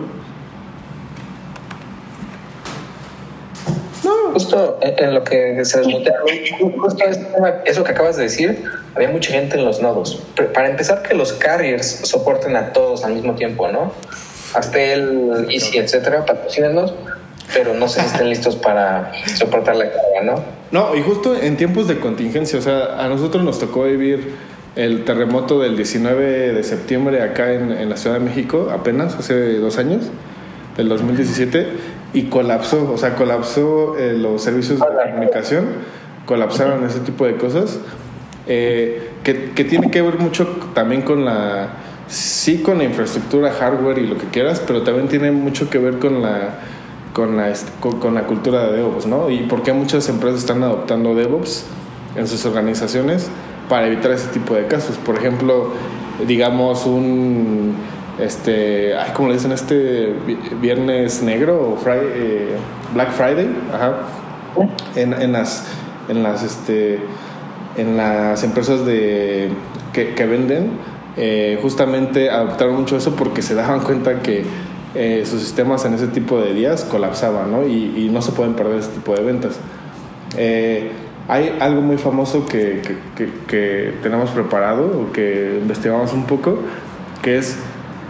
No, 4.03 4.35
justo 4.51 4.79
en 4.81 5.13
lo 5.13 5.23
que 5.23 5.63
se 5.65 5.79
desmutea, 5.79 6.15
justo 6.59 7.03
eso 7.65 7.83
que 7.83 7.91
acabas 7.91 8.17
de 8.17 8.23
decir, 8.23 8.63
había 8.95 9.09
mucha 9.09 9.31
gente 9.31 9.57
en 9.57 9.65
los 9.65 9.81
nodos. 9.81 10.21
Para 10.53 10.69
empezar, 10.69 11.01
que 11.03 11.13
los 11.13 11.33
carriers 11.33 11.87
soporten 12.03 12.55
a 12.55 12.73
todos 12.73 13.03
al 13.03 13.13
mismo 13.13 13.35
tiempo, 13.35 13.67
¿no? 13.69 13.93
Hasta 14.53 14.81
el 14.81 15.47
Easy, 15.49 15.77
etcétera, 15.77 16.25
patrocínenos 16.25 16.93
pero 17.53 17.73
no 17.73 17.89
sé 17.89 17.99
si 17.99 18.05
estén 18.05 18.29
listos 18.29 18.55
para 18.55 19.11
soportar 19.35 19.75
la 19.75 19.91
carga, 19.91 20.23
¿no? 20.23 20.35
No, 20.71 20.95
y 20.95 21.01
justo 21.01 21.35
en 21.35 21.57
tiempos 21.57 21.85
de 21.89 21.99
contingencia, 21.99 22.57
o 22.57 22.61
sea, 22.61 23.03
a 23.03 23.09
nosotros 23.09 23.43
nos 23.43 23.59
tocó 23.59 23.83
vivir 23.83 24.35
el 24.77 25.03
terremoto 25.03 25.59
del 25.59 25.75
19 25.75 26.53
de 26.53 26.63
septiembre 26.63 27.21
acá 27.21 27.51
en, 27.51 27.73
en 27.73 27.89
la 27.89 27.97
Ciudad 27.97 28.19
de 28.19 28.23
México, 28.23 28.69
apenas, 28.71 29.15
hace 29.15 29.55
dos 29.55 29.77
años, 29.79 30.03
del 30.77 30.87
2017, 30.87 31.67
y 32.13 32.23
colapsó, 32.23 32.91
o 32.91 32.97
sea, 32.97 33.15
colapsó 33.15 33.97
eh, 33.97 34.13
los 34.13 34.41
servicios 34.41 34.79
de 34.79 34.85
comunicación, 35.11 35.65
colapsaron 36.25 36.83
ese 36.85 36.99
tipo 36.99 37.25
de 37.25 37.35
cosas, 37.35 37.79
eh, 38.47 39.09
que, 39.23 39.51
que, 39.51 39.63
tiene 39.63 39.91
que 39.91 40.01
ver 40.01 40.17
mucho 40.17 40.47
también 40.73 41.03
con 41.03 41.23
la, 41.25 41.69
sí 42.07 42.61
con 42.61 42.79
la 42.79 42.83
infraestructura, 42.83 43.51
hardware 43.51 43.99
y 43.99 44.07
lo 44.07 44.17
que 44.17 44.27
quieras, 44.27 44.61
pero 44.65 44.83
también 44.83 45.07
tiene 45.07 45.31
mucho 45.31 45.69
que 45.69 45.77
ver 45.77 45.99
con 45.99 46.21
la, 46.21 46.59
con 47.13 47.37
la, 47.37 47.53
con, 47.79 48.13
la 48.13 48.23
cultura 48.23 48.67
de 48.67 48.77
DevOps, 48.77 49.05
¿no? 49.05 49.29
Y 49.29 49.39
por 49.43 49.63
qué 49.63 49.73
muchas 49.73 50.09
empresas 50.09 50.41
están 50.41 50.63
adoptando 50.63 51.15
DevOps 51.15 51.65
en 52.15 52.27
sus 52.27 52.45
organizaciones 52.45 53.29
para 53.69 53.87
evitar 53.87 54.11
ese 54.11 54.27
tipo 54.27 54.53
de 54.53 54.67
casos. 54.67 54.97
Por 54.97 55.17
ejemplo, 55.17 55.69
digamos 56.27 56.85
un 56.85 57.75
este, 58.21 58.95
ay, 58.95 59.11
¿cómo 59.15 59.29
le 59.29 59.35
dicen? 59.35 59.51
Este 59.51 60.13
viernes 60.61 61.23
negro 61.23 61.71
o 61.71 61.77
Friday, 61.77 62.07
eh, 62.15 62.55
Black 62.93 63.11
Friday, 63.11 63.49
ajá. 63.73 63.93
En, 64.95 65.13
en, 65.13 65.31
las, 65.31 65.65
en 66.07 66.23
las, 66.23 66.43
este, 66.43 66.99
en 67.77 67.97
las 67.97 68.43
empresas 68.43 68.85
de, 68.85 69.49
que, 69.93 70.13
que 70.13 70.25
venden, 70.25 70.71
eh, 71.17 71.57
justamente 71.61 72.29
adoptaron 72.29 72.75
mucho 72.75 72.97
eso 72.97 73.15
porque 73.15 73.41
se 73.41 73.55
daban 73.55 73.79
cuenta 73.79 74.21
que 74.21 74.43
eh, 74.93 75.23
sus 75.25 75.41
sistemas 75.41 75.85
en 75.85 75.93
ese 75.93 76.07
tipo 76.07 76.39
de 76.39 76.53
días 76.53 76.83
colapsaban, 76.83 77.51
¿no? 77.51 77.65
Y, 77.65 77.93
y, 77.97 78.09
no 78.09 78.21
se 78.21 78.33
pueden 78.33 78.53
perder 78.53 78.79
ese 78.79 78.91
tipo 78.91 79.15
de 79.15 79.23
ventas. 79.23 79.57
hay 81.27 81.57
algo 81.59 81.81
muy 81.81 81.97
famoso 81.97 82.45
que, 82.45 82.81
que, 83.15 83.29
que 83.47 83.93
tenemos 84.03 84.31
preparado 84.31 84.85
o 84.85 85.11
que 85.13 85.59
investigamos 85.61 86.11
un 86.13 86.25
poco, 86.25 86.59
que 87.21 87.37
es 87.37 87.57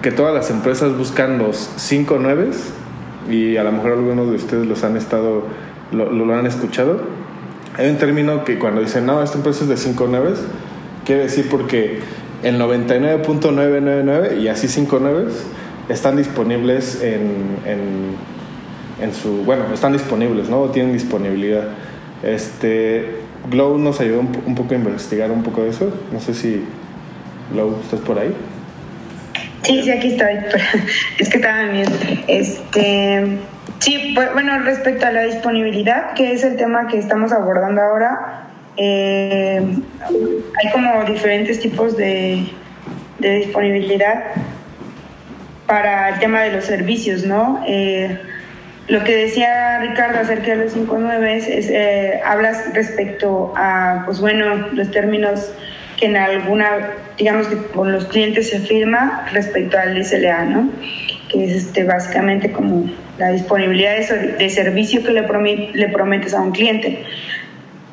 que 0.01 0.11
todas 0.11 0.33
las 0.33 0.49
empresas 0.49 0.97
buscan 0.97 1.37
los 1.37 1.69
5 1.77 2.17
9 2.19 2.49
y 3.29 3.57
a 3.57 3.63
lo 3.63 3.71
mejor 3.71 3.93
algunos 3.93 4.29
de 4.29 4.35
ustedes 4.35 4.65
los 4.65 4.83
han 4.83 4.97
estado, 4.97 5.43
lo, 5.91 6.11
lo, 6.11 6.33
han 6.33 6.47
escuchado. 6.47 7.01
Hay 7.77 7.89
un 7.89 7.97
término 7.97 8.43
que 8.43 8.59
cuando 8.59 8.81
dicen, 8.81 9.05
no, 9.05 9.21
esta 9.21 9.37
empresa 9.37 9.63
es 9.63 9.69
de 9.69 9.77
5 9.77 10.07
9 10.09 10.33
quiere 11.05 11.23
decir 11.23 11.47
porque 11.49 11.99
el 12.43 12.59
99.999 12.59 14.39
y 14.39 14.47
así 14.47 14.67
5 14.67 14.99
9 15.01 15.27
están 15.89 16.17
disponibles 16.17 17.01
en, 17.01 17.57
en, 17.65 18.15
en, 19.01 19.13
su, 19.13 19.43
bueno, 19.43 19.65
están 19.73 19.93
disponibles, 19.93 20.49
¿no? 20.49 20.65
Tienen 20.65 20.93
disponibilidad. 20.93 21.69
Este, 22.23 23.21
Glow 23.49 23.77
nos 23.77 23.99
ayudó 23.99 24.19
un, 24.21 24.31
un 24.45 24.55
poco 24.55 24.73
a 24.73 24.77
investigar 24.77 25.31
un 25.31 25.43
poco 25.43 25.63
de 25.63 25.69
eso. 25.69 25.91
No 26.11 26.19
sé 26.19 26.33
si 26.33 26.63
Glow, 27.53 27.77
¿estás 27.83 27.99
por 27.99 28.17
ahí? 28.19 28.33
Sí, 29.64 29.84
sí, 29.84 29.91
aquí 29.91 30.07
estoy. 30.09 30.39
es 31.20 31.30
que 31.30 31.38
estaba 31.38 31.64
bien. 31.66 31.88
Este, 32.28 33.38
sí, 33.80 34.16
bueno, 34.34 34.59
respecto 34.59 35.05
a 35.05 35.12
la 35.12 35.24
disponibilidad, 35.24 36.14
que 36.14 36.34
es 36.34 36.43
el 36.43 36.57
tema 36.57 36.88
que 36.88 36.97
estamos 36.97 37.32
abordando 37.32 37.82
ahora, 37.82 38.47
eh, 38.78 39.62
hay 39.62 40.72
como 40.72 41.03
diferentes 41.03 41.59
tipos 41.59 41.97
de, 41.97 42.47
de, 43.20 43.36
disponibilidad 43.36 44.24
para 45.68 46.09
el 46.09 46.20
tema 46.20 46.41
de 46.41 46.53
los 46.53 46.66
servicios, 46.66 47.26
¿no? 47.26 47.64
Eh, 47.68 48.18
lo 48.88 49.03
que 49.03 49.16
decía 49.16 49.80
Ricardo 49.80 50.20
acerca 50.20 50.55
de 50.55 50.66
los 50.66 50.76
5.9 50.76 51.28
es, 51.28 51.70
eh, 51.70 52.20
hablas 52.26 52.74
respecto 52.74 53.53
a, 53.55 54.03
pues 54.05 54.20
bueno, 54.20 54.70
los 54.74 54.91
términos 54.91 55.53
que 56.01 56.07
en 56.07 56.17
alguna, 56.17 56.95
digamos 57.15 57.47
que 57.47 57.57
con 57.57 57.91
los 57.91 58.05
clientes 58.05 58.49
se 58.49 58.59
firma 58.59 59.27
respecto 59.31 59.77
al 59.77 60.03
SLA, 60.03 60.45
¿no? 60.45 60.69
Que 61.29 61.45
es 61.45 61.51
este, 61.51 61.83
básicamente 61.83 62.51
como 62.51 62.89
la 63.19 63.29
disponibilidad 63.29 63.95
de, 63.97 64.33
de 64.33 64.49
servicio 64.49 65.03
que 65.03 65.11
le, 65.11 65.21
le 65.73 65.89
prometes 65.89 66.33
a 66.33 66.41
un 66.41 66.51
cliente. 66.51 67.03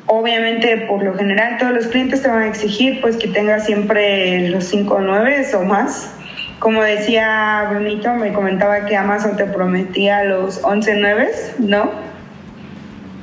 Obviamente, 0.07 0.75
por 0.87 1.03
lo 1.03 1.13
general, 1.13 1.57
todos 1.59 1.71
los 1.71 1.85
clientes 1.85 2.23
te 2.23 2.29
van 2.29 2.39
a 2.41 2.47
exigir 2.47 2.99
pues 2.99 3.15
que 3.15 3.27
tengas 3.27 3.67
siempre 3.67 4.49
los 4.49 4.63
5 4.65 4.99
9 5.01 5.45
o 5.53 5.61
más. 5.65 6.11
Como 6.57 6.81
decía 6.81 7.67
Brunito, 7.69 8.15
me 8.15 8.33
comentaba 8.33 8.87
que 8.87 8.95
Amazon 8.97 9.37
te 9.37 9.45
prometía 9.45 10.23
los 10.23 10.63
11 10.63 10.95
9, 10.95 11.29
¿no? 11.59 11.91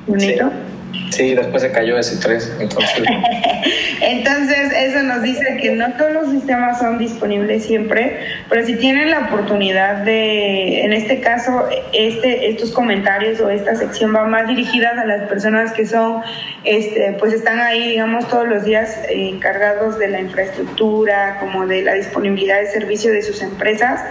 Brunito. 0.07 0.49
Sí. 0.49 0.66
Sí, 1.11 1.35
después 1.35 1.63
se 1.63 1.73
cayó 1.73 1.99
ese 1.99 2.17
3. 2.17 2.57
Entonces... 2.61 3.05
entonces, 4.01 4.73
eso 4.77 5.03
nos 5.03 5.23
dice 5.23 5.59
que 5.61 5.73
no 5.73 5.93
todos 5.95 6.13
los 6.13 6.31
sistemas 6.31 6.79
son 6.79 6.99
disponibles 6.99 7.65
siempre, 7.65 8.19
pero 8.49 8.67
si 8.67 8.77
tienen 8.77 9.11
la 9.11 9.21
oportunidad 9.21 10.05
de, 10.05 10.83
en 10.83 10.93
este 10.93 11.21
caso, 11.21 11.69
este, 11.93 12.51
estos 12.51 12.73
comentarios 12.73 13.41
o 13.41 13.51
esta 13.51 13.75
sección 13.77 14.15
va 14.15 14.25
más 14.25 14.47
dirigidas 14.49 14.99
a 14.99 15.05
las 15.05 15.29
personas 15.29 15.73
que 15.73 15.87
son, 15.87 16.23
este, 16.65 17.17
pues 17.19 17.33
están 17.33 17.61
ahí, 17.61 17.91
digamos, 17.91 18.29
todos 18.29 18.49
los 18.49 18.65
días 18.65 18.99
eh, 19.09 19.29
encargados 19.29 19.99
de 19.99 20.09
la 20.09 20.21
infraestructura, 20.21 21.39
como 21.41 21.67
de 21.67 21.83
la 21.83 21.95
disponibilidad 21.95 22.61
de 22.61 22.67
servicio 22.67 23.13
de 23.13 23.23
sus 23.23 23.41
empresas, 23.43 24.03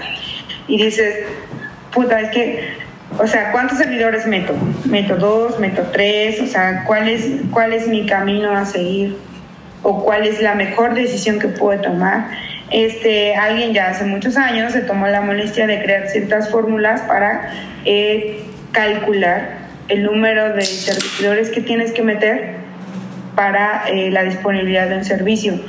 y 0.68 0.82
dices, 0.82 1.20
puta, 1.94 2.20
es 2.20 2.32
que 2.32 2.85
o 3.18 3.28
sea, 3.28 3.52
¿cuántos 3.52 3.78
servidores 3.78 4.26
meto? 4.28 4.54
¿Meto 4.86 5.16
dos? 5.16 5.60
¿Meto 5.60 5.84
tres? 5.92 6.42
O 6.42 6.48
sea, 6.48 6.84
¿cuál 6.86 7.08
es, 7.08 7.28
cuál 7.52 7.74
es 7.74 7.88
mi 7.88 8.06
camino 8.06 8.52
a 8.52 8.66
seguir? 8.66 9.18
¿O 9.84 10.04
cuál 10.04 10.26
es 10.26 10.42
la 10.42 10.56
mejor 10.56 10.94
decisión 10.94 11.40
que 11.40 11.48
puedo 11.48 11.80
tomar? 11.82 12.28
Este, 12.72 13.36
alguien 13.36 13.74
ya 13.74 13.90
hace 13.90 14.06
muchos 14.06 14.38
años 14.38 14.74
se 14.74 14.82
tomó 14.82 15.08
la 15.08 15.22
molestia 15.22 15.68
de 15.68 15.84
crear 15.84 16.08
ciertas 16.08 16.50
fórmulas 16.50 17.02
para 17.02 17.52
eh, 17.86 18.44
calcular 18.72 19.66
el 19.88 20.04
número 20.04 20.54
de 20.54 20.64
servidores 20.64 21.50
que 21.52 21.62
tienes 21.62 21.92
que 21.92 22.02
meter 22.02 22.56
para 23.36 23.84
eh, 23.90 24.10
la 24.10 24.24
disponibilidad 24.24 24.90
de 24.90 24.98
un 24.98 25.06
servicio. 25.06 25.60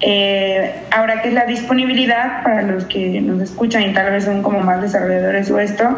Eh, 0.00 0.74
ahora, 0.90 1.22
¿qué 1.22 1.28
es 1.28 1.34
la 1.34 1.44
disponibilidad? 1.44 2.42
Para 2.42 2.62
los 2.62 2.84
que 2.86 3.20
nos 3.20 3.40
escuchan 3.40 3.82
y 3.82 3.92
tal 3.92 4.10
vez 4.10 4.24
son 4.24 4.42
como 4.42 4.60
más 4.60 4.82
desarrolladores 4.82 5.48
o 5.50 5.60
esto, 5.60 5.96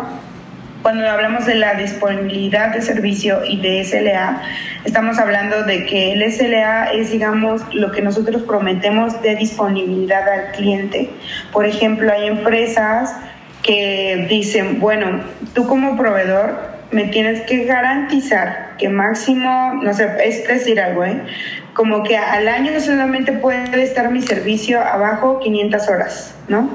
cuando 0.85 1.09
hablamos 1.09 1.47
de 1.47 1.55
la 1.55 1.73
disponibilidad 1.77 2.75
de 2.75 2.83
servicio 2.83 3.43
y 3.43 3.59
de 3.59 3.83
SLA, 3.83 4.43
estamos 4.85 5.19
hablando 5.19 5.63
de 5.63 5.87
que 5.87 6.13
el 6.13 6.31
SLA 6.31 6.93
es, 6.93 7.11
digamos, 7.11 7.63
lo 7.73 7.91
que 7.91 8.03
nosotros 8.03 8.43
prometemos 8.43 9.23
de 9.23 9.35
disponibilidad 9.35 10.29
al 10.29 10.53
cliente. 10.53 11.09
Por 11.53 11.65
ejemplo, 11.65 12.13
hay 12.13 12.27
empresas 12.27 13.17
que 13.63 14.27
dicen, 14.29 14.79
bueno, 14.79 15.23
tú 15.55 15.67
como 15.67 15.97
proveedor 15.97 16.55
me 16.91 17.05
tienes 17.05 17.41
que 17.47 17.65
garantizar 17.65 18.77
que 18.77 18.91
máximo, 18.91 19.81
no 19.83 19.95
sé, 19.95 20.07
es 20.23 20.47
decir 20.47 20.79
algo, 20.83 21.03
¿eh? 21.03 21.19
como 21.73 22.03
que 22.03 22.19
al 22.19 22.47
año 22.47 22.79
solamente 22.79 23.33
puede 23.33 23.83
estar 23.83 24.11
mi 24.11 24.21
servicio 24.21 24.83
abajo 24.83 25.41
500 25.41 25.89
horas, 25.89 26.35
¿no? 26.47 26.69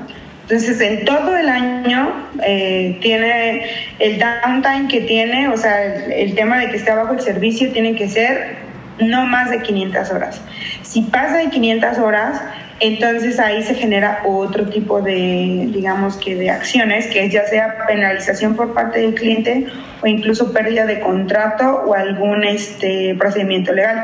Entonces, 0.50 0.82
en 0.82 1.06
todo 1.06 1.38
el 1.38 1.47
año 1.47 2.12
eh, 2.43 2.97
tiene 3.04 3.70
el 4.00 4.18
downtime 4.18 4.88
que 4.89 5.02
tiene, 5.02 5.47
o 5.47 5.56
sea, 5.56 5.84
el, 6.08 6.34
tema 6.34 6.58
de 6.58 6.72
que 6.72 6.78
esté 6.78 6.91
bajo 6.91 7.14
el 7.14 7.22
servicio 7.22 7.72
tiene 7.72 7.93
que 7.93 8.10
ser 8.10 8.56
no 9.00 9.28
más 9.28 9.52
de 9.52 9.62
500 9.62 10.10
horas. 10.10 10.41
Si 10.82 11.04
pasa 11.04 11.38
de 11.38 11.52
500 11.52 12.00
horas, 12.00 12.41
entonces 12.80 13.39
ahí 13.39 13.62
se 13.62 13.76
genera 13.76 14.24
otro 14.26 14.68
tipo 14.68 15.04
de, 15.04 15.68
digamos 15.72 16.18
que 16.18 16.34
de 16.34 16.50
acciones, 16.50 17.06
que 17.06 17.30
ya 17.30 17.45
sea 17.45 17.86
penalización 17.86 18.56
por 18.56 18.74
parte 18.74 19.02
del 19.02 19.14
cliente 19.14 19.68
o 20.02 20.08
incluso 20.08 20.52
pérdida 20.52 20.88
de 20.88 21.00
contrato 21.00 21.84
o 21.86 21.93
algún 21.93 22.43
este, 22.43 23.14
procedimiento 23.20 23.72
legal. 23.72 24.04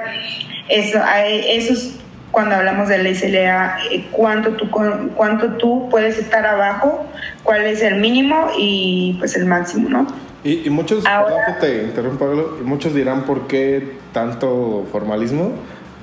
Eso, 0.69 0.99
eso 1.25 1.73
es 1.73 2.04
cuando 2.31 2.55
hablamos 2.55 2.89
del 2.89 3.07
SLA, 3.15 3.77
eh, 3.91 4.07
cuánto 4.11 4.51
tú, 4.51 4.69
cuánto 5.15 5.53
tú 5.53 5.87
puedes 5.89 6.17
estar 6.17 6.45
abajo, 6.45 7.05
cuál 7.43 7.61
es 7.63 7.81
el 7.81 7.95
mínimo 7.95 8.49
y 8.57 9.15
pues 9.19 9.35
el 9.35 9.45
máximo, 9.45 9.89
¿no? 9.89 10.07
Y, 10.43 10.67
y 10.67 10.69
muchos, 10.69 11.05
Ahora, 11.05 11.57
te 11.59 11.83
interrumpo, 11.83 12.57
muchos 12.63 12.93
dirán 12.93 13.23
por 13.23 13.47
qué 13.47 13.97
tanto 14.11 14.85
formalismo, 14.91 15.53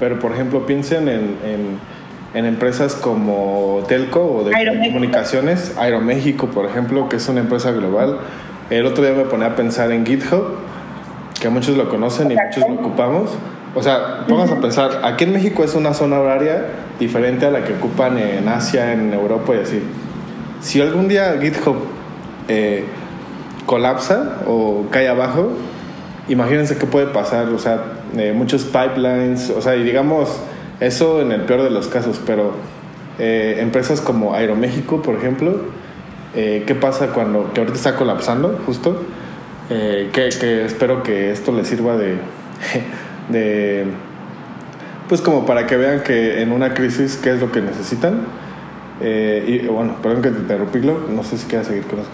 pero 0.01 0.19
por 0.19 0.33
ejemplo 0.33 0.67
piensen 0.67 1.09
en, 1.09 1.37
en, 1.45 1.79
en 2.35 2.47
empresas 2.47 2.95
como 2.95 3.85
Telco 3.87 4.25
o 4.25 4.45
de 4.45 4.53
comunicaciones, 4.53 5.77
Aeroméxico, 5.79 6.49
por 6.49 6.67
ejemplo, 6.67 7.09
que 7.09 7.17
es 7.17 7.29
una 7.29 7.41
empresa 7.41 7.71
global. 7.73 8.19
El 8.71 8.87
otro 8.87 9.05
día 9.05 9.13
me 9.13 9.25
ponía 9.25 9.49
a 9.49 9.55
pensar 9.55 9.93
en 9.93 10.07
GitHub, 10.07 10.57
que 11.41 11.49
muchos 11.49 11.77
lo 11.77 11.89
conocen 11.89 12.33
y 12.33 12.37
muchos 12.37 12.69
lo 12.69 12.75
ocupamos 12.75 13.31
o 13.75 13.83
sea, 13.83 14.25
vamos 14.29 14.51
a 14.51 14.61
pensar, 14.61 15.01
aquí 15.05 15.25
en 15.25 15.33
México 15.33 15.65
es 15.65 15.75
una 15.75 15.95
zona 15.95 16.19
horaria 16.19 16.67
diferente 16.99 17.47
a 17.47 17.51
la 17.51 17.65
que 17.65 17.75
ocupan 17.75 18.19
en 18.19 18.49
Asia, 18.49 18.93
en 18.93 19.13
Europa 19.13 19.55
y 19.55 19.59
así. 19.61 19.83
Si 20.61 20.81
algún 20.81 21.09
día 21.09 21.37
GitHub 21.41 21.77
eh, 22.49 22.85
colapsa 23.67 24.43
o 24.47 24.87
cae 24.91 25.09
abajo, 25.09 25.53
imagínense 26.29 26.77
qué 26.77 26.87
puede 26.87 27.07
pasar. 27.07 27.49
O 27.49 27.59
sea, 27.59 27.83
eh, 28.17 28.33
muchos 28.35 28.65
pipelines, 28.65 29.51
o 29.51 29.61
sea, 29.61 29.75
y 29.77 29.83
digamos, 29.83 30.41
eso 30.81 31.21
en 31.21 31.33
el 31.33 31.43
peor 31.43 31.63
de 31.63 31.71
los 31.71 31.89
casos, 31.89 32.21
pero 32.25 32.53
eh, 33.19 33.59
empresas 33.61 34.01
como 34.01 34.35
Aeroméxico, 34.35 35.03
por 35.03 35.17
ejemplo, 35.17 35.57
¿qué 36.35 36.77
pasa 36.81 37.09
cuando, 37.09 37.53
que 37.53 37.61
ahorita 37.61 37.77
está 37.77 37.97
colapsando, 37.97 38.59
justo? 38.65 39.03
eh, 39.73 40.11
que, 40.13 40.29
que, 40.29 40.65
espero 40.65 41.03
que 41.03 41.31
esto 41.31 41.53
les 41.53 41.69
sirva 41.69 41.97
de, 41.97 42.17
de, 43.29 43.85
pues 45.09 45.21
como 45.21 45.45
para 45.45 45.67
que 45.67 45.77
vean 45.77 46.03
que 46.03 46.41
en 46.43 46.53
una 46.53 46.75
crisis 46.75 47.19
qué 47.23 47.31
es 47.31 47.41
lo 47.41 47.53
que 47.53 47.61
necesitan. 47.61 48.27
Eh, 49.01 49.45
y 49.47 49.67
bueno, 49.67 49.97
perdón 50.03 50.23
que 50.23 50.31
te 50.31 50.39
interrumpí, 50.39 50.79
no 50.81 51.23
sé 51.25 51.39
si 51.39 51.47
quieres 51.47 51.67
seguir 51.67 51.85
con 51.85 52.01
eso. 52.01 52.09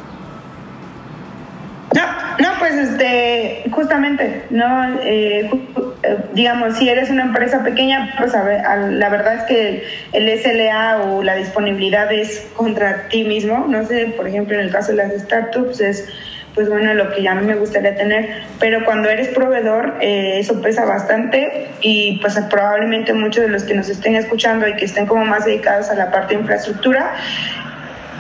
No, 1.95 2.03
no, 2.39 2.59
pues 2.59 2.75
este, 2.75 3.65
justamente, 3.71 4.45
no, 4.51 4.99
eh, 5.03 5.51
digamos, 6.35 6.77
si 6.77 6.89
eres 6.89 7.11
una 7.11 7.25
empresa 7.25 7.63
pequeña, 7.65 8.15
pues 8.19 8.35
a 8.35 8.77
la 8.77 9.09
verdad 9.09 9.35
es 9.35 9.43
que 9.45 9.85
el 10.13 10.29
SLA 10.39 11.03
o 11.03 11.23
la 11.23 11.35
disponibilidad 11.35 12.13
es 12.13 12.47
contra 12.55 13.09
ti 13.09 13.25
mismo. 13.25 13.67
No 13.69 13.87
sé, 13.87 14.13
por 14.17 14.29
ejemplo, 14.29 14.55
en 14.55 14.67
el 14.67 14.71
caso 14.71 14.93
de 14.93 14.99
las 14.99 15.13
startups 15.13 15.81
es 15.81 16.09
pues 16.55 16.69
bueno, 16.69 16.93
lo 16.95 17.13
que 17.15 17.23
ya 17.23 17.33
a 17.33 17.35
me 17.37 17.55
gustaría 17.55 17.95
tener, 17.95 18.43
pero 18.59 18.85
cuando 18.85 19.09
eres 19.09 19.29
proveedor 19.29 19.95
eh, 20.01 20.39
eso 20.39 20.61
pesa 20.61 20.85
bastante 20.85 21.69
y 21.81 22.19
pues 22.21 22.39
probablemente 22.51 23.13
muchos 23.13 23.45
de 23.45 23.49
los 23.49 23.65
que 23.65 23.75
nos 23.75 23.89
estén 23.89 24.17
escuchando 24.17 24.67
y 24.67 24.75
que 24.75 24.85
estén 24.85 25.07
como 25.07 25.25
más 25.25 25.45
dedicados 25.45 25.89
a 25.91 25.95
la 25.95 26.11
parte 26.11 26.35
de 26.35 26.41
infraestructura 26.41 27.15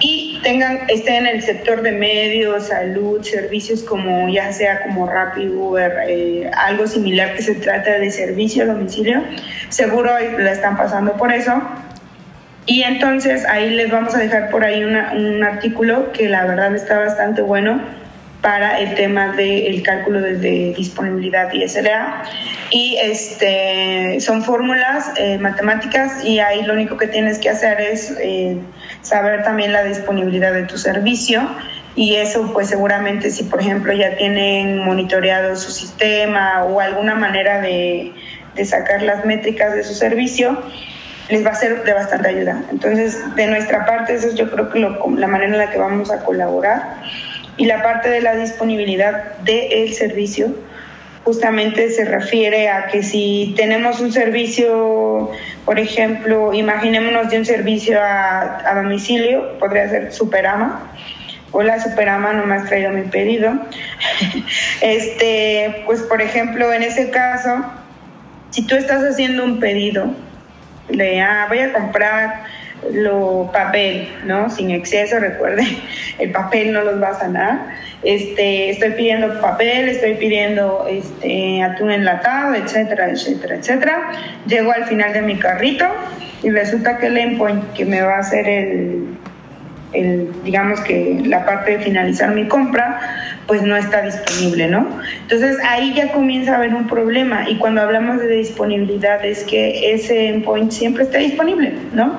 y 0.00 0.40
tengan, 0.42 0.80
estén 0.88 1.26
en 1.26 1.36
el 1.36 1.42
sector 1.42 1.82
de 1.82 1.92
medios, 1.92 2.68
salud, 2.68 3.22
servicios 3.22 3.82
como 3.82 4.28
ya 4.28 4.52
sea 4.52 4.82
como 4.82 5.06
Rappi, 5.08 5.48
Uber, 5.48 6.04
eh, 6.06 6.50
algo 6.56 6.86
similar 6.86 7.34
que 7.34 7.42
se 7.42 7.56
trata 7.56 7.98
de 7.98 8.10
servicio 8.10 8.62
a 8.62 8.66
domicilio, 8.66 9.24
seguro 9.68 10.10
la 10.38 10.52
están 10.52 10.76
pasando 10.76 11.14
por 11.14 11.32
eso. 11.32 11.60
Y 12.66 12.82
entonces 12.82 13.46
ahí 13.46 13.70
les 13.70 13.90
vamos 13.90 14.14
a 14.14 14.18
dejar 14.18 14.50
por 14.50 14.62
ahí 14.62 14.84
un 14.84 15.42
artículo 15.42 16.12
que 16.12 16.28
la 16.28 16.44
verdad 16.44 16.74
está 16.74 16.98
bastante 16.98 17.40
bueno 17.40 17.80
para 18.40 18.78
el 18.78 18.94
tema 18.94 19.32
del 19.32 19.82
cálculo 19.82 20.20
de, 20.20 20.74
disponibilidad 20.76 21.52
y 21.52 21.68
SLA. 21.68 22.22
Y 22.70 22.96
este, 23.02 24.18
son 24.20 24.44
fórmulas 24.44 25.12
eh, 25.16 25.38
matemáticas 25.38 26.24
y 26.24 26.38
ahí 26.38 26.62
lo 26.62 26.74
único 26.74 26.96
que 26.96 27.08
tienes 27.08 27.38
que 27.38 27.50
hacer 27.50 27.80
es 27.80 28.16
eh, 28.20 28.58
saber 29.02 29.42
también 29.42 29.72
la 29.72 29.82
disponibilidad 29.82 30.52
de 30.52 30.64
tu 30.64 30.78
servicio 30.78 31.48
y 31.96 32.14
eso 32.16 32.52
pues 32.52 32.68
seguramente 32.68 33.30
si 33.30 33.42
por 33.44 33.60
ejemplo 33.60 33.92
ya 33.92 34.16
tienen 34.16 34.78
monitoreado 34.84 35.56
su 35.56 35.72
sistema 35.72 36.64
o 36.64 36.78
alguna 36.78 37.16
manera 37.16 37.60
de, 37.60 38.12
de 38.54 38.64
sacar 38.64 39.02
las 39.02 39.24
métricas 39.24 39.74
de 39.74 39.82
su 39.82 39.94
servicio, 39.94 40.62
les 41.28 41.44
va 41.44 41.50
a 41.50 41.54
ser 41.54 41.84
de 41.84 41.92
bastante 41.92 42.28
ayuda. 42.28 42.62
Entonces, 42.70 43.34
de 43.36 43.46
nuestra 43.46 43.84
parte, 43.84 44.14
eso 44.14 44.28
es 44.28 44.34
yo 44.34 44.50
creo 44.50 44.70
que 44.70 44.78
lo, 44.78 44.98
la 45.16 45.26
manera 45.26 45.52
en 45.52 45.58
la 45.58 45.70
que 45.70 45.78
vamos 45.78 46.10
a 46.10 46.24
colaborar 46.24 47.02
y 47.58 47.66
la 47.66 47.82
parte 47.82 48.08
de 48.08 48.22
la 48.22 48.34
disponibilidad 48.36 49.36
del 49.38 49.92
servicio 49.92 50.54
justamente 51.24 51.90
se 51.90 52.06
refiere 52.06 52.70
a 52.70 52.86
que 52.86 53.02
si 53.02 53.52
tenemos 53.54 54.00
un 54.00 54.12
servicio, 54.12 55.30
por 55.66 55.78
ejemplo, 55.78 56.54
imaginémonos 56.54 57.28
de 57.28 57.38
un 57.38 57.44
servicio 57.44 58.00
a, 58.00 58.66
a 58.66 58.82
domicilio, 58.82 59.58
podría 59.58 59.90
ser 59.90 60.12
Superama. 60.12 60.90
Hola 61.50 61.82
Superama, 61.82 62.32
no 62.32 62.46
me 62.46 62.54
has 62.54 62.66
traído 62.66 62.90
mi 62.92 63.02
pedido. 63.02 63.52
este, 64.80 65.82
pues 65.84 66.00
por 66.02 66.22
ejemplo, 66.22 66.72
en 66.72 66.82
ese 66.82 67.10
caso, 67.10 67.62
si 68.50 68.66
tú 68.66 68.76
estás 68.76 69.02
haciendo 69.02 69.44
un 69.44 69.60
pedido 69.60 70.14
de, 70.88 71.20
ah, 71.20 71.46
voy 71.48 71.58
a 71.58 71.72
comprar 71.72 72.44
lo 72.92 73.50
papel, 73.52 74.08
¿no? 74.24 74.50
Sin 74.50 74.70
exceso, 74.70 75.18
recuerde, 75.18 75.66
el 76.18 76.30
papel 76.30 76.72
no 76.72 76.82
los 76.82 77.02
va 77.02 77.08
a 77.08 77.14
sanar. 77.14 77.58
Este, 78.02 78.70
estoy 78.70 78.90
pidiendo 78.90 79.40
papel, 79.40 79.88
estoy 79.88 80.14
pidiendo 80.14 80.86
este, 80.88 81.62
atún 81.62 81.90
enlatado, 81.90 82.54
etcétera, 82.54 83.10
etcétera, 83.10 83.56
etcétera. 83.56 84.10
Llego 84.46 84.72
al 84.72 84.84
final 84.84 85.12
de 85.12 85.22
mi 85.22 85.36
carrito 85.36 85.86
y 86.42 86.50
resulta 86.50 86.98
que 86.98 87.06
el 87.06 87.18
endpoint 87.18 87.72
que 87.72 87.84
me 87.84 88.00
va 88.00 88.16
a 88.16 88.18
hacer 88.20 88.48
el, 88.48 89.18
el, 89.92 90.30
digamos 90.44 90.80
que 90.80 91.20
la 91.24 91.44
parte 91.44 91.72
de 91.72 91.78
finalizar 91.78 92.34
mi 92.34 92.46
compra, 92.46 93.00
pues 93.46 93.62
no 93.62 93.76
está 93.76 94.02
disponible, 94.02 94.68
¿no? 94.68 94.86
Entonces 95.22 95.56
ahí 95.66 95.94
ya 95.94 96.12
comienza 96.12 96.52
a 96.52 96.56
haber 96.56 96.74
un 96.74 96.86
problema 96.86 97.48
y 97.48 97.56
cuando 97.56 97.80
hablamos 97.80 98.20
de 98.20 98.28
disponibilidad 98.28 99.24
es 99.24 99.44
que 99.44 99.92
ese 99.92 100.28
endpoint 100.28 100.70
siempre 100.70 101.04
está 101.04 101.18
disponible, 101.18 101.72
¿no? 101.92 102.18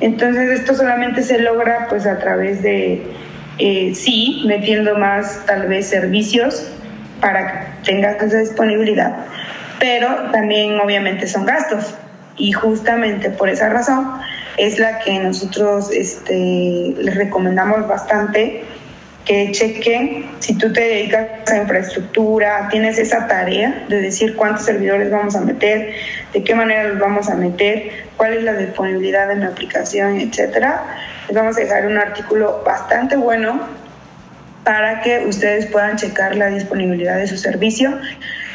Entonces 0.00 0.60
esto 0.60 0.74
solamente 0.74 1.22
se 1.22 1.38
logra 1.40 1.86
pues 1.88 2.06
a 2.06 2.18
través 2.18 2.62
de, 2.62 3.02
eh, 3.58 3.92
sí, 3.94 4.44
metiendo 4.46 4.96
más 4.96 5.44
tal 5.46 5.68
vez 5.68 5.88
servicios 5.88 6.68
para 7.20 7.50
que 7.50 7.92
tengas 7.92 8.22
esa 8.22 8.38
disponibilidad, 8.38 9.24
pero 9.78 10.30
también 10.32 10.78
obviamente 10.80 11.26
son 11.26 11.46
gastos. 11.46 11.94
Y 12.38 12.52
justamente 12.52 13.30
por 13.30 13.48
esa 13.48 13.70
razón 13.70 14.20
es 14.58 14.78
la 14.78 14.98
que 14.98 15.18
nosotros 15.20 15.90
este, 15.90 16.94
les 16.98 17.14
recomendamos 17.14 17.88
bastante 17.88 18.64
que 19.26 19.50
chequen 19.50 20.24
si 20.38 20.56
tú 20.56 20.72
te 20.72 20.80
dedicas 20.80 21.26
a 21.50 21.56
infraestructura, 21.58 22.68
tienes 22.70 22.96
esa 22.96 23.26
tarea 23.26 23.84
de 23.88 24.00
decir 24.00 24.36
cuántos 24.36 24.64
servidores 24.64 25.10
vamos 25.10 25.34
a 25.34 25.40
meter, 25.40 25.94
de 26.32 26.44
qué 26.44 26.54
manera 26.54 26.84
los 26.84 26.98
vamos 27.00 27.28
a 27.28 27.34
meter, 27.34 27.90
cuál 28.16 28.34
es 28.34 28.44
la 28.44 28.54
disponibilidad 28.54 29.26
de 29.26 29.34
mi 29.34 29.44
aplicación, 29.44 30.20
etcétera. 30.20 30.84
Les 31.26 31.36
vamos 31.36 31.56
a 31.58 31.60
dejar 31.60 31.86
un 31.86 31.98
artículo 31.98 32.62
bastante 32.64 33.16
bueno 33.16 33.60
para 34.62 35.02
que 35.02 35.26
ustedes 35.26 35.66
puedan 35.66 35.96
checar 35.96 36.36
la 36.36 36.46
disponibilidad 36.46 37.16
de 37.16 37.26
su 37.26 37.36
servicio, 37.36 37.98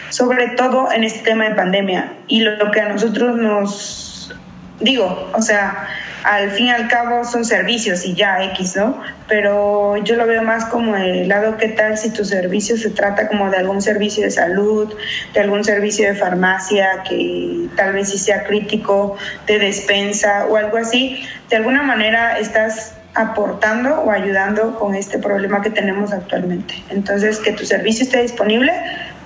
sobre 0.10 0.52
todo 0.56 0.90
en 0.92 1.04
este 1.04 1.20
tema 1.20 1.50
de 1.50 1.56
pandemia. 1.56 2.14
Y 2.28 2.42
lo 2.42 2.72
que 2.72 2.80
a 2.80 2.88
nosotros 2.88 3.36
nos 3.36 4.34
digo, 4.80 5.30
o 5.34 5.42
sea, 5.42 5.88
al 6.24 6.52
fin 6.52 6.68
y 6.68 6.72
al 6.72 6.88
cabo 6.88 7.24
son 7.24 7.46
servicios 7.46 8.06
y 8.06 8.14
ya 8.14 8.44
X, 8.46 8.76
¿no? 8.76 9.02
Pero 9.28 9.98
yo 9.98 10.16
lo 10.16 10.28
veo 10.28 10.44
más 10.44 10.66
como 10.66 10.96
el 10.96 11.28
lado 11.28 11.58
qué 11.58 11.70
tal 11.70 11.98
si 11.98 12.12
tu 12.12 12.26
servicio 12.26 12.78
se 12.78 12.90
trata 12.90 13.28
como 13.28 13.50
de 13.50 13.58
algún 13.58 13.82
servicio 13.82 14.24
de 14.24 14.32
salud, 14.32 14.94
de 15.34 15.40
algún 15.40 15.64
servicio 15.64 16.08
de 16.08 16.16
farmacia 16.16 17.04
que 17.08 17.68
tal 17.76 17.94
vez 17.94 18.10
sí 18.10 18.18
sea 18.18 18.44
crítico, 18.44 19.18
de 19.48 19.60
despensa 19.60 20.46
o 20.50 20.58
algo 20.58 20.78
así. 20.78 21.24
De 21.50 21.56
alguna 21.56 21.84
manera 21.84 22.38
estás 22.38 22.96
aportando 23.14 24.02
o 24.02 24.12
ayudando 24.12 24.78
con 24.80 24.96
este 24.96 25.20
problema 25.20 25.62
que 25.62 25.70
tenemos 25.70 26.14
actualmente. 26.14 26.76
Entonces, 26.90 27.40
que 27.40 27.52
tu 27.52 27.66
servicio 27.66 28.06
esté 28.06 28.22
disponible 28.22 28.72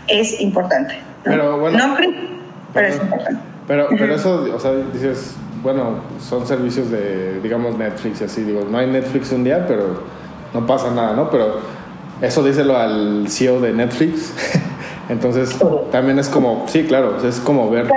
es 0.07 0.39
importante. 0.41 0.95
Pero 1.23 1.59
bueno. 1.59 1.77
No 1.77 1.97
pero 2.73 2.87
es 2.87 2.95
importante. 2.95 3.41
Pero, 3.67 3.87
pero 3.97 4.15
eso, 4.15 4.47
o 4.53 4.59
sea, 4.59 4.71
dices, 4.93 5.35
bueno, 5.65 5.95
son 6.19 6.45
servicios 6.45 6.91
de, 6.91 7.39
digamos, 7.41 7.75
Netflix 7.75 8.21
y 8.21 8.25
así. 8.25 8.43
Digo, 8.43 8.67
no 8.69 8.77
hay 8.77 8.85
Netflix 8.85 9.31
un 9.31 9.43
día, 9.43 9.65
pero 9.67 10.03
no 10.53 10.67
pasa 10.67 10.91
nada, 10.91 11.13
¿no? 11.13 11.31
Pero 11.31 11.55
eso 12.21 12.43
díselo 12.43 12.77
al 12.77 13.25
CEO 13.27 13.59
de 13.59 13.73
Netflix. 13.73 14.31
Entonces, 15.09 15.57
también 15.91 16.19
es 16.19 16.29
como, 16.29 16.65
sí, 16.67 16.83
claro, 16.83 17.17
es 17.27 17.39
como 17.39 17.71
ver 17.71 17.87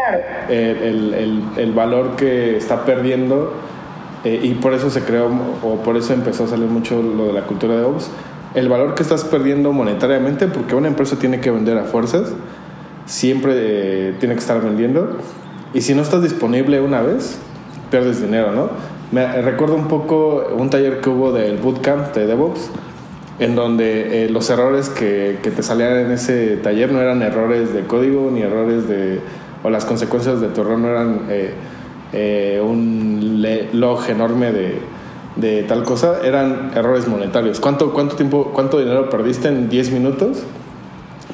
el, 0.49 1.13
el, 1.13 1.43
el, 1.57 1.73
valor 1.73 2.17
que 2.17 2.57
está 2.57 2.87
perdiendo 2.87 3.53
eh, 4.25 4.41
y 4.43 4.55
por 4.55 4.73
eso 4.73 4.89
se 4.89 5.03
creó, 5.03 5.29
o 5.63 5.77
por 5.83 5.99
eso 5.99 6.15
empezó 6.15 6.45
a 6.45 6.49
salir 6.49 6.69
mucho 6.69 7.03
lo 7.03 7.27
de 7.27 7.33
la 7.35 7.43
cultura 7.43 7.77
de 7.77 7.85
Ops, 7.85 8.11
el 8.55 8.71
valor 8.71 8.95
que 8.95 9.03
estás 9.03 9.25
perdiendo 9.25 9.73
monetariamente, 9.73 10.47
porque 10.47 10.75
una 10.75 10.89
empresa 10.89 11.19
tiene 11.19 11.41
que 11.41 11.51
vender 11.51 11.77
a 11.77 11.85
fuerzas, 11.85 12.33
siempre 13.05 13.53
eh, 13.57 14.15
tiene 14.21 14.35
que 14.35 14.41
estar 14.41 14.61
vendiendo, 14.63 15.19
y 15.75 15.83
si 15.83 15.95
no 15.95 16.03
estás 16.03 16.23
disponible 16.23 16.81
una 16.81 17.03
vez, 17.03 17.39
pierdes 17.91 18.21
dinero, 18.21 18.53
¿no? 18.53 18.71
Me 19.11 19.41
recuerdo 19.41 19.75
un 19.75 19.89
poco 19.89 20.45
un 20.57 20.69
taller 20.69 21.01
que 21.01 21.09
hubo 21.09 21.33
del 21.33 21.57
bootcamp 21.57 22.15
de 22.15 22.27
DevOps, 22.27 22.71
en 23.39 23.55
donde 23.55 24.25
eh, 24.25 24.31
los 24.31 24.51
errores 24.51 24.91
que, 24.91 25.39
que, 25.43 25.51
te 25.51 25.63
salían 25.63 25.97
en 25.97 26.11
ese 26.11 26.57
taller 26.57 26.93
no 26.93 27.01
eran 27.01 27.23
errores 27.23 27.73
de 27.73 27.87
código 27.87 28.31
ni 28.31 28.43
errores 28.43 28.87
de. 28.89 29.21
o 29.63 29.71
las 29.71 29.85
consecuencias 29.85 30.41
de 30.41 30.49
tu 30.49 30.61
error 30.61 30.79
no 30.79 30.89
eran 30.89 31.23
eh, 31.31 31.55
eh, 32.13 32.63
un 32.63 33.43
log 33.73 34.11
enorme 34.11 34.53
de, 34.53 34.81
de, 35.37 35.63
tal 35.63 35.85
cosa, 35.85 36.19
eran 36.23 36.73
errores 36.75 37.09
monetarios. 37.09 37.61
¿Cuánto, 37.61 37.95
cuánto, 37.95 38.17
tiempo, 38.17 38.51
¿Cuánto 38.53 38.79
dinero 38.79 39.09
perdiste 39.09 39.49
en 39.49 39.71
10 39.71 39.93
minutos 39.93 40.43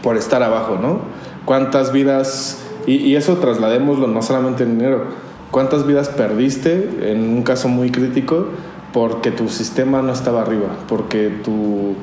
por 0.03 0.17
estar 0.17 0.43
abajo, 0.45 0.79
no? 0.81 1.01
¿Cuántas 1.45 1.93
vidas.? 1.93 2.61
Y, 2.87 2.97
y 2.97 3.17
eso 3.17 3.39
trasladémoslo 3.39 4.07
no 4.07 4.21
solamente 4.21 4.63
en 4.63 4.79
dinero 4.79 5.07
¿Cuántas 5.55 5.87
vidas 5.87 6.09
perdiste 6.09 6.73
en 7.03 7.29
un 7.29 7.45
caso 7.45 7.69
muy 7.69 7.93
crítico 7.93 8.49
porque 8.93 9.31
tu 9.31 9.49
sistema 9.49 10.03
no 10.03 10.13
estaba 10.13 10.43
arriba, 10.43 10.79
porque 10.89 11.31
tu, 11.45 11.95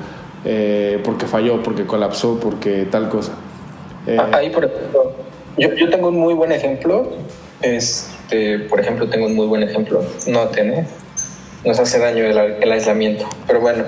eh, 0.46 1.02
porque 1.04 1.26
falló, 1.26 1.62
porque 1.62 1.86
colapsó, 1.86 2.40
porque 2.40 2.88
tal 2.90 3.10
cosa? 3.10 3.34
Eh, 4.08 4.18
Ahí, 4.32 4.52
por 4.52 4.64
ejemplo, 4.64 5.12
yo, 5.58 5.74
yo, 5.74 5.90
tengo 5.90 6.08
un 6.08 6.18
muy 6.18 6.34
buen 6.34 6.54
ejemplo. 6.54 7.12
Este, 7.62 8.60
por 8.60 8.80
ejemplo, 8.80 9.10
tengo 9.10 9.26
un 9.26 9.36
muy 9.36 9.48
buen 9.48 9.64
ejemplo. 9.64 10.02
No 10.28 10.48
tiene, 10.48 10.88
nos 11.66 11.78
hace 11.78 12.00
daño 12.00 12.24
el, 12.24 12.38
el 12.38 12.72
aislamiento, 12.72 13.28
pero 13.48 13.60
bueno. 13.60 13.84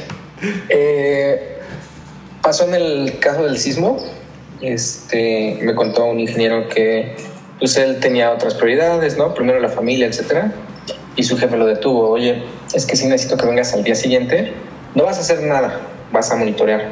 eh, 0.68 1.58
pasó 2.40 2.68
en 2.68 2.74
el 2.74 3.18
caso 3.18 3.42
del 3.42 3.58
sismo. 3.58 3.98
Este, 4.60 5.58
me 5.60 5.74
contó 5.74 6.04
un 6.04 6.20
ingeniero 6.20 6.68
que 6.68 7.16
pues 7.62 7.76
él 7.76 8.00
tenía 8.00 8.32
otras 8.32 8.54
prioridades, 8.54 9.16
¿no? 9.16 9.34
Primero 9.34 9.60
la 9.60 9.68
familia, 9.68 10.08
etcétera. 10.08 10.50
Y 11.14 11.22
su 11.22 11.38
jefe 11.38 11.56
lo 11.56 11.64
detuvo. 11.64 12.10
Oye, 12.10 12.42
es 12.74 12.86
que 12.86 12.96
sí 12.96 13.06
necesito 13.06 13.36
que 13.36 13.46
vengas 13.46 13.72
al 13.72 13.84
día 13.84 13.94
siguiente. 13.94 14.52
No 14.96 15.04
vas 15.04 15.18
a 15.18 15.20
hacer 15.20 15.42
nada, 15.44 15.78
vas 16.10 16.32
a 16.32 16.34
monitorear. 16.34 16.90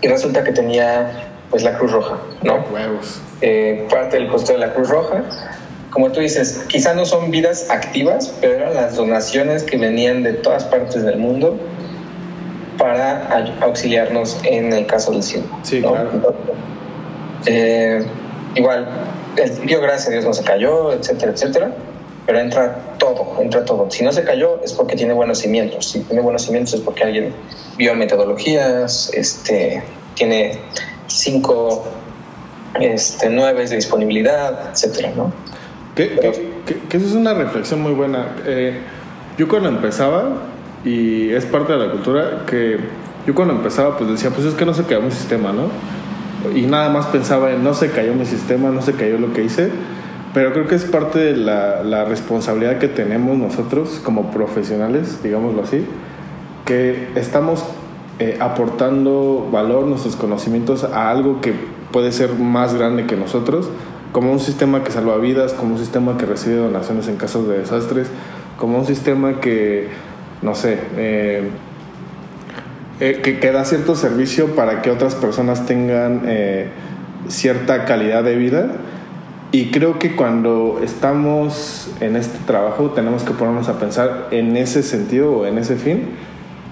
Y 0.00 0.08
resulta 0.08 0.42
que 0.44 0.52
tenía 0.52 1.28
pues 1.50 1.62
la 1.62 1.76
Cruz 1.76 1.92
Roja, 1.92 2.20
¿no? 2.42 2.64
Huevos. 2.72 3.20
Eh, 3.42 3.86
parte 3.90 4.16
del 4.16 4.28
costo 4.28 4.54
de 4.54 4.60
la 4.60 4.72
Cruz 4.72 4.88
Roja. 4.88 5.22
Como 5.90 6.10
tú 6.10 6.20
dices, 6.20 6.64
quizá 6.68 6.94
no 6.94 7.04
son 7.04 7.30
vidas 7.30 7.68
activas, 7.68 8.32
pero 8.40 8.54
eran 8.54 8.74
las 8.74 8.96
donaciones 8.96 9.62
que 9.62 9.76
venían 9.76 10.22
de 10.22 10.32
todas 10.32 10.64
partes 10.64 11.02
del 11.02 11.18
mundo 11.18 11.60
para 12.78 13.28
auxiliarnos 13.60 14.40
en 14.44 14.72
el 14.72 14.86
caso 14.86 15.10
del 15.10 15.22
sismo. 15.22 15.60
Sí, 15.64 15.82
¿no? 15.82 15.90
claro. 15.90 16.34
Eh, 17.44 18.06
igual, 18.54 18.88
el 19.36 19.80
gracias 19.80 20.08
a 20.08 20.10
Dios, 20.10 20.24
no 20.24 20.32
se 20.34 20.44
cayó, 20.44 20.92
etcétera, 20.92 21.32
etcétera. 21.32 21.72
Pero 22.26 22.38
entra 22.38 22.76
todo, 22.98 23.36
entra 23.42 23.64
todo. 23.66 23.90
Si 23.90 24.02
no 24.02 24.10
se 24.10 24.24
cayó 24.24 24.60
es 24.64 24.72
porque 24.72 24.96
tiene 24.96 25.12
buenos 25.12 25.38
cimientos. 25.38 25.90
Si 25.90 26.00
tiene 26.00 26.22
buenos 26.22 26.42
cimientos 26.42 26.74
es 26.74 26.80
porque 26.80 27.04
alguien 27.04 27.34
vio 27.76 27.94
metodologías, 27.94 29.10
este, 29.12 29.82
tiene 30.14 30.58
cinco, 31.06 31.84
este, 32.80 33.28
nueve 33.28 33.66
de 33.68 33.76
disponibilidad, 33.76 34.70
etcétera, 34.72 35.12
¿no? 35.14 35.32
Que, 35.94 36.08
que- 36.18 36.50
que- 36.66 36.78
que 36.88 36.96
eso 36.96 37.06
es 37.06 37.12
una 37.12 37.34
reflexión 37.34 37.80
muy 37.82 37.92
buena. 37.92 38.34
Eh, 38.46 38.80
yo 39.38 39.46
cuando 39.46 39.68
empezaba, 39.68 40.30
y 40.84 41.30
es 41.32 41.44
parte 41.44 41.72
de 41.74 41.78
la 41.78 41.92
cultura, 41.92 42.44
que 42.46 42.78
yo 43.26 43.34
cuando 43.34 43.54
empezaba 43.54 43.96
pues 43.98 44.10
decía, 44.10 44.30
pues 44.30 44.46
es 44.46 44.54
que 44.54 44.64
no 44.64 44.72
se 44.74 44.82
cayó 44.84 45.02
mi 45.02 45.10
sistema, 45.10 45.52
¿no? 45.52 45.68
Y 46.54 46.62
nada 46.62 46.88
más 46.90 47.06
pensaba 47.06 47.52
en 47.52 47.62
no 47.62 47.74
se 47.74 47.90
cayó 47.90 48.14
mi 48.14 48.26
sistema, 48.26 48.70
no 48.70 48.82
se 48.82 48.94
cayó 48.94 49.18
lo 49.18 49.32
que 49.32 49.44
hice, 49.44 49.70
pero 50.32 50.52
creo 50.52 50.66
que 50.66 50.74
es 50.74 50.84
parte 50.84 51.18
de 51.18 51.36
la, 51.36 51.82
la 51.84 52.04
responsabilidad 52.04 52.78
que 52.78 52.88
tenemos 52.88 53.38
nosotros 53.38 54.00
como 54.04 54.30
profesionales, 54.30 55.20
digámoslo 55.22 55.62
así, 55.62 55.84
que 56.64 57.08
estamos 57.14 57.64
eh, 58.18 58.38
aportando 58.40 59.48
valor, 59.50 59.86
nuestros 59.86 60.16
conocimientos 60.16 60.84
a 60.84 61.10
algo 61.10 61.40
que 61.40 61.52
puede 61.90 62.12
ser 62.12 62.34
más 62.34 62.74
grande 62.74 63.06
que 63.06 63.16
nosotros, 63.16 63.68
como 64.12 64.30
un 64.30 64.38
sistema 64.38 64.84
que 64.84 64.92
salva 64.92 65.16
vidas, 65.16 65.52
como 65.52 65.74
un 65.74 65.78
sistema 65.78 66.16
que 66.16 66.24
recibe 66.24 66.56
donaciones 66.56 67.08
en 67.08 67.16
casos 67.16 67.48
de 67.48 67.58
desastres, 67.58 68.08
como 68.56 68.78
un 68.78 68.86
sistema 68.86 69.40
que, 69.40 69.88
no 70.42 70.54
sé, 70.54 70.78
eh, 70.96 71.50
eh, 73.00 73.20
que, 73.22 73.40
que 73.40 73.52
da 73.52 73.64
cierto 73.64 73.96
servicio 73.96 74.54
para 74.54 74.82
que 74.82 74.90
otras 74.90 75.14
personas 75.14 75.66
tengan 75.66 76.22
eh, 76.26 76.68
cierta 77.28 77.84
calidad 77.84 78.22
de 78.22 78.36
vida. 78.36 78.66
Y 79.52 79.70
creo 79.70 79.98
que 79.98 80.16
cuando 80.16 80.80
estamos 80.82 81.88
en 82.00 82.16
este 82.16 82.38
trabajo 82.44 82.90
tenemos 82.90 83.22
que 83.22 83.32
ponernos 83.32 83.68
a 83.68 83.78
pensar 83.78 84.28
en 84.32 84.56
ese 84.56 84.82
sentido 84.82 85.32
o 85.32 85.46
en 85.46 85.58
ese 85.58 85.76
fin 85.76 86.08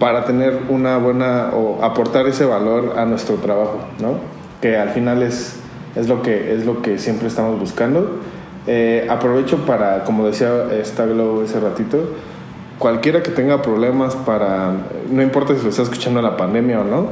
para 0.00 0.24
tener 0.24 0.62
una 0.68 0.98
buena 0.98 1.50
o 1.54 1.84
aportar 1.84 2.26
ese 2.26 2.44
valor 2.44 2.94
a 2.98 3.04
nuestro 3.04 3.36
trabajo, 3.36 3.78
¿no? 4.00 4.18
Que 4.60 4.76
al 4.76 4.90
final 4.90 5.22
es, 5.22 5.60
es, 5.94 6.08
lo, 6.08 6.22
que, 6.22 6.54
es 6.54 6.66
lo 6.66 6.82
que 6.82 6.98
siempre 6.98 7.28
estamos 7.28 7.58
buscando. 7.60 8.18
Eh, 8.66 9.06
aprovecho 9.08 9.64
para, 9.64 10.02
como 10.02 10.26
decía 10.26 10.50
esta 10.72 11.06
Glow 11.06 11.42
ese 11.42 11.60
ratito, 11.60 11.98
cualquiera 12.82 13.22
que 13.22 13.30
tenga 13.30 13.62
problemas 13.62 14.16
para, 14.16 14.72
no 15.08 15.22
importa 15.22 15.54
si 15.54 15.62
lo 15.62 15.68
está 15.68 15.82
escuchando 15.82 16.20
la 16.20 16.36
pandemia 16.36 16.80
o 16.80 16.84
no, 16.84 17.06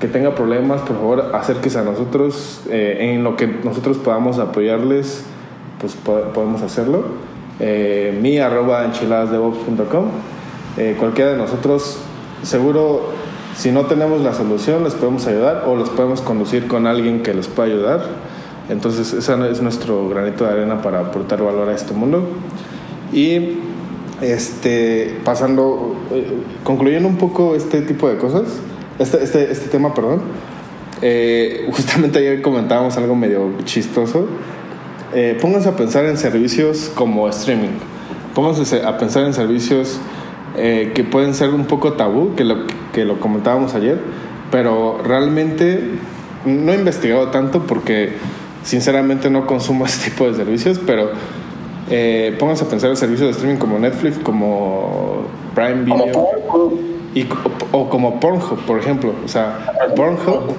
que 0.00 0.08
tenga 0.08 0.34
problemas, 0.34 0.80
por 0.80 0.96
favor, 0.96 1.30
acérquese 1.34 1.78
a 1.78 1.82
nosotros. 1.82 2.62
eh, 2.70 3.12
en 3.12 3.22
lo 3.22 3.36
que 3.36 3.46
nosotros 3.46 3.98
podamos 3.98 4.38
apoyarles, 4.38 5.22
pues 5.80 5.92
po- 5.96 6.32
podemos 6.32 6.62
hacerlo. 6.62 7.04
Eh, 7.60 8.18
mi 8.22 8.38
arroba 8.38 8.86
enchiladasdevox.com. 8.86 10.04
Eh, 10.78 10.96
cualquiera 10.98 11.32
de 11.32 11.36
nosotros, 11.36 11.98
seguro, 12.42 13.10
si 13.54 13.72
no 13.72 13.82
tenemos 13.84 14.22
la 14.22 14.32
solución, 14.32 14.82
les 14.82 14.94
podemos 14.94 15.26
ayudar 15.26 15.64
o 15.66 15.76
los 15.76 15.90
podemos 15.90 16.22
conducir 16.22 16.68
con 16.68 16.86
alguien 16.86 17.22
que 17.22 17.34
les 17.34 17.48
pueda 17.48 17.68
ayudar. 17.68 18.00
Entonces, 18.70 19.12
ese 19.12 19.50
es 19.50 19.60
nuestro 19.60 20.08
granito 20.08 20.44
de 20.44 20.52
arena 20.52 20.80
para 20.80 21.00
aportar 21.00 21.42
valor 21.42 21.68
a 21.68 21.74
este 21.74 21.92
mundo. 21.92 22.26
Y 23.12 23.58
este, 24.20 25.18
pasando, 25.24 25.96
eh, 26.12 26.26
concluyendo 26.64 27.08
un 27.08 27.16
poco 27.16 27.54
este 27.54 27.82
tipo 27.82 28.08
de 28.08 28.16
cosas, 28.16 28.44
este, 28.98 29.22
este, 29.22 29.50
este 29.50 29.68
tema, 29.68 29.94
perdón, 29.94 30.22
eh, 31.02 31.68
justamente 31.72 32.18
ayer 32.18 32.42
comentábamos 32.42 32.96
algo 32.96 33.14
medio 33.14 33.52
chistoso. 33.64 34.26
Eh, 35.14 35.38
pónganse 35.40 35.68
a 35.68 35.76
pensar 35.76 36.04
en 36.06 36.16
servicios 36.16 36.90
como 36.94 37.28
streaming. 37.28 37.78
Pónganse 38.34 38.82
a 38.84 38.98
pensar 38.98 39.24
en 39.24 39.34
servicios 39.34 39.98
eh, 40.56 40.92
que 40.94 41.04
pueden 41.04 41.34
ser 41.34 41.50
un 41.50 41.66
poco 41.66 41.94
tabú, 41.94 42.34
que 42.34 42.44
lo, 42.44 42.66
que 42.92 43.04
lo 43.04 43.20
comentábamos 43.20 43.74
ayer, 43.74 44.00
pero 44.50 45.00
realmente 45.02 45.82
no 46.44 46.72
he 46.72 46.76
investigado 46.76 47.28
tanto 47.28 47.66
porque 47.66 48.12
sinceramente 48.62 49.30
no 49.30 49.46
consumo 49.46 49.86
este 49.86 50.10
tipo 50.10 50.26
de 50.26 50.34
servicios, 50.34 50.80
pero 50.84 51.10
eh, 51.90 52.34
pónganse 52.38 52.64
a 52.64 52.68
pensar 52.68 52.90
en 52.90 52.96
servicios 52.96 53.28
de 53.28 53.32
streaming 53.32 53.58
como 53.58 53.78
Netflix, 53.78 54.18
como 54.18 55.22
Prime 55.54 55.82
Video. 55.84 56.12
Como 56.12 56.30
Pornhub. 56.32 56.80
Y, 57.14 57.22
o, 57.72 57.78
o 57.78 57.88
como 57.88 58.20
Pornhub, 58.20 58.58
por 58.66 58.78
ejemplo. 58.78 59.12
O 59.24 59.28
sea, 59.28 59.72
Pornhub 59.96 60.54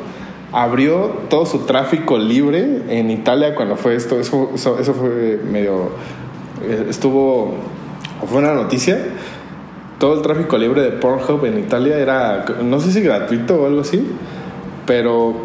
abrió 0.51 1.11
todo 1.29 1.45
su 1.45 1.59
tráfico 1.65 2.17
libre 2.17 2.81
en 2.89 3.11
Italia 3.11 3.53
cuando 3.55 3.75
fue 3.75 3.95
esto. 3.95 4.19
Eso, 4.19 4.51
eso, 4.55 4.79
eso 4.79 4.93
fue 4.93 5.39
medio. 5.49 5.89
eh, 6.63 6.87
Estuvo. 6.89 7.53
Fue 8.25 8.39
una 8.39 8.53
noticia. 8.53 8.97
Todo 9.99 10.13
el 10.15 10.21
tráfico 10.21 10.57
libre 10.57 10.81
de 10.81 10.91
Pornhub 10.91 11.45
en 11.45 11.59
Italia 11.59 11.97
era. 11.99 12.45
No 12.63 12.79
sé 12.79 12.91
si 12.91 13.01
gratuito 13.01 13.61
o 13.61 13.65
algo 13.65 13.81
así. 13.81 14.07
Pero 14.85 15.35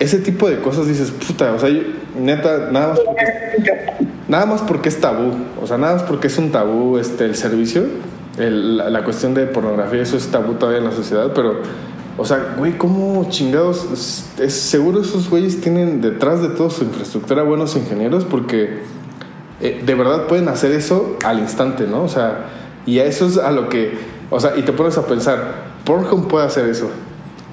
ese 0.00 0.18
tipo 0.18 0.48
de 0.48 0.58
cosas 0.60 0.88
dices, 0.88 1.10
puta, 1.12 1.52
o 1.52 1.58
sea, 1.58 1.68
yo, 1.68 1.82
neta, 2.20 2.68
nada 2.70 2.88
más 2.88 3.00
porque 3.00 4.10
Nada 4.28 4.46
más 4.46 4.62
porque 4.62 4.88
es 4.90 5.00
tabú, 5.00 5.32
o 5.60 5.66
sea, 5.66 5.76
nada 5.76 5.94
más 5.94 6.02
porque 6.04 6.28
es 6.28 6.38
un 6.38 6.52
tabú 6.52 6.98
este, 6.98 7.24
el 7.24 7.34
servicio, 7.34 7.82
el- 8.38 8.76
la, 8.76 8.88
la 8.88 9.02
cuestión 9.04 9.34
de 9.34 9.46
pornografía, 9.46 10.02
eso 10.02 10.16
es 10.16 10.28
tabú 10.28 10.54
todavía 10.54 10.78
en 10.78 10.84
la 10.84 10.92
sociedad, 10.92 11.32
pero, 11.34 11.56
o 12.16 12.24
sea, 12.24 12.54
güey, 12.56 12.78
¿cómo 12.78 13.26
chingados? 13.28 13.88
Es, 13.92 14.30
es- 14.38 14.54
seguro 14.54 15.00
esos 15.00 15.28
güeyes 15.28 15.60
tienen 15.60 16.00
detrás 16.00 16.42
de 16.42 16.48
toda 16.50 16.70
su 16.70 16.84
infraestructura 16.84 17.42
buenos 17.42 17.74
ingenieros 17.74 18.24
porque 18.24 18.78
eh, 19.60 19.82
de 19.84 19.94
verdad 19.96 20.26
pueden 20.28 20.48
hacer 20.48 20.70
eso 20.72 21.16
al 21.24 21.40
instante, 21.40 21.88
¿no? 21.88 22.04
O 22.04 22.08
sea, 22.08 22.46
y 22.86 23.00
a 23.00 23.04
eso 23.06 23.26
es 23.26 23.36
a 23.36 23.50
lo 23.50 23.68
que, 23.68 23.98
o 24.30 24.38
sea, 24.38 24.56
y 24.56 24.62
te 24.62 24.72
pones 24.72 24.96
a 24.96 25.06
pensar, 25.06 25.70
Pornhub 25.84 26.28
puede 26.28 26.46
hacer 26.46 26.66
eso. 26.68 26.88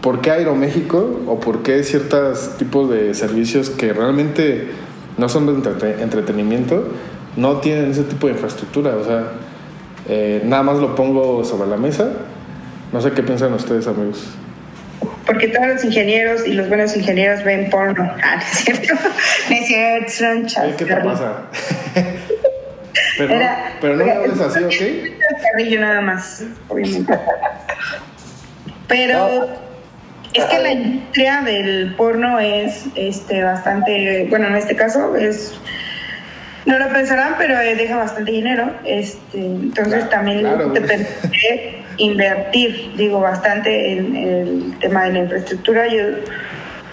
¿Por 0.07 0.21
qué 0.21 0.31
Aeroméxico 0.31 1.19
o 1.27 1.37
por 1.37 1.63
qué 1.63 1.83
ciertos 1.83 2.55
tipos 2.57 2.89
de 2.89 3.13
servicios 3.13 3.69
que 3.69 3.91
realmente 3.91 4.69
no 5.17 5.27
son 5.27 5.45
de 5.47 5.51
entrete- 5.51 5.99
entretenimiento 6.01 6.87
no 7.35 7.57
tienen 7.57 7.91
ese 7.91 8.03
tipo 8.03 8.27
de 8.27 8.31
infraestructura? 8.31 8.95
O 8.95 9.03
sea, 9.03 9.23
eh, 10.07 10.43
nada 10.45 10.63
más 10.63 10.77
lo 10.77 10.95
pongo 10.95 11.43
sobre 11.43 11.69
la 11.69 11.75
mesa. 11.75 12.07
No 12.93 13.01
sé 13.01 13.11
qué 13.11 13.21
piensan 13.21 13.51
ustedes, 13.51 13.85
amigos. 13.87 14.29
Porque 15.25 15.49
todos 15.49 15.67
los 15.67 15.83
ingenieros 15.83 16.47
y 16.47 16.53
los 16.53 16.69
buenos 16.69 16.95
ingenieros 16.95 17.43
ven 17.43 17.69
porno. 17.69 18.09
Ah, 18.23 18.35
no 18.37 18.41
es 18.43 18.47
cierto. 18.59 18.93
No 19.49 19.55
es 19.57 19.67
cierto, 19.67 20.77
¿Qué 20.77 20.85
te 20.85 20.95
pasa? 20.95 21.41
pero, 23.17 23.33
Era- 23.33 23.73
pero 23.81 23.97
no 23.97 24.05
me 24.05 24.11
hables 24.13 24.39
así, 24.39 24.63
¿ok? 24.63 25.77
nada 25.81 25.99
más, 25.99 26.45
obviamente. 26.69 27.13
Pero 28.87 29.66
es 30.37 30.45
que 30.45 30.59
la 30.59 30.71
industria 30.71 31.41
del 31.41 31.93
porno 31.95 32.39
es 32.39 32.85
este 32.95 33.43
bastante, 33.43 34.27
bueno, 34.29 34.47
en 34.47 34.55
este 34.55 34.75
caso 34.75 35.15
es 35.15 35.59
no 36.65 36.77
lo 36.77 36.89
pensarán, 36.89 37.35
pero 37.37 37.57
eh, 37.61 37.75
deja 37.75 37.95
bastante 37.95 38.29
dinero. 38.31 38.69
Este, 38.83 39.37
entonces 39.39 39.93
Claro, 40.05 40.09
también 40.09 40.39
claro, 40.41 40.71
te 40.73 40.79
güey. 40.81 40.81
permite 40.91 41.75
invertir, 41.95 42.91
digo, 42.97 43.21
bastante 43.21 43.93
en 43.93 44.15
el 44.17 44.73
tema 44.79 45.05
de 45.05 45.13
la 45.13 45.19
infraestructura. 45.19 45.87
Yo 45.87 46.03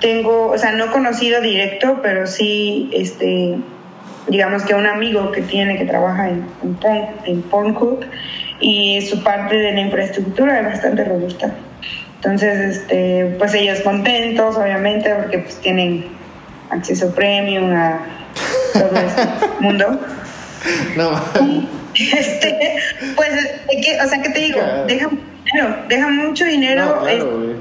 tengo, 0.01 0.51
o 0.53 0.59
sea, 0.59 0.71
no 0.73 0.93
conocido 0.93 1.41
directo, 1.41 1.99
pero 2.05 2.29
sí, 2.29 2.89
este, 2.95 3.57
digamos 4.29 4.63
que 4.63 4.75
un 4.75 4.87
amigo 4.87 5.33
que 5.33 5.43
tiene 5.43 5.77
que 5.77 5.87
trabaja 5.87 6.29
en, 6.29 6.45
en, 6.63 6.79
Porn- 6.79 7.09
en 7.25 7.43
Pornhub 7.43 8.05
y 8.61 9.01
su 9.03 9.25
parte 9.25 9.57
de 9.57 9.73
la 9.73 9.81
infraestructura 9.81 10.61
es 10.61 10.67
bastante 10.67 11.03
robusta. 11.05 11.53
Entonces, 12.25 12.79
este, 12.79 13.35
pues 13.39 13.53
ellos 13.53 13.81
contentos, 13.81 14.57
obviamente, 14.57 15.15
porque 15.15 15.41
pues 15.41 15.61
tienen 15.61 16.07
acceso 16.71 17.15
premium 17.15 17.71
a 17.75 18.01
todo 18.73 18.97
este 18.97 19.23
mundo. 19.61 20.01
No, 20.97 21.23
Este, 21.95 22.77
pues, 23.15 23.31
o 24.05 24.09
sea, 24.09 24.21
¿qué 24.21 24.31
te 24.31 24.41
digo? 24.41 24.59
Claro. 24.59 24.87
Deja, 24.87 25.09
dinero, 25.45 25.77
deja 25.89 26.09
mucho 26.09 26.45
dinero. 26.45 26.87
no, 26.87 27.01
claro, 27.03 27.57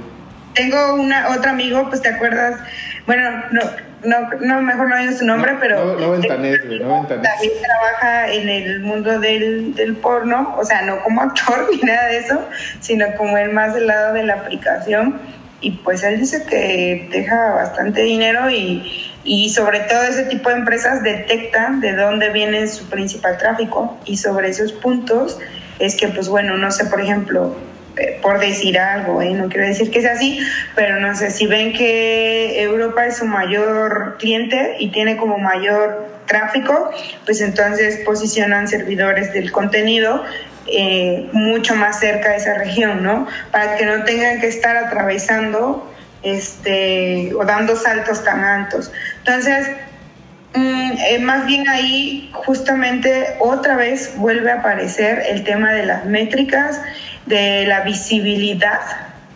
tengo 0.56 0.94
una 0.96 1.30
otro 1.30 1.52
amigo, 1.52 1.88
pues 1.90 2.02
te 2.02 2.10
acuerdas, 2.10 2.60
bueno, 3.06 3.44
no, 3.52 3.62
no, 4.04 4.30
no 4.40 4.62
mejor 4.62 4.90
no 4.90 4.98
digo 4.98 5.14
su 5.14 5.26
nombre, 5.26 5.54
pero 5.60 5.98
no, 5.98 6.12
Ventanés, 6.12 6.60
no 6.82 7.06
también 7.08 7.54
trabaja 7.62 8.32
en 8.32 8.50
el 8.50 8.80
mundo 8.82 9.20
del, 9.20 9.74
del, 9.76 9.96
porno, 9.96 10.56
o 10.58 10.66
sea, 10.66 10.82
no 10.82 11.02
como 11.04 11.22
actor 11.22 11.68
ni 11.72 11.80
nada 11.82 12.08
de 12.08 12.18
eso, 12.18 12.48
sino 12.80 13.06
como 13.18 13.38
él 13.38 13.52
más 13.52 13.74
del 13.74 13.88
lado 13.88 14.14
de 14.14 14.24
la 14.24 14.34
aplicación. 14.36 15.20
Y 15.62 15.72
pues 15.72 16.04
él 16.04 16.20
dice 16.20 16.46
que 16.46 17.08
deja 17.10 17.54
bastante 17.54 18.02
dinero 18.02 18.50
y, 18.50 19.14
y 19.24 19.50
sobre 19.50 19.80
todo 19.82 20.04
ese 20.04 20.24
tipo 20.26 20.50
de 20.50 20.56
empresas 20.56 21.04
detectan 21.04 21.80
de 21.80 21.96
dónde 21.96 22.32
viene 22.32 22.68
su 22.68 22.90
principal 22.90 23.38
tráfico 23.38 23.98
y 24.04 24.18
sobre 24.18 24.50
esos 24.50 24.74
puntos 24.74 25.40
es 25.80 25.96
que 25.96 26.10
pues 26.10 26.28
bueno, 26.28 26.58
no 26.58 26.70
sé, 26.70 26.86
por 26.86 27.00
ejemplo, 27.00 27.56
por 28.22 28.40
decir 28.40 28.80
algo, 28.80 29.22
¿eh? 29.22 29.32
no 29.34 29.50
quiero 29.50 29.68
decir 29.68 29.92
que 29.92 30.02
sea 30.02 30.14
así, 30.14 30.40
pero 30.76 31.00
no 31.00 31.16
sé, 31.16 31.30
si 31.30 31.46
ven 31.46 31.74
que 31.74 32.62
Europa 32.62 33.06
es 33.06 33.18
su 33.18 33.26
mayor 33.26 34.18
cliente 34.18 34.78
y 34.80 34.90
tiene 34.90 35.18
como 35.18 35.38
mayor 35.38 36.08
tráfico, 36.26 36.92
pues 37.26 37.42
entonces 37.42 37.98
posicionan 38.06 38.68
servidores 38.68 39.34
del 39.34 39.52
contenido 39.52 40.24
eh, 40.68 41.30
mucho 41.34 41.76
más 41.76 42.00
cerca 42.00 42.32
de 42.32 42.38
esa 42.38 42.56
región, 42.56 43.04
¿no? 43.04 43.28
Para 43.52 43.76
que 43.76 43.86
no 43.86 44.04
tengan 44.06 44.40
que 44.40 44.48
estar 44.48 44.76
atravesando 44.78 45.92
este, 46.24 47.32
o 47.36 47.44
dando 47.46 47.76
saltos 47.76 48.24
tan 48.24 48.44
altos. 48.44 48.92
Entonces, 49.20 49.68
mm, 50.56 51.22
más 51.22 51.46
bien 51.46 51.68
ahí 51.68 52.32
justamente 52.34 53.36
otra 53.40 53.76
vez 53.76 54.14
vuelve 54.16 54.52
a 54.52 54.60
aparecer 54.60 55.24
el 55.28 55.44
tema 55.44 55.74
de 55.74 55.86
las 55.86 56.06
métricas 56.06 56.82
de 57.26 57.66
la 57.66 57.82
visibilidad 57.82 58.80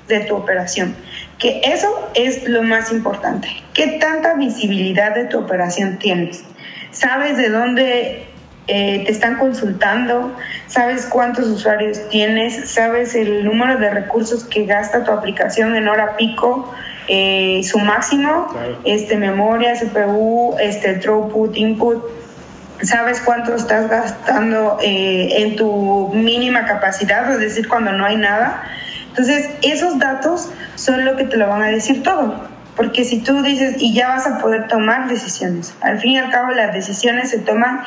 de 0.07 0.21
tu 0.21 0.35
operación. 0.35 0.95
Que 1.37 1.61
eso 1.63 1.87
es 2.15 2.47
lo 2.47 2.63
más 2.63 2.91
importante. 2.91 3.49
¿Qué 3.73 3.97
tanta 3.99 4.33
visibilidad 4.33 5.13
de 5.13 5.25
tu 5.25 5.39
operación 5.39 5.99
tienes? 5.99 6.43
¿Sabes 6.91 7.37
de 7.37 7.49
dónde 7.49 8.25
eh, 8.67 9.03
te 9.05 9.11
están 9.11 9.37
consultando? 9.37 10.35
¿Sabes 10.67 11.05
cuántos 11.05 11.47
usuarios 11.47 12.09
tienes? 12.09 12.69
¿Sabes 12.69 13.13
el 13.13 13.45
número 13.45 13.77
de 13.77 13.89
recursos 13.91 14.43
que 14.45 14.65
gasta 14.65 15.03
tu 15.03 15.11
aplicación 15.11 15.75
en 15.75 15.87
hora 15.87 16.17
pico? 16.17 16.73
Eh, 17.07 17.61
su 17.63 17.79
máximo, 17.79 18.47
este, 18.83 19.15
memoria, 19.15 19.75
CPU, 19.75 20.57
este, 20.59 20.95
throughput, 20.95 21.55
input 21.55 22.03
sabes 22.81 23.21
cuánto 23.21 23.55
estás 23.55 23.89
gastando 23.89 24.77
eh, 24.81 25.41
en 25.41 25.55
tu 25.55 26.11
mínima 26.13 26.65
capacidad, 26.65 27.31
es 27.31 27.39
decir, 27.39 27.67
cuando 27.67 27.91
no 27.91 28.05
hay 28.05 28.17
nada. 28.17 28.63
Entonces, 29.09 29.49
esos 29.61 29.99
datos 29.99 30.49
son 30.75 31.05
lo 31.05 31.15
que 31.15 31.23
te 31.23 31.37
lo 31.37 31.47
van 31.47 31.63
a 31.63 31.67
decir 31.67 32.03
todo. 32.03 32.47
Porque 32.75 33.03
si 33.03 33.21
tú 33.21 33.41
dices, 33.41 33.77
y 33.79 33.93
ya 33.93 34.09
vas 34.09 34.27
a 34.27 34.37
poder 34.37 34.67
tomar 34.67 35.07
decisiones, 35.07 35.73
al 35.81 35.99
fin 35.99 36.11
y 36.11 36.17
al 36.19 36.29
cabo 36.29 36.51
las 36.51 36.73
decisiones 36.73 37.31
se 37.31 37.39
toman 37.39 37.81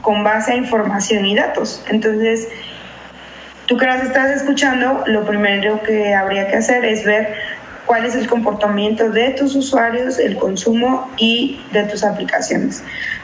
con 0.00 0.24
base 0.24 0.52
a 0.52 0.56
información 0.56 1.24
y 1.26 1.36
datos. 1.36 1.84
Entonces, 1.88 2.48
tú 3.66 3.76
que 3.76 3.86
las 3.86 4.02
estás 4.02 4.30
escuchando, 4.30 5.04
lo 5.06 5.24
primero 5.24 5.80
que 5.82 6.14
habría 6.14 6.48
que 6.48 6.56
hacer 6.56 6.84
es 6.84 7.04
ver 7.04 7.34
cuál 7.86 8.04
es 8.04 8.16
el 8.16 8.26
comportamiento 8.26 9.10
de 9.10 9.30
tus 9.30 9.54
usuarios, 9.54 10.18
el 10.18 10.36
consumo 10.36 11.08
y 11.16 11.60
de 11.72 11.84
tus 11.84 12.02
aplicaciones. 12.02 12.82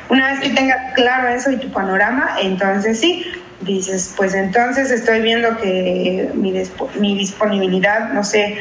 Una 0.09 0.33
vez 0.33 0.41
que 0.41 0.51
tengas 0.51 0.95
claro 0.95 1.29
eso 1.29 1.51
y 1.51 1.57
tu 1.57 1.71
panorama, 1.71 2.37
entonces 2.41 3.01
sí, 3.01 3.25
dices, 3.61 4.15
pues 4.17 4.35
entonces 4.35 4.91
estoy 4.91 5.21
viendo 5.21 5.57
que 5.57 6.31
mi, 6.35 6.53
mi 6.99 7.19
disponibilidad, 7.19 8.13
no 8.13 8.23
sé, 8.23 8.59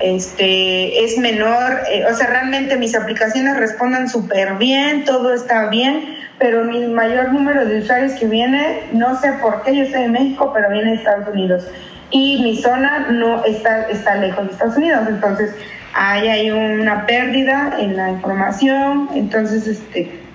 este, 0.00 1.04
es 1.04 1.18
menor, 1.18 1.80
eh, 1.90 2.04
o 2.10 2.14
sea, 2.14 2.28
realmente 2.28 2.76
mis 2.76 2.94
aplicaciones 2.94 3.56
respondan 3.56 4.08
súper 4.08 4.54
bien, 4.54 5.04
todo 5.04 5.34
está 5.34 5.68
bien, 5.68 6.16
pero 6.38 6.64
mi 6.64 6.86
mayor 6.86 7.32
número 7.32 7.64
de 7.64 7.78
usuarios 7.78 8.12
que 8.12 8.26
viene, 8.26 8.82
no 8.92 9.20
sé 9.20 9.32
por 9.34 9.62
qué, 9.62 9.74
yo 9.74 9.82
estoy 9.84 10.04
en 10.04 10.12
México, 10.12 10.52
pero 10.54 10.70
viene 10.70 10.90
de 10.90 10.96
Estados 10.98 11.28
Unidos. 11.28 11.66
Y 12.10 12.40
mi 12.42 12.56
zona 12.62 13.08
no 13.10 13.44
está, 13.44 13.82
está 13.88 14.14
lejos 14.14 14.46
de 14.46 14.52
Estados 14.52 14.76
Unidos, 14.76 15.02
entonces 15.08 15.54
ahí 15.94 16.28
hay 16.28 16.50
una 16.50 17.04
pérdida 17.04 17.76
en 17.78 17.96
la 17.96 18.10
información, 18.10 19.10
entonces 19.14 19.66
este 19.66 20.27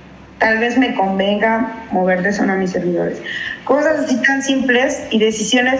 tal 0.43 0.59
vez 0.59 0.77
me 0.77 0.93
convenga 0.93 1.85
mover 1.91 2.21
de 2.21 2.33
zona 2.33 2.53
a 2.53 2.55
mis 2.57 2.71
servidores. 2.71 3.17
Cosas 3.63 4.01
así 4.01 4.21
tan 4.21 4.43
simples 4.43 5.03
y 5.09 5.17
decisiones 5.17 5.79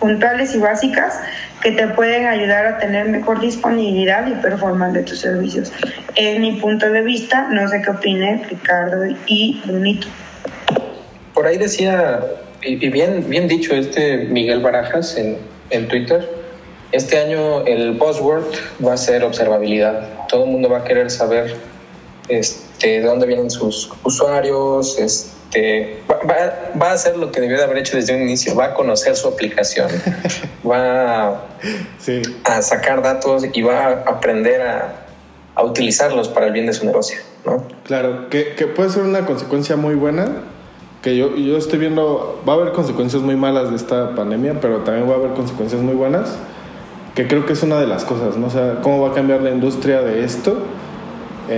puntuales 0.00 0.52
y 0.56 0.58
básicas 0.58 1.20
que 1.62 1.70
te 1.70 1.86
pueden 1.86 2.26
ayudar 2.26 2.66
a 2.66 2.78
tener 2.78 3.08
mejor 3.08 3.40
disponibilidad 3.40 4.26
y 4.26 4.32
performance 4.42 4.94
de 4.94 5.02
tus 5.04 5.20
servicios. 5.20 5.72
Es 6.16 6.40
mi 6.40 6.60
punto 6.60 6.90
de 6.90 7.02
vista, 7.02 7.46
no 7.52 7.68
sé 7.68 7.80
qué 7.82 7.90
opine 7.90 8.44
Ricardo 8.50 9.04
y 9.26 9.62
Brunito. 9.64 10.08
Por 11.32 11.46
ahí 11.46 11.56
decía, 11.56 12.18
y 12.62 12.74
bien, 12.88 13.30
bien 13.30 13.46
dicho 13.46 13.76
este 13.76 14.24
Miguel 14.24 14.58
Barajas 14.58 15.16
en, 15.16 15.38
en 15.70 15.86
Twitter, 15.86 16.28
este 16.90 17.16
año 17.16 17.64
el 17.64 17.92
buzzword 17.92 18.56
va 18.84 18.94
a 18.94 18.96
ser 18.96 19.22
observabilidad. 19.22 20.26
Todo 20.28 20.46
el 20.46 20.50
mundo 20.50 20.68
va 20.68 20.78
a 20.78 20.84
querer 20.84 21.12
saber 21.12 21.54
este, 22.28 22.71
de 22.88 23.02
dónde 23.02 23.26
vienen 23.26 23.50
sus 23.50 23.90
usuarios, 24.02 24.98
este, 24.98 26.02
va, 26.10 26.88
a 26.88 26.92
hacer 26.92 27.16
lo 27.16 27.30
que 27.30 27.40
debió 27.40 27.56
de 27.56 27.64
haber 27.64 27.78
hecho 27.78 27.96
desde 27.96 28.14
un 28.14 28.22
inicio, 28.22 28.54
va 28.54 28.66
a 28.66 28.74
conocer 28.74 29.16
su 29.16 29.28
aplicación, 29.28 29.88
va 30.68 31.28
a, 32.44 32.62
sacar 32.62 33.02
datos 33.02 33.44
y 33.52 33.62
va 33.62 33.86
a 33.86 33.90
aprender 34.06 34.62
a, 34.62 34.98
utilizarlos 35.62 36.28
para 36.28 36.46
el 36.46 36.52
bien 36.52 36.66
de 36.66 36.72
su 36.72 36.86
negocio. 36.86 37.18
¿no? 37.44 37.64
Claro, 37.84 38.30
que, 38.30 38.44
puede 38.74 38.90
ser 38.90 39.02
una 39.02 39.26
consecuencia 39.26 39.76
muy 39.76 39.94
buena, 39.94 40.28
que 41.02 41.16
yo, 41.16 41.36
yo 41.36 41.56
estoy 41.56 41.78
viendo, 41.78 42.42
va 42.48 42.54
a 42.54 42.56
haber 42.56 42.72
consecuencias 42.72 43.22
muy 43.22 43.36
malas 43.36 43.70
de 43.70 43.76
esta 43.76 44.14
pandemia, 44.14 44.60
pero 44.60 44.78
también 44.78 45.08
va 45.08 45.14
a 45.14 45.16
haber 45.18 45.32
consecuencias 45.32 45.82
muy 45.82 45.94
buenas, 45.94 46.36
que 47.14 47.28
creo 47.28 47.44
que 47.44 47.52
es 47.52 47.62
una 47.62 47.78
de 47.78 47.86
las 47.86 48.04
cosas, 48.04 48.36
¿no? 48.36 48.46
O 48.46 48.50
sea, 48.50 48.78
cómo 48.82 49.02
va 49.02 49.10
a 49.10 49.14
cambiar 49.14 49.42
la 49.42 49.50
industria 49.50 50.00
de 50.00 50.24
esto 50.24 50.56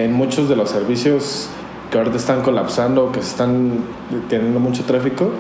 en 0.02 0.12
muchos 0.12 0.48
de 0.48 0.56
los 0.56 0.70
servicios 0.70 1.48
que 1.90 1.98
ahorita 1.98 2.16
están 2.16 2.42
colapsando, 2.42 3.12
que 3.12 3.20
están 3.20 3.78
teniendo 4.28 4.58
mucho 4.58 4.84
tráfico. 4.84 5.30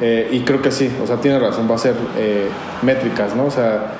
Eh, 0.00 0.28
y 0.30 0.40
creo 0.40 0.62
que 0.62 0.70
sí, 0.70 0.90
o 1.02 1.06
sea, 1.06 1.16
tiene 1.16 1.38
razón, 1.38 1.68
va 1.70 1.74
a 1.74 1.78
ser 1.78 1.94
eh, 2.16 2.48
métricas, 2.82 3.34
¿no? 3.34 3.46
O 3.46 3.50
sea, 3.50 3.92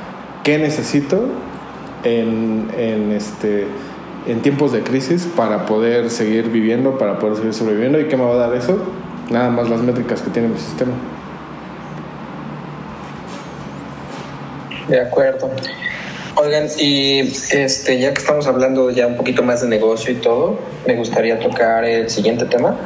¿qué 0.44 0.58
necesito 0.58 1.26
en, 2.04 2.70
en, 2.78 3.12
este, 3.12 3.66
en 4.26 4.40
tiempos 4.40 4.72
de 4.72 4.82
crisis 4.82 5.28
para 5.36 5.66
poder 5.66 6.08
seguir 6.08 6.48
viviendo, 6.48 6.96
para 6.96 7.18
poder 7.18 7.36
seguir 7.36 7.52
sobreviviendo? 7.52 8.00
¿Y 8.00 8.04
qué 8.04 8.16
me 8.16 8.24
va 8.24 8.34
a 8.34 8.48
dar 8.48 8.54
eso? 8.54 8.78
Nada 9.28 9.50
más 9.50 9.68
las 9.68 9.80
métricas 9.80 10.22
que 10.22 10.30
tiene 10.30 10.48
mi 10.48 10.58
sistema. 10.58 10.92
De 14.88 15.00
acuerdo. 15.00 15.50
Oigan, 16.42 16.68
y 16.78 17.20
este, 17.50 17.98
ya 17.98 18.14
que 18.14 18.20
estamos 18.20 18.46
hablando 18.46 18.90
ya 18.90 19.06
un 19.06 19.16
poquito 19.16 19.42
más 19.42 19.60
de 19.60 19.68
negocio 19.68 20.12
y 20.12 20.16
todo, 20.16 20.58
me 20.86 20.94
gustaría 20.94 21.38
tocar 21.38 21.84
el 21.84 22.08
siguiente 22.08 22.46
tema, 22.46 22.78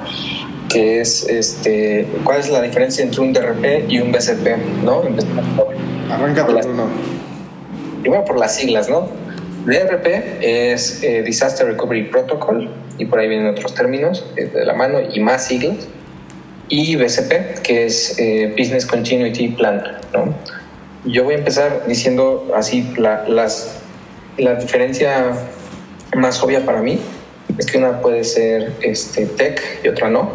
que 0.68 1.00
es 1.00 1.28
este, 1.28 2.08
cuál 2.24 2.40
es 2.40 2.50
la 2.50 2.60
diferencia 2.60 3.04
entre 3.04 3.20
un 3.20 3.32
DRP 3.32 3.88
y 3.88 4.00
un 4.00 4.10
BCP, 4.10 4.56
¿no? 4.82 5.04
Arranca 6.10 6.44
por 6.44 6.66
uno. 6.66 6.88
Primero 8.00 8.24
por 8.24 8.40
las 8.40 8.56
siglas, 8.56 8.88
¿no? 8.88 9.08
DRP 9.66 10.06
es 10.40 11.04
eh, 11.04 11.22
Disaster 11.22 11.68
Recovery 11.68 12.10
Protocol, 12.10 12.68
y 12.98 13.04
por 13.04 13.20
ahí 13.20 13.28
vienen 13.28 13.46
otros 13.46 13.72
términos 13.72 14.24
eh, 14.36 14.46
de 14.46 14.64
la 14.64 14.74
mano 14.74 14.98
y 15.00 15.20
más 15.20 15.46
siglas. 15.46 15.76
Y 16.68 16.96
BCP, 16.96 17.60
que 17.62 17.84
es 17.84 18.18
eh, 18.18 18.52
Business 18.58 18.84
Continuity 18.84 19.48
Plan, 19.48 19.80
¿no? 20.12 20.34
Yo 21.04 21.24
voy 21.24 21.34
a 21.34 21.38
empezar 21.38 21.84
diciendo 21.86 22.50
así 22.54 22.94
la, 22.96 23.28
las, 23.28 23.78
la 24.38 24.54
diferencia 24.54 25.32
más 26.16 26.42
obvia 26.42 26.64
para 26.64 26.80
mí 26.80 26.98
es 27.58 27.66
que 27.66 27.78
una 27.78 28.00
puede 28.00 28.24
ser 28.24 28.72
este, 28.80 29.26
tech 29.26 29.60
y 29.84 29.88
otra 29.88 30.08
no. 30.08 30.30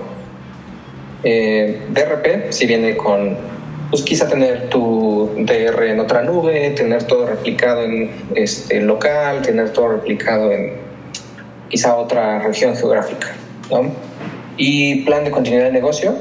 Eh, 1.23 1.81
DRP 1.89 2.51
si 2.51 2.65
viene 2.65 2.95
con, 2.95 3.35
pues 3.89 4.03
quizá 4.03 4.27
tener 4.27 4.69
tu 4.69 5.31
DR 5.37 5.89
en 5.89 5.99
otra 5.99 6.21
nube, 6.21 6.69
tener 6.71 7.03
todo 7.03 7.25
replicado 7.25 7.83
en 7.83 8.11
este, 8.35 8.79
local, 8.81 9.41
tener 9.41 9.73
todo 9.73 9.89
replicado 9.89 10.51
en 10.51 10.73
quizá 11.69 11.95
otra 11.95 12.39
región 12.39 12.75
geográfica. 12.75 13.29
¿no? 13.71 13.91
Y 14.57 15.03
plan 15.03 15.23
de 15.23 15.31
continuidad 15.31 15.65
de 15.65 15.71
negocio. 15.71 16.15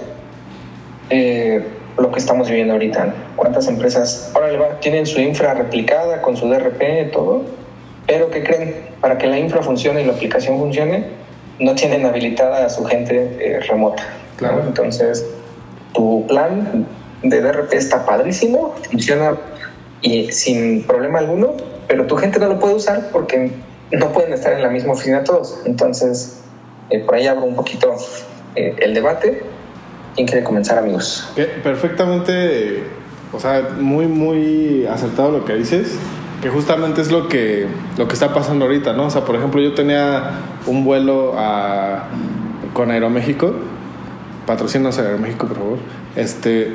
Eh, 1.10 1.62
lo 1.98 2.12
que 2.12 2.18
estamos 2.18 2.48
viviendo 2.48 2.74
ahorita. 2.74 3.14
¿Cuántas 3.36 3.68
empresas 3.68 4.30
ahora 4.34 4.78
tienen 4.80 5.06
su 5.06 5.20
infra 5.20 5.54
replicada 5.54 6.22
con 6.22 6.36
su 6.36 6.48
DRP 6.48 7.08
y 7.08 7.10
todo? 7.10 7.42
Pero 8.06 8.30
¿qué 8.30 8.42
creen? 8.42 8.76
Para 9.00 9.18
que 9.18 9.26
la 9.26 9.38
infra 9.38 9.62
funcione 9.62 10.02
y 10.02 10.04
la 10.04 10.12
aplicación 10.12 10.58
funcione, 10.58 11.04
no 11.58 11.74
tienen 11.74 12.06
habilitada 12.06 12.64
a 12.64 12.68
su 12.70 12.84
gente 12.84 13.36
eh, 13.40 13.60
remota. 13.60 14.04
Claro. 14.36 14.62
Entonces, 14.66 15.26
tu 15.92 16.26
plan 16.26 16.86
de 17.22 17.40
DRP 17.40 17.74
está 17.74 18.06
padrísimo, 18.06 18.74
funciona 18.90 19.36
y 20.00 20.30
sin 20.30 20.84
problema 20.84 21.18
alguno, 21.18 21.54
pero 21.88 22.06
tu 22.06 22.16
gente 22.16 22.38
no 22.38 22.46
lo 22.46 22.60
puede 22.60 22.74
usar 22.74 23.08
porque 23.12 23.50
no 23.90 24.12
pueden 24.12 24.32
estar 24.32 24.52
en 24.52 24.62
la 24.62 24.68
misma 24.68 24.92
oficina 24.92 25.24
todos. 25.24 25.60
Entonces, 25.64 26.40
eh, 26.90 27.00
por 27.00 27.16
ahí 27.16 27.26
abro 27.26 27.44
un 27.44 27.56
poquito 27.56 27.96
eh, 28.54 28.76
el 28.78 28.94
debate. 28.94 29.42
¿Quién 30.18 30.26
quiere 30.26 30.42
comenzar, 30.42 30.78
amigos? 30.78 31.30
perfectamente, 31.62 32.82
o 33.32 33.38
sea, 33.38 33.68
muy, 33.78 34.08
muy 34.08 34.84
acertado 34.84 35.30
lo 35.30 35.44
que 35.44 35.54
dices, 35.54 35.96
que 36.42 36.48
justamente 36.48 37.00
es 37.00 37.12
lo 37.12 37.28
que, 37.28 37.68
lo 37.96 38.08
que 38.08 38.14
está 38.14 38.34
pasando 38.34 38.64
ahorita, 38.64 38.94
¿no? 38.94 39.04
O 39.04 39.10
sea, 39.10 39.24
por 39.24 39.36
ejemplo, 39.36 39.60
yo 39.60 39.74
tenía 39.74 40.40
un 40.66 40.84
vuelo 40.84 41.34
a, 41.38 42.08
con 42.72 42.90
Aeroméxico, 42.90 43.54
patrocinos 44.44 44.98
Aeroméxico, 44.98 45.46
por 45.46 45.56
favor, 45.56 45.78
este, 46.16 46.72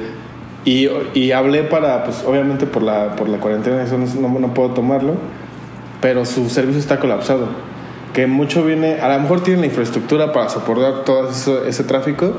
y, 0.64 0.88
y, 1.14 1.34
hablé 1.34 1.64
para, 1.64 2.06
pues 2.06 2.24
obviamente 2.26 2.66
por 2.66 2.82
la, 2.82 3.18
por 3.18 3.28
la 3.28 3.40
cuarentena, 3.40 3.84
eso 3.84 3.98
no, 3.98 4.40
no 4.40 4.54
puedo 4.54 4.70
tomarlo, 4.70 5.16
pero 6.00 6.24
su 6.24 6.50
servicio 6.50 6.80
está 6.80 6.98
colapsado 6.98 7.50
que 8.14 8.26
mucho 8.26 8.64
viene, 8.64 9.02
a 9.02 9.14
lo 9.14 9.22
mejor 9.22 9.42
tienen 9.42 9.62
la 9.62 9.68
infraestructura 9.68 10.32
para 10.32 10.48
soportar 10.48 11.04
todo 11.04 11.30
ese 11.68 11.84
tráfico, 11.84 12.36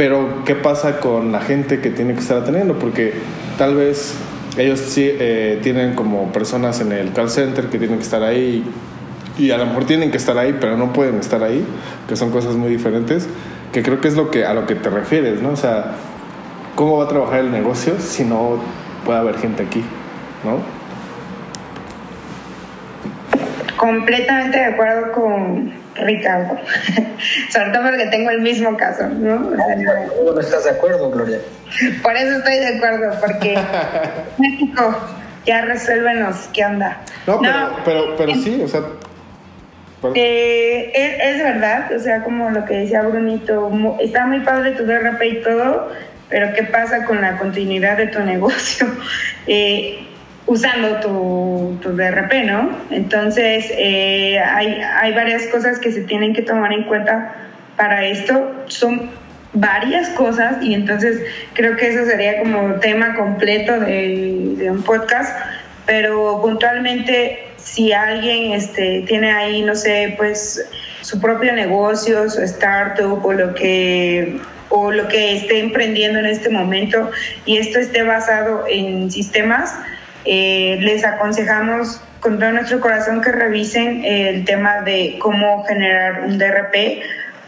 pero 0.00 0.44
¿qué 0.46 0.54
pasa 0.54 0.98
con 0.98 1.30
la 1.30 1.40
gente 1.40 1.80
que 1.82 1.90
tiene 1.90 2.14
que 2.14 2.20
estar 2.20 2.38
atendiendo? 2.38 2.78
Porque 2.78 3.12
tal 3.58 3.76
vez 3.76 4.14
ellos 4.56 4.80
sí 4.80 5.06
eh, 5.06 5.60
tienen 5.62 5.94
como 5.94 6.32
personas 6.32 6.80
en 6.80 6.92
el 6.92 7.12
call 7.12 7.28
center 7.28 7.66
que 7.66 7.76
tienen 7.76 7.98
que 7.98 8.04
estar 8.04 8.22
ahí 8.22 8.64
y 9.36 9.50
a 9.50 9.58
lo 9.58 9.66
mejor 9.66 9.84
tienen 9.84 10.10
que 10.10 10.16
estar 10.16 10.38
ahí, 10.38 10.56
pero 10.58 10.78
no 10.78 10.94
pueden 10.94 11.16
estar 11.16 11.42
ahí, 11.42 11.62
que 12.08 12.16
son 12.16 12.30
cosas 12.30 12.54
muy 12.54 12.70
diferentes, 12.70 13.28
que 13.74 13.82
creo 13.82 14.00
que 14.00 14.08
es 14.08 14.16
lo 14.16 14.30
que 14.30 14.46
a 14.46 14.54
lo 14.54 14.64
que 14.64 14.74
te 14.74 14.88
refieres, 14.88 15.42
¿no? 15.42 15.50
O 15.50 15.56
sea, 15.56 15.96
¿cómo 16.76 16.96
va 16.96 17.04
a 17.04 17.08
trabajar 17.08 17.40
el 17.40 17.52
negocio 17.52 17.96
si 17.98 18.24
no 18.24 18.58
puede 19.04 19.18
haber 19.18 19.36
gente 19.36 19.64
aquí, 19.64 19.84
¿no? 20.44 20.80
completamente 23.76 24.58
de 24.58 24.64
acuerdo 24.64 25.12
con 25.12 25.72
Ricardo, 26.00 26.58
sobre 27.50 27.70
todo 27.70 27.82
porque 27.84 28.06
tengo 28.06 28.30
el 28.30 28.40
mismo 28.40 28.76
caso, 28.76 29.06
¿no? 29.08 29.38
no, 29.38 30.40
estás 30.40 30.64
de 30.64 30.70
acuerdo, 30.70 31.10
Gloria? 31.10 31.38
Por 32.02 32.16
eso 32.16 32.38
estoy 32.38 32.58
de 32.58 32.76
acuerdo, 32.76 33.20
porque 33.20 33.58
México, 34.38 34.96
ya 35.46 35.62
resuélvenos 35.62 36.48
qué 36.52 36.64
onda. 36.64 37.00
No, 37.26 37.40
pero, 37.84 38.16
pero, 38.16 38.34
sí, 38.34 38.62
o 38.62 38.68
sea... 38.68 38.82
Eh, 40.14 40.92
es, 40.94 41.36
es, 41.36 41.42
verdad, 41.42 41.92
o 41.94 41.98
sea, 41.98 42.22
como 42.22 42.48
lo 42.48 42.64
que 42.64 42.74
decía 42.74 43.02
Brunito, 43.02 43.70
está 44.00 44.24
muy 44.24 44.40
padre 44.40 44.70
tu 44.72 44.86
DRP 44.86 45.22
y 45.24 45.42
todo, 45.42 45.90
pero 46.30 46.54
¿qué 46.54 46.62
pasa 46.62 47.04
con 47.04 47.20
la 47.20 47.36
continuidad 47.36 47.98
de 47.98 48.06
tu 48.06 48.20
negocio? 48.24 48.86
Eh, 49.46 50.06
usando 50.46 51.00
tu, 51.00 51.78
tu 51.80 51.96
DRP, 51.96 52.44
¿no? 52.44 52.70
Entonces, 52.90 53.66
eh, 53.76 54.38
hay, 54.38 54.80
hay 55.00 55.14
varias 55.14 55.46
cosas 55.46 55.78
que 55.78 55.92
se 55.92 56.02
tienen 56.02 56.32
que 56.32 56.42
tomar 56.42 56.72
en 56.72 56.84
cuenta 56.84 57.34
para 57.76 58.04
esto. 58.04 58.64
Son 58.66 59.10
varias 59.52 60.08
cosas 60.10 60.62
y 60.62 60.74
entonces 60.74 61.22
creo 61.54 61.76
que 61.76 61.88
eso 61.88 62.04
sería 62.04 62.38
como 62.38 62.74
tema 62.74 63.14
completo 63.14 63.80
de, 63.80 64.68
un 64.70 64.82
podcast, 64.82 65.36
pero 65.86 66.40
puntualmente 66.42 67.46
si 67.56 67.92
alguien 67.92 68.52
este, 68.52 69.04
tiene 69.06 69.32
ahí, 69.32 69.62
no 69.62 69.74
sé, 69.74 70.14
pues 70.16 70.64
su 71.00 71.20
propio 71.20 71.52
negocio, 71.52 72.28
su 72.30 72.42
startup 72.42 73.24
o 73.24 73.32
lo 73.32 73.54
que 73.54 74.38
o 74.72 74.92
lo 74.92 75.08
que 75.08 75.36
esté 75.36 75.58
emprendiendo 75.58 76.20
en 76.20 76.26
este 76.26 76.48
momento 76.48 77.10
y 77.44 77.56
esto 77.56 77.80
esté 77.80 78.04
basado 78.04 78.64
en 78.68 79.10
sistemas, 79.10 79.74
eh, 80.24 80.78
les 80.80 81.04
aconsejamos 81.04 82.00
con 82.20 82.38
todo 82.38 82.52
nuestro 82.52 82.80
corazón 82.80 83.22
que 83.22 83.32
revisen 83.32 84.04
el 84.04 84.44
tema 84.44 84.82
de 84.82 85.16
cómo 85.18 85.64
generar 85.64 86.22
un 86.22 86.38
DRP. 86.38 87.02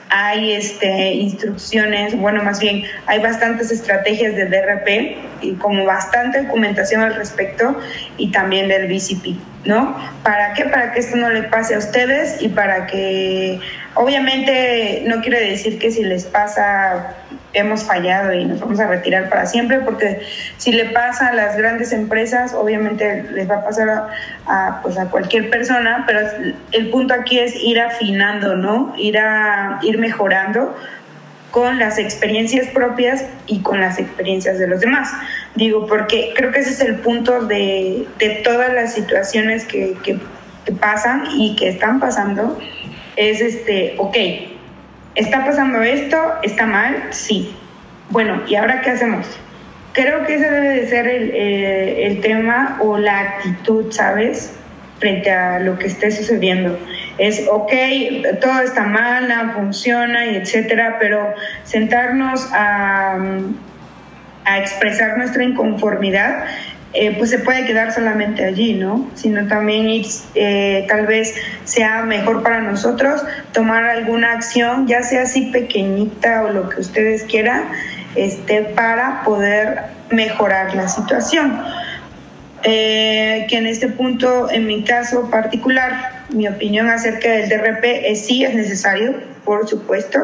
Hay 0.09 0.53
este, 0.53 1.13
instrucciones, 1.15 2.17
bueno, 2.17 2.43
más 2.43 2.61
bien 2.61 2.85
hay 3.07 3.21
bastantes 3.21 3.71
estrategias 3.71 4.35
del 4.35 4.51
DRP 4.51 5.17
y 5.41 5.55
como 5.55 5.87
bastante 5.87 6.43
documentación 6.43 7.01
al 7.01 7.15
respecto 7.15 7.79
y 8.19 8.31
también 8.31 8.69
del 8.69 8.89
BCP, 8.89 9.39
¿no? 9.65 9.97
¿Para 10.23 10.53
qué? 10.53 10.65
Para 10.65 10.93
que 10.93 11.01
esto 11.01 11.17
no 11.17 11.31
le 11.31 11.45
pase 11.45 11.75
a 11.75 11.79
ustedes 11.79 12.43
y 12.43 12.51
para 12.51 12.87
que, 12.87 13.59
obviamente, 13.95 15.03
no 15.07 15.23
quiere 15.23 15.49
decir 15.49 15.79
que 15.79 15.91
si 15.91 16.05
les 16.05 16.25
pasa 16.25 17.17
hemos 17.53 17.85
fallado 17.85 18.33
y 18.33 18.45
nos 18.45 18.61
vamos 18.61 18.81
a 18.81 18.87
retirar 18.87 19.29
para 19.29 19.47
siempre, 19.47 19.81
porque 19.81 20.23
si 20.57 20.73
le 20.73 20.87
pasa 20.87 21.29
a 21.29 21.33
las 21.33 21.57
grandes 21.57 21.93
empresas, 21.93 22.55
obviamente 22.55 23.25
les 23.33 23.51
va 23.51 23.57
a 23.57 23.65
pasar 23.65 24.09
a, 24.47 24.81
pues 24.83 24.99
a 24.99 25.07
cualquier 25.07 25.51
persona, 25.51 26.05
pero 26.07 26.21
el 26.73 26.91
punto 26.91 27.15
aquí 27.15 27.39
es 27.39 27.55
ir 27.57 27.81
afinando, 27.81 28.57
¿no? 28.57 28.95
Ir, 28.97 29.19
a, 29.19 29.79
ir 29.83 29.99
mejorando 29.99 30.75
con 31.51 31.79
las 31.79 31.99
experiencias 31.99 32.69
propias 32.69 33.27
y 33.47 33.61
con 33.61 33.81
las 33.81 33.99
experiencias 33.99 34.59
de 34.59 34.67
los 34.67 34.81
demás. 34.81 35.13
Digo, 35.55 35.87
porque 35.87 36.33
creo 36.35 36.51
que 36.51 36.61
ese 36.61 36.71
es 36.71 36.81
el 36.81 36.97
punto 36.97 37.45
de, 37.45 38.07
de 38.19 38.31
todas 38.43 38.73
las 38.73 38.95
situaciones 38.95 39.65
que, 39.67 39.95
que, 40.03 40.19
que 40.65 40.73
pasan 40.73 41.25
y 41.37 41.55
que 41.57 41.69
están 41.69 42.01
pasando, 42.01 42.59
es 43.17 43.43
este, 43.43 43.95
ok, 43.99 44.17
¿Está 45.15 45.45
pasando 45.45 45.83
esto? 45.83 46.17
¿Está 46.43 46.65
mal? 46.65 47.09
Sí. 47.11 47.55
Bueno, 48.09 48.43
¿y 48.47 48.55
ahora 48.55 48.81
qué 48.81 48.91
hacemos? 48.91 49.27
Creo 49.93 50.25
que 50.25 50.37
ese 50.37 50.51
debe 50.51 50.69
de 50.69 50.89
ser 50.89 51.07
el, 51.07 51.31
eh, 51.35 52.07
el 52.07 52.21
tema 52.23 52.79
o 52.81 52.97
la 52.97 53.21
actitud, 53.21 53.93
¿sabes? 53.93 54.55
Frente 55.01 55.31
a 55.31 55.59
lo 55.59 55.79
que 55.79 55.89
esté 55.89 56.11
sucediendo. 56.11 56.79
Es, 57.19 57.47
ok, 57.51 57.73
todo 58.41 58.63
está 58.63 58.85
mal, 58.85 59.29
nada 59.29 59.53
funciona, 59.53 60.25
y 60.25 60.37
etcétera, 60.37 60.97
pero 60.99 61.35
sentarnos 61.65 62.49
a, 62.55 63.19
a 64.47 64.59
expresar 64.59 65.19
nuestra 65.19 65.45
inconformidad 65.45 66.47
eh, 66.95 67.15
pues 67.17 67.31
se 67.31 67.39
puede 67.39 67.65
quedar 67.65 67.93
solamente 67.93 68.45
allí, 68.45 68.75
¿no? 68.75 69.11
Sino 69.15 69.47
también 69.47 70.05
eh, 70.35 70.85
tal 70.89 71.07
vez 71.07 71.35
sea 71.65 72.03
mejor 72.03 72.43
para 72.43 72.61
nosotros 72.61 73.23
tomar 73.53 73.85
alguna 73.85 74.33
acción, 74.33 74.87
ya 74.87 75.03
sea 75.03 75.23
así 75.23 75.47
pequeñita 75.47 76.43
o 76.43 76.51
lo 76.51 76.69
que 76.69 76.81
ustedes 76.81 77.25
quieran, 77.25 77.63
este, 78.15 78.63
para 78.63 79.23
poder 79.25 79.85
mejorar 80.11 80.75
la 80.75 80.87
situación. 80.89 81.63
Eh, 82.65 83.47
que 83.49 83.57
en 83.57 83.67
este 83.67 83.89
punto, 83.89 84.51
en 84.51 84.67
mi 84.67 84.85
caso 84.85 85.31
particular, 85.31 86.25
mi 86.29 86.47
opinión 86.47 86.89
acerca 86.91 87.29
del 87.29 87.49
DRP 87.49 87.85
es 88.11 88.27
sí 88.27 88.45
es 88.45 88.55
necesario, 88.55 89.15
por 89.45 89.67
supuesto, 89.67 90.21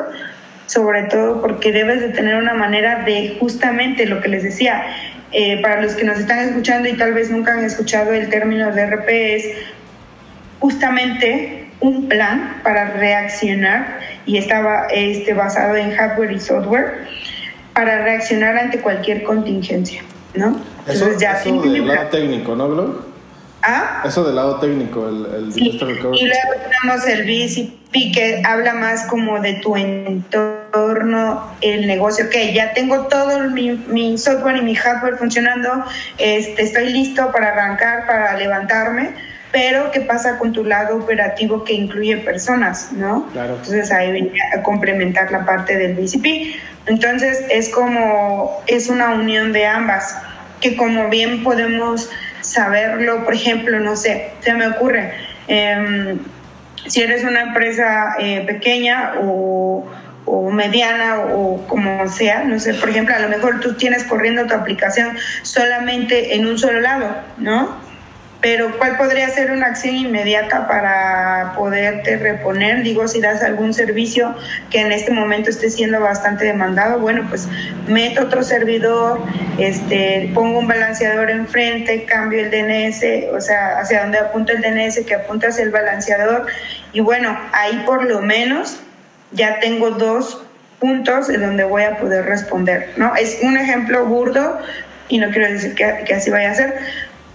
sobre 0.66 1.04
todo 1.04 1.40
porque 1.40 1.72
debes 1.72 2.00
de 2.00 2.10
tener 2.10 2.36
una 2.36 2.54
manera 2.54 3.04
de 3.04 3.38
justamente 3.40 4.06
lo 4.06 4.20
que 4.20 4.28
les 4.28 4.44
decía, 4.44 4.84
eh, 5.32 5.60
para 5.60 5.82
los 5.82 5.94
que 5.94 6.04
nos 6.04 6.18
están 6.18 6.40
escuchando 6.40 6.88
y 6.88 6.96
tal 6.96 7.12
vez 7.12 7.30
nunca 7.30 7.52
han 7.52 7.64
escuchado 7.64 8.12
el 8.12 8.28
término 8.28 8.72
de 8.72 8.86
RP, 8.86 9.08
es 9.08 9.44
justamente 10.60 11.68
un 11.80 12.08
plan 12.08 12.60
para 12.62 12.92
reaccionar 12.92 14.00
y 14.26 14.38
estaba 14.38 14.86
este, 14.90 15.34
basado 15.34 15.76
en 15.76 15.94
hardware 15.94 16.32
y 16.32 16.40
software 16.40 17.06
para 17.74 18.02
reaccionar 18.02 18.56
ante 18.56 18.80
cualquier 18.80 19.22
contingencia, 19.22 20.02
¿no? 20.34 20.60
Eso, 20.86 21.16
ya 21.18 21.32
eso 21.40 21.60
del 21.62 21.86
lado 21.86 22.08
técnico, 22.08 22.56
¿no, 22.56 22.68
Glo? 22.68 23.06
¿Ah? 23.62 24.02
Eso 24.04 24.24
del 24.24 24.36
lado 24.36 24.58
técnico, 24.60 25.08
el, 25.08 25.26
el 25.34 25.52
sí. 25.52 25.70
Y 25.70 25.78
luego 25.78 26.52
tenemos 26.70 27.06
el 27.06 27.24
BCP 27.24 28.14
que 28.14 28.42
habla 28.44 28.74
más 28.74 29.06
como 29.06 29.40
de 29.40 29.54
tu 29.54 29.76
entorno, 29.76 30.57
el 31.60 31.86
negocio, 31.86 32.28
que 32.30 32.52
ya 32.52 32.72
tengo 32.72 33.06
todo 33.06 33.50
mi, 33.50 33.72
mi, 33.88 34.18
software 34.18 34.56
y 34.56 34.62
mi 34.62 34.74
hardware 34.74 35.16
funcionando, 35.16 35.84
este, 36.18 36.62
estoy 36.62 36.90
listo 36.90 37.30
para 37.32 37.48
arrancar, 37.48 38.06
para 38.06 38.36
levantarme, 38.36 39.10
pero 39.50 39.90
¿qué 39.90 40.02
pasa 40.02 40.38
con 40.38 40.52
tu 40.52 40.64
lado 40.64 40.96
operativo 40.96 41.64
que 41.64 41.72
incluye 41.72 42.18
personas, 42.18 42.92
no? 42.92 43.26
Claro. 43.32 43.54
Entonces 43.56 43.90
ahí 43.90 44.12
venía 44.12 44.42
a 44.54 44.62
complementar 44.62 45.32
la 45.32 45.46
parte 45.46 45.76
del 45.76 45.94
BCP. 45.94 46.54
Entonces 46.86 47.44
es 47.50 47.70
como, 47.70 48.62
es 48.66 48.88
una 48.88 49.10
unión 49.14 49.52
de 49.52 49.66
ambas, 49.66 50.18
que 50.60 50.76
como 50.76 51.08
bien 51.08 51.42
podemos 51.42 52.10
saberlo, 52.40 53.24
por 53.24 53.34
ejemplo, 53.34 53.80
no 53.80 53.96
sé, 53.96 54.30
se 54.40 54.52
me 54.54 54.66
ocurre, 54.66 55.12
eh, 55.48 56.18
si 56.86 57.02
eres 57.02 57.24
una 57.24 57.42
empresa 57.42 58.16
eh, 58.18 58.44
pequeña 58.46 59.14
o, 59.20 59.86
o, 60.28 60.50
mediana 60.50 61.20
o 61.20 61.66
como 61.66 62.08
sea, 62.08 62.44
no 62.44 62.58
sé, 62.58 62.74
por 62.74 62.90
ejemplo, 62.90 63.14
a 63.14 63.18
lo 63.20 63.28
mejor 63.28 63.60
tú 63.60 63.74
tienes 63.74 64.04
corriendo 64.04 64.46
tu 64.46 64.54
aplicación 64.54 65.16
solamente 65.42 66.34
en 66.36 66.46
un 66.46 66.58
solo 66.58 66.80
lado, 66.80 67.16
¿no? 67.38 67.88
pero 68.40 68.78
¿cuál 68.78 68.96
podría 68.96 69.28
ser 69.30 69.50
una 69.50 69.66
acción 69.66 69.96
inmediata 69.96 70.68
para 70.68 71.54
poderte 71.56 72.16
reponer? 72.16 72.84
Digo, 72.84 73.08
si 73.08 73.20
das 73.20 73.42
algún 73.42 73.74
servicio 73.74 74.34
que 74.70 74.80
en 74.80 74.92
este 74.92 75.10
momento 75.10 75.50
esté 75.50 75.70
siendo 75.70 76.00
bastante 76.00 76.44
demandado, 76.44 77.00
bueno, 77.00 77.26
pues 77.28 77.48
meto 77.88 78.22
otro 78.22 78.44
servidor, 78.44 79.20
este, 79.58 80.30
pongo 80.34 80.60
un 80.60 80.68
balanceador 80.68 81.30
enfrente, 81.30 82.04
cambio 82.04 82.40
el 82.40 82.50
DNS, 82.50 83.34
o 83.34 83.40
sea, 83.40 83.80
hacia 83.80 84.02
donde 84.02 84.18
apunta 84.18 84.52
el 84.52 84.60
DNS, 84.60 85.04
que 85.04 85.16
apunta 85.16 85.48
hacia 85.48 85.64
el 85.64 85.70
balanceador, 85.70 86.46
y 86.92 87.00
bueno, 87.00 87.36
ahí 87.52 87.82
por 87.84 88.04
lo 88.04 88.22
menos 88.22 88.78
ya 89.32 89.60
tengo 89.60 89.90
dos 89.90 90.42
puntos 90.78 91.28
en 91.28 91.40
donde 91.40 91.64
voy 91.64 91.82
a 91.82 91.96
poder 91.98 92.24
responder, 92.24 92.90
¿no? 92.96 93.14
Es 93.16 93.38
un 93.42 93.56
ejemplo 93.56 94.04
burdo 94.06 94.58
y 95.08 95.18
no 95.18 95.30
quiero 95.30 95.50
decir 95.52 95.74
que, 95.74 96.04
que 96.06 96.14
así 96.14 96.30
vaya 96.30 96.50
a 96.50 96.54
ser, 96.54 96.78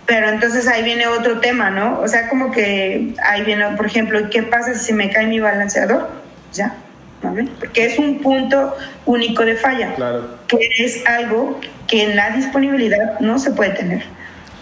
pero 0.05 0.29
entonces 0.29 0.67
ahí 0.67 0.83
viene 0.83 1.07
otro 1.07 1.39
tema, 1.39 1.69
¿no? 1.69 1.99
O 1.99 2.07
sea, 2.07 2.29
como 2.29 2.51
que 2.51 3.13
ahí 3.23 3.43
viene, 3.43 3.65
por 3.77 3.85
ejemplo, 3.85 4.29
¿qué 4.29 4.43
pasa 4.43 4.73
si 4.75 4.93
me 4.93 5.09
cae 5.09 5.27
mi 5.27 5.39
balanceador? 5.39 6.09
Ya, 6.51 6.75
¿vale? 7.21 7.47
Porque 7.59 7.85
es 7.85 7.97
un 7.97 8.19
punto 8.19 8.75
único 9.05 9.45
de 9.45 9.55
falla, 9.55 9.93
claro. 9.95 10.37
que 10.47 10.69
es 10.77 11.05
algo 11.07 11.59
que 11.87 12.03
en 12.03 12.15
la 12.15 12.31
disponibilidad 12.31 13.19
no 13.19 13.39
se 13.39 13.51
puede 13.51 13.71
tener. 13.71 14.03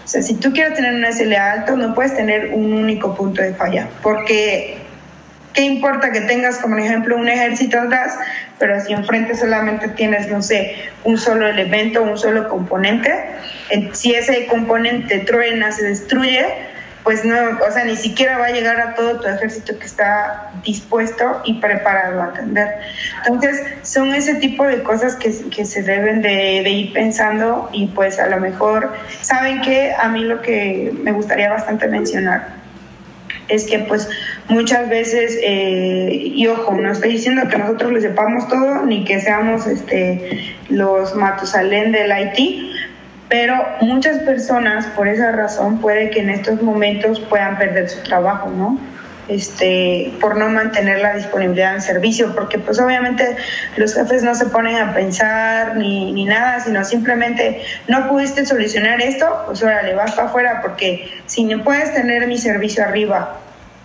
O 0.04 0.08
sea, 0.08 0.22
si 0.22 0.34
tú 0.34 0.52
quieres 0.52 0.74
tener 0.74 0.94
un 0.94 1.12
SLA 1.12 1.52
alto, 1.52 1.76
no 1.76 1.94
puedes 1.94 2.14
tener 2.14 2.50
un 2.52 2.72
único 2.72 3.14
punto 3.14 3.42
de 3.42 3.54
falla, 3.54 3.88
porque 4.02 4.81
¿qué 5.52 5.62
importa 5.62 6.12
que 6.12 6.22
tengas, 6.22 6.58
como 6.58 6.78
ejemplo, 6.78 7.16
un 7.16 7.28
ejército 7.28 7.78
atrás, 7.78 8.18
pero 8.58 8.80
si 8.80 8.92
enfrente 8.92 9.34
solamente 9.34 9.88
tienes, 9.88 10.28
no 10.28 10.42
sé, 10.42 10.76
un 11.04 11.18
solo 11.18 11.48
elemento, 11.48 12.02
un 12.02 12.18
solo 12.18 12.48
componente? 12.48 13.12
si 13.92 14.14
ese 14.14 14.46
componente 14.46 15.20
truena, 15.20 15.72
se 15.72 15.84
destruye, 15.84 16.44
pues 17.02 17.24
no, 17.24 17.34
o 17.66 17.72
sea, 17.72 17.84
ni 17.84 17.96
siquiera 17.96 18.38
va 18.38 18.46
a 18.46 18.50
llegar 18.50 18.80
a 18.80 18.94
todo 18.94 19.18
tu 19.18 19.26
ejército 19.26 19.78
que 19.78 19.86
está 19.86 20.50
dispuesto 20.62 21.40
y 21.44 21.54
preparado 21.54 22.20
a 22.20 22.26
atender. 22.26 22.68
Entonces, 23.26 23.62
son 23.82 24.14
ese 24.14 24.34
tipo 24.36 24.64
de 24.66 24.82
cosas 24.82 25.16
que, 25.16 25.32
que 25.50 25.64
se 25.64 25.82
deben 25.82 26.22
de, 26.22 26.60
de, 26.62 26.70
ir 26.70 26.92
pensando 26.92 27.68
y 27.72 27.86
pues 27.88 28.18
a 28.20 28.28
lo 28.28 28.38
mejor, 28.38 28.92
¿saben 29.20 29.62
que 29.62 29.92
A 29.92 30.08
mí 30.08 30.20
lo 30.20 30.42
que 30.42 30.92
me 31.02 31.12
gustaría 31.12 31.50
bastante 31.50 31.88
mencionar 31.88 32.61
es 33.48 33.64
que 33.64 33.80
pues 33.80 34.08
muchas 34.48 34.88
veces, 34.88 35.38
eh, 35.42 36.08
y 36.10 36.46
ojo, 36.46 36.74
no 36.74 36.90
estoy 36.90 37.12
diciendo 37.12 37.48
que 37.48 37.58
nosotros 37.58 37.92
le 37.92 38.00
sepamos 38.00 38.48
todo, 38.48 38.84
ni 38.84 39.04
que 39.04 39.20
seamos 39.20 39.66
este, 39.66 40.54
los 40.68 41.14
Matusalén 41.14 41.92
del 41.92 42.12
Haití, 42.12 42.72
pero 43.28 43.54
muchas 43.80 44.18
personas 44.20 44.86
por 44.88 45.08
esa 45.08 45.32
razón 45.32 45.80
puede 45.80 46.10
que 46.10 46.20
en 46.20 46.30
estos 46.30 46.62
momentos 46.62 47.20
puedan 47.20 47.56
perder 47.58 47.88
su 47.88 48.02
trabajo, 48.02 48.50
¿no? 48.50 48.78
Este, 49.28 50.12
por 50.20 50.36
no 50.36 50.48
mantener 50.48 50.98
la 51.00 51.14
disponibilidad 51.14 51.76
en 51.76 51.80
servicio, 51.80 52.34
porque 52.34 52.58
pues 52.58 52.80
obviamente 52.80 53.36
los 53.76 53.94
jefes 53.94 54.24
no 54.24 54.34
se 54.34 54.46
ponen 54.46 54.76
a 54.76 54.92
pensar 54.92 55.76
ni, 55.76 56.12
ni 56.12 56.24
nada, 56.24 56.58
sino 56.58 56.84
simplemente 56.84 57.62
no 57.86 58.08
pudiste 58.08 58.44
solucionar 58.44 59.00
esto, 59.00 59.44
pues 59.46 59.62
órale, 59.62 59.94
vas 59.94 60.12
para 60.12 60.26
afuera, 60.26 60.60
porque 60.60 61.08
si 61.26 61.44
no 61.44 61.62
puedes 61.62 61.94
tener 61.94 62.26
mi 62.26 62.36
servicio 62.36 62.82
arriba 62.82 63.38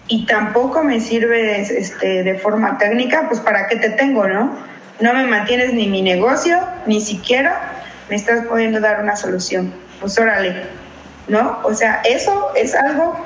y 0.07 0.25
tampoco 0.25 0.83
me 0.83 0.99
sirve 0.99 1.61
este, 1.61 2.23
de 2.23 2.35
forma 2.35 2.77
técnica, 2.77 3.25
pues 3.27 3.39
para 3.39 3.67
qué 3.67 3.75
te 3.75 3.89
tengo, 3.91 4.27
¿no? 4.27 4.57
No 4.99 5.13
me 5.13 5.27
mantienes 5.27 5.73
ni 5.73 5.87
mi 5.87 6.01
negocio, 6.01 6.59
ni 6.85 7.01
siquiera 7.01 7.83
me 8.09 8.15
estás 8.15 8.45
pudiendo 8.45 8.79
dar 8.79 9.01
una 9.01 9.15
solución. 9.15 9.73
Pues 9.99 10.17
órale, 10.17 10.63
¿no? 11.27 11.59
O 11.63 11.73
sea, 11.73 12.01
eso 12.03 12.51
es 12.55 12.73
algo 12.73 13.17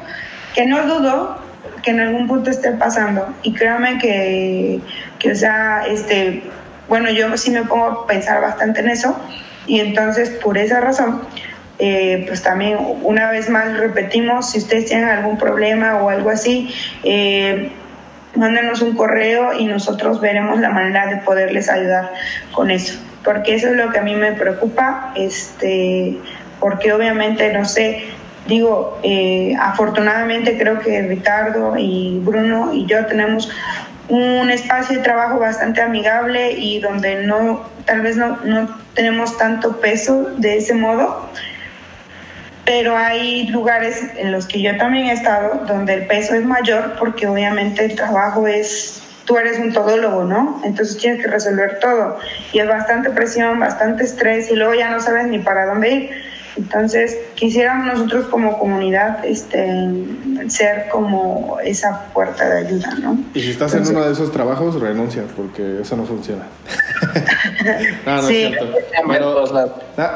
que 0.54 0.66
no 0.66 0.84
dudo 0.84 1.41
que 1.84 1.92
en 1.92 2.00
algún 2.00 2.28
punto 2.28 2.50
esté 2.50 2.72
pasando. 2.72 3.34
Y 3.44 3.54
créame 3.54 3.98
que, 3.98 4.80
que, 5.20 5.32
o 5.32 5.36
sea, 5.36 5.84
este, 5.88 6.44
bueno, 6.88 7.10
yo 7.10 7.36
sí 7.38 7.52
me 7.52 7.64
pongo 7.64 7.86
a 7.86 8.08
pensar 8.08 8.42
bastante 8.42 8.82
en 8.82 8.90
eso. 8.90 9.18
Y 9.68 9.80
entonces, 9.80 10.30
por 10.30 10.58
esa 10.58 10.82
razón, 10.82 11.22
eh, 11.80 12.26
pues 12.28 12.42
también 12.42 12.78
una 13.04 13.32
vez 13.32 13.50
más 13.50 13.78
repetimos, 13.78 14.52
si 14.52 14.60
ustedes 14.60 14.86
tienen 14.86 15.10
algún 15.10 15.38
problema 15.38 16.02
o 16.02 16.10
algo 16.10 16.30
así, 16.30 16.74
eh, 17.04 17.72
mándenos 18.36 18.82
un 18.82 18.96
correo 18.96 19.54
y 19.54 19.66
nosotros 19.66 20.22
veremos 20.22 20.60
la 20.60 20.70
manera 20.70 21.08
de 21.08 21.18
poderles 21.18 21.70
ayudar 21.70 22.12
con 22.52 22.72
eso 22.72 23.00
porque 23.24 23.56
eso 23.56 23.70
es 23.70 23.76
lo 23.76 23.92
que 23.92 24.00
a 24.00 24.02
mí 24.02 24.16
me 24.16 24.34
preocupa, 24.34 25.14
este, 25.16 26.18
porque 26.60 26.94
obviamente, 26.94 27.52
no 27.54 27.66
sé, 27.66 28.06
digo, 28.48 29.00
eh, 29.04 29.56
afortunadamente 29.60 30.58
creo 30.58 30.80
que 30.80 31.02
Ricardo 31.04 31.76
y 31.78 32.20
Bruno 32.24 32.74
y 32.74 32.86
yo 32.86 33.06
tenemos 33.06 33.50
un 34.10 34.50
espacio 34.50 34.98
de 34.98 35.04
trabajo 35.04 35.40
bastante 35.40 35.82
amigable 35.82 36.52
y 36.52 36.80
donde 36.80 37.24
no, 37.24 37.64
tal 37.86 38.02
vez 38.02 38.18
no, 38.18 38.38
no 38.44 38.70
tenemos 38.94 39.38
tanto 39.38 39.80
peso 39.80 40.32
de 40.38 40.58
ese 40.58 40.74
modo, 40.74 41.30
pero 42.66 42.98
hay 42.98 43.48
lugares 43.48 44.04
en 44.18 44.32
los 44.32 44.48
que 44.48 44.62
yo 44.62 44.76
también 44.78 45.08
he 45.08 45.14
estado 45.14 45.66
donde 45.66 45.94
el 45.94 46.08
peso 46.08 46.36
es 46.36 46.44
mayor 46.44 46.96
porque 47.00 47.28
obviamente 47.28 47.86
el 47.86 47.96
trabajo 47.96 48.48
es 48.48 49.02
tú 49.26 49.38
eres 49.38 49.60
un 49.60 49.72
todólogo, 49.72 50.24
¿no? 50.24 50.62
Entonces 50.64 50.98
tienes 50.98 51.22
que 51.22 51.32
resolver 51.32 51.80
todo. 51.80 52.18
Y 52.52 52.60
es 52.60 52.68
bastante 52.68 53.12
presión, 53.12 53.60
bastante 53.60 54.04
estrés 54.04 54.52
y 54.52 54.56
luego 54.56 54.74
ya 54.74 54.90
no 54.90 55.00
sabes 55.00 55.28
ni 55.28 55.40
para 55.40 55.66
dónde 55.68 55.90
ir. 55.90 56.31
Entonces, 56.58 57.18
quisiéramos 57.36 57.88
nosotros 57.88 58.28
como 58.28 58.60
comunidad 58.60 59.24
este, 59.26 59.66
ser 60.50 60.90
como 60.90 61.58
esa 61.64 62.08
puerta 62.14 62.48
de 62.50 62.68
ayuda, 62.68 62.96
¿no? 63.02 63.18
Y 63.34 63.42
si 63.42 63.52
estás 63.52 63.74
en 63.76 63.88
uno 63.88 64.06
de 64.06 64.12
esos 64.12 64.32
trabajos, 64.32 64.80
renuncia, 64.80 65.24
porque 65.36 65.82
eso 65.82 65.96
no 65.96 66.04
funciona. 66.04 66.44
no, 68.06 68.16
no 68.18 68.28
sí. 68.28 68.44
es 68.44 68.50
cierto. 68.50 68.78
Pero, 69.08 69.44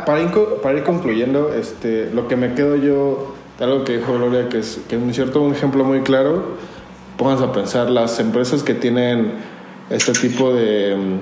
para, 0.06 0.22
ir, 0.22 0.30
para 0.62 0.78
ir 0.78 0.84
concluyendo, 0.84 1.54
este, 1.54 2.10
lo 2.12 2.28
que 2.28 2.36
me 2.36 2.54
quedo 2.54 2.76
yo, 2.76 3.36
algo 3.60 3.86
que 3.86 3.98
dijo 3.98 4.14
Gloria, 4.14 4.50
que 4.50 4.60
es, 4.60 4.80
que 4.90 4.98
es 4.98 5.16
cierto, 5.16 5.42
un 5.42 5.54
ejemplo 5.54 5.86
muy 5.86 6.02
claro, 6.02 6.58
pónganse 7.18 7.46
a 7.46 7.52
pensar, 7.54 7.90
las 7.90 8.20
empresas 8.20 8.64
que 8.64 8.74
tienen 8.74 9.34
este 9.90 10.12
tipo 10.12 10.54
de... 10.54 10.96
Mm, 10.98 11.20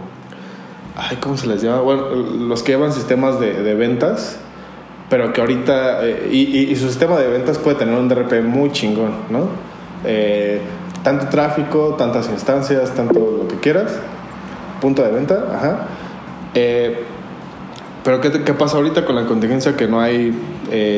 ay, 0.96 1.18
¿cómo 1.18 1.38
se 1.38 1.48
les 1.48 1.62
llama? 1.62 1.82
Bueno, 1.82 2.10
los 2.10 2.64
que 2.64 2.72
llevan 2.72 2.94
sistemas 2.94 3.40
de, 3.40 3.62
de 3.62 3.76
ventas, 3.76 4.40
pero 5.14 5.32
que 5.32 5.42
ahorita... 5.42 6.04
Eh, 6.08 6.30
y, 6.32 6.76
su 6.76 6.88
sistema 6.88 7.20
de 7.20 7.28
ventas 7.28 7.60
puede 7.60 7.78
tener 7.78 7.94
un 7.94 8.10
DRP 8.10 8.42
muy 8.44 8.72
chingón, 8.72 9.12
¿no? 9.30 9.48
Eh, 10.04 10.60
tanto 11.04 11.28
tráfico, 11.28 11.94
tantas 12.00 12.32
instancias, 12.32 12.96
tanto 12.96 13.44
lo 13.44 13.48
que 13.48 13.58
quieras. 13.58 13.94
Punto 14.82 15.04
de 15.04 15.12
venta, 15.12 15.52
ajá. 15.54 15.86
Eh, 16.56 17.04
pero 18.04 18.22
¿qué, 18.22 18.44
¿qué, 18.44 18.54
pasa 18.56 18.78
ahorita 18.78 19.06
con 19.06 19.16
la 19.16 19.28
contingencia 19.28 19.78
que 19.78 19.88
no 19.88 20.02
hay 20.02 20.36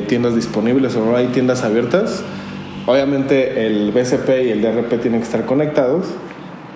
tiendas 0.07 0.34
disponibles 0.34 0.95
o 0.95 1.03
no 1.03 1.18
hay 1.18 1.28
tiendas 1.28 1.66
abiertas? 1.66 2.24
Obviamente 2.86 3.68
el 3.68 3.91
BCP 3.91 4.30
y 4.45 4.51
el 4.51 4.61
DRP 4.61 5.01
tienen 5.01 5.20
que 5.20 5.26
estar 5.26 5.45
conectados, 5.45 6.05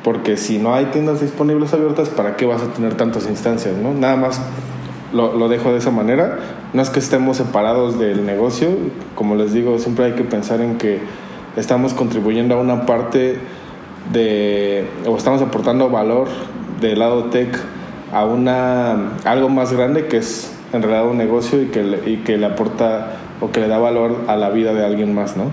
porque 0.03 0.35
si 0.35 0.57
no 0.57 0.75
hay 0.75 0.87
tiendas 0.87 1.21
disponibles 1.21 1.73
abiertas, 1.73 2.09
¿para 2.09 2.35
qué 2.35 2.45
vas 2.45 2.61
a 2.63 2.73
tener 2.73 2.95
tantas 2.95 3.29
instancias? 3.29 3.77
¿no? 3.77 3.93
Nada 3.93 4.17
más 4.17 4.41
lo, 5.13 5.35
lo, 5.35 5.49
dejo 5.49 5.71
de 5.71 5.77
esa 5.77 5.91
manera. 5.91 6.39
No 6.73 6.81
es 6.81 6.89
que 6.89 6.99
estemos 6.99 7.37
separados 7.37 7.99
del 7.99 8.25
negocio, 8.25 8.69
como 9.15 9.35
les 9.35 9.53
digo, 9.53 9.79
siempre 9.79 10.05
hay 10.05 10.13
que 10.13 10.23
pensar 10.23 10.61
en 10.61 10.77
que 10.77 10.99
estamos 11.55 11.93
contribuyendo 11.93 12.55
a 12.55 12.57
una 12.61 12.85
parte 12.85 13.39
de, 14.11 14.87
o 15.05 15.17
estamos 15.17 15.41
aportando 15.41 15.89
valor 15.89 16.27
del 16.79 16.99
lado 16.99 17.25
tech 17.25 17.57
a 18.11 18.25
una, 18.25 19.17
algo 19.25 19.49
más 19.49 19.73
grande 19.73 20.07
que 20.07 20.17
es 20.17 20.55
en 20.73 20.81
realidad 20.81 21.09
un 21.09 21.17
negocio 21.17 21.61
y 21.61 21.67
que, 21.67 21.83
le, 21.83 22.09
y 22.09 22.17
que 22.17 22.37
le 22.37 22.45
aporta 22.45 23.17
o 23.41 23.51
que 23.51 23.59
le 23.59 23.67
da 23.67 23.77
valor 23.77 24.23
a 24.27 24.35
la 24.35 24.49
vida 24.49 24.73
de 24.73 24.85
alguien 24.85 25.13
más, 25.13 25.37
¿no? 25.37 25.45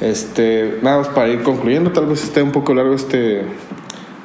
Este, 0.00 0.78
nada 0.82 0.98
más 0.98 1.08
para 1.08 1.28
ir 1.28 1.42
concluyendo, 1.42 1.92
tal 1.92 2.06
vez 2.06 2.24
esté 2.24 2.42
un 2.42 2.50
poco 2.50 2.74
largo 2.74 2.94
este, 2.94 3.42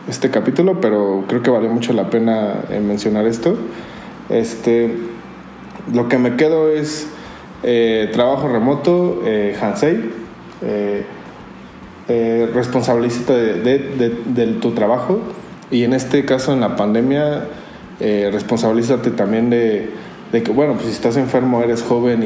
este 0.10 0.32
capítulo, 0.32 0.82
pero 0.82 1.26
creo 1.28 1.44
que 1.44 1.52
vale 1.52 1.70
mucho 1.70 1.94
la 1.94 2.10
pena 2.10 2.56
eh, 2.70 2.80
mencionar 2.80 3.28
esto. 3.28 3.56
Este, 4.30 4.92
lo 5.94 6.10
que 6.10 6.18
me 6.18 6.36
quedo 6.36 6.70
es 6.70 7.08
eh, 7.64 8.10
trabajo 8.14 8.48
remoto, 8.48 9.22
eh, 9.26 9.56
Hansei, 9.60 10.12
eh, 10.62 11.06
eh, 12.10 12.50
responsabilízate 12.54 13.34
de, 13.34 14.58
tu 14.62 14.72
trabajo 14.72 15.20
y 15.72 15.84
en 15.84 15.94
este 15.94 16.26
caso 16.26 16.54
en 16.54 16.62
la 16.62 16.76
pandemia, 16.76 17.48
responsabilízate 18.00 19.12
también 19.12 19.50
de, 19.50 19.90
que, 20.32 20.52
bueno, 20.52 20.74
pues 20.74 20.86
si 20.86 20.92
estás 20.92 21.18
enfermo, 21.18 21.62
eres 21.62 21.82
joven 21.82 22.24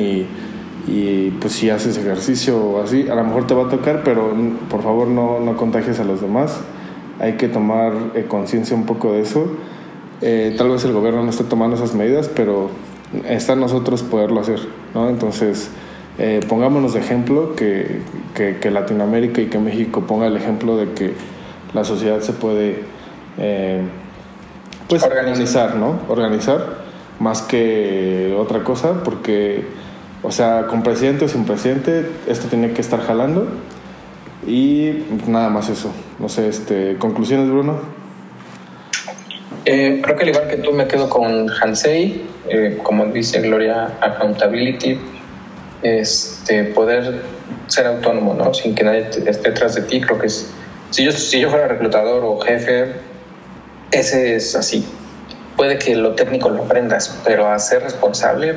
y 0.87 1.29
pues 1.39 1.53
si 1.53 1.69
haces 1.69 1.97
ejercicio 1.97 2.57
o 2.57 2.83
así, 2.83 3.07
a 3.09 3.15
lo 3.15 3.23
mejor 3.23 3.47
te 3.47 3.53
va 3.53 3.65
a 3.65 3.69
tocar, 3.69 4.01
pero 4.03 4.33
por 4.69 4.83
favor 4.83 5.07
no, 5.07 5.39
no 5.39 5.55
contagies 5.55 5.99
a 5.99 6.03
los 6.03 6.21
demás. 6.21 6.59
Hay 7.19 7.33
que 7.33 7.47
tomar 7.47 7.93
conciencia 8.27 8.75
un 8.75 8.85
poco 8.85 9.13
de 9.13 9.21
eso. 9.21 9.47
Eh, 10.21 10.55
tal 10.57 10.69
vez 10.69 10.85
el 10.85 10.93
gobierno 10.93 11.23
no 11.23 11.29
esté 11.29 11.43
tomando 11.43 11.75
esas 11.75 11.95
medidas, 11.95 12.29
pero 12.29 12.69
está 13.27 13.53
en 13.53 13.61
nosotros 13.61 14.03
poderlo 14.03 14.39
hacer, 14.39 14.59
¿no? 14.93 15.09
Entonces, 15.09 15.69
eh, 16.17 16.39
pongámonos 16.47 16.93
de 16.93 16.99
ejemplo 16.99 17.55
que, 17.55 18.01
que, 18.35 18.71
Latinoamérica 18.71 19.41
y 19.41 19.47
que 19.47 19.57
México 19.57 20.01
ponga 20.01 20.27
el 20.27 20.37
ejemplo 20.37 20.77
de 20.77 20.91
que 20.91 21.13
la 21.73 21.83
sociedad 21.83 22.19
se 22.21 22.33
puede 22.33 22.83
eh, 23.37 23.81
pues 24.87 25.03
organizar, 25.03 25.75
¿no? 25.75 25.99
Organizar 26.09 26.81
más 27.19 27.41
que 27.41 28.35
otra 28.37 28.63
cosa, 28.63 29.03
porque, 29.03 29.65
o 30.21 30.31
sea, 30.31 30.67
con 30.67 30.83
presidente 30.83 31.25
o 31.25 31.27
sin 31.27 31.45
presidente, 31.45 32.09
esto 32.27 32.47
tiene 32.47 32.73
que 32.73 32.81
estar 32.81 33.01
jalando. 33.01 33.47
Y 34.45 35.03
nada 35.27 35.49
más 35.49 35.69
eso. 35.69 35.91
No 36.19 36.27
sé, 36.27 36.47
este, 36.47 36.97
conclusiones, 36.97 37.49
Bruno. 37.49 38.00
Eh, 39.65 39.99
creo 40.01 40.15
que 40.15 40.23
al 40.23 40.29
igual 40.29 40.47
que 40.47 40.57
tú 40.57 40.71
me 40.71 40.87
quedo 40.87 41.09
con 41.09 41.47
Hansei, 41.49 42.25
eh, 42.49 42.79
como 42.81 43.05
dice 43.07 43.41
Gloria, 43.41 43.97
accountability, 44.01 44.99
este, 45.83 46.63
poder 46.65 47.21
ser 47.67 47.87
autónomo, 47.87 48.33
¿no? 48.33 48.53
Sin 48.53 48.73
que 48.73 48.83
nadie 48.83 49.09
esté 49.25 49.49
detrás 49.49 49.75
de 49.75 49.81
ti, 49.83 50.01
creo 50.01 50.19
que 50.19 50.27
es, 50.27 50.51
si 50.89 51.03
yo, 51.03 51.11
si 51.11 51.39
yo 51.39 51.49
fuera 51.49 51.67
reclutador 51.67 52.23
o 52.23 52.39
jefe, 52.39 52.93
ese 53.91 54.35
es 54.35 54.55
así. 54.55 54.85
Puede 55.55 55.77
que 55.77 55.95
lo 55.95 56.15
técnico 56.15 56.49
lo 56.49 56.63
aprendas, 56.63 57.19
pero 57.23 57.47
a 57.47 57.59
ser 57.59 57.83
responsable, 57.83 58.55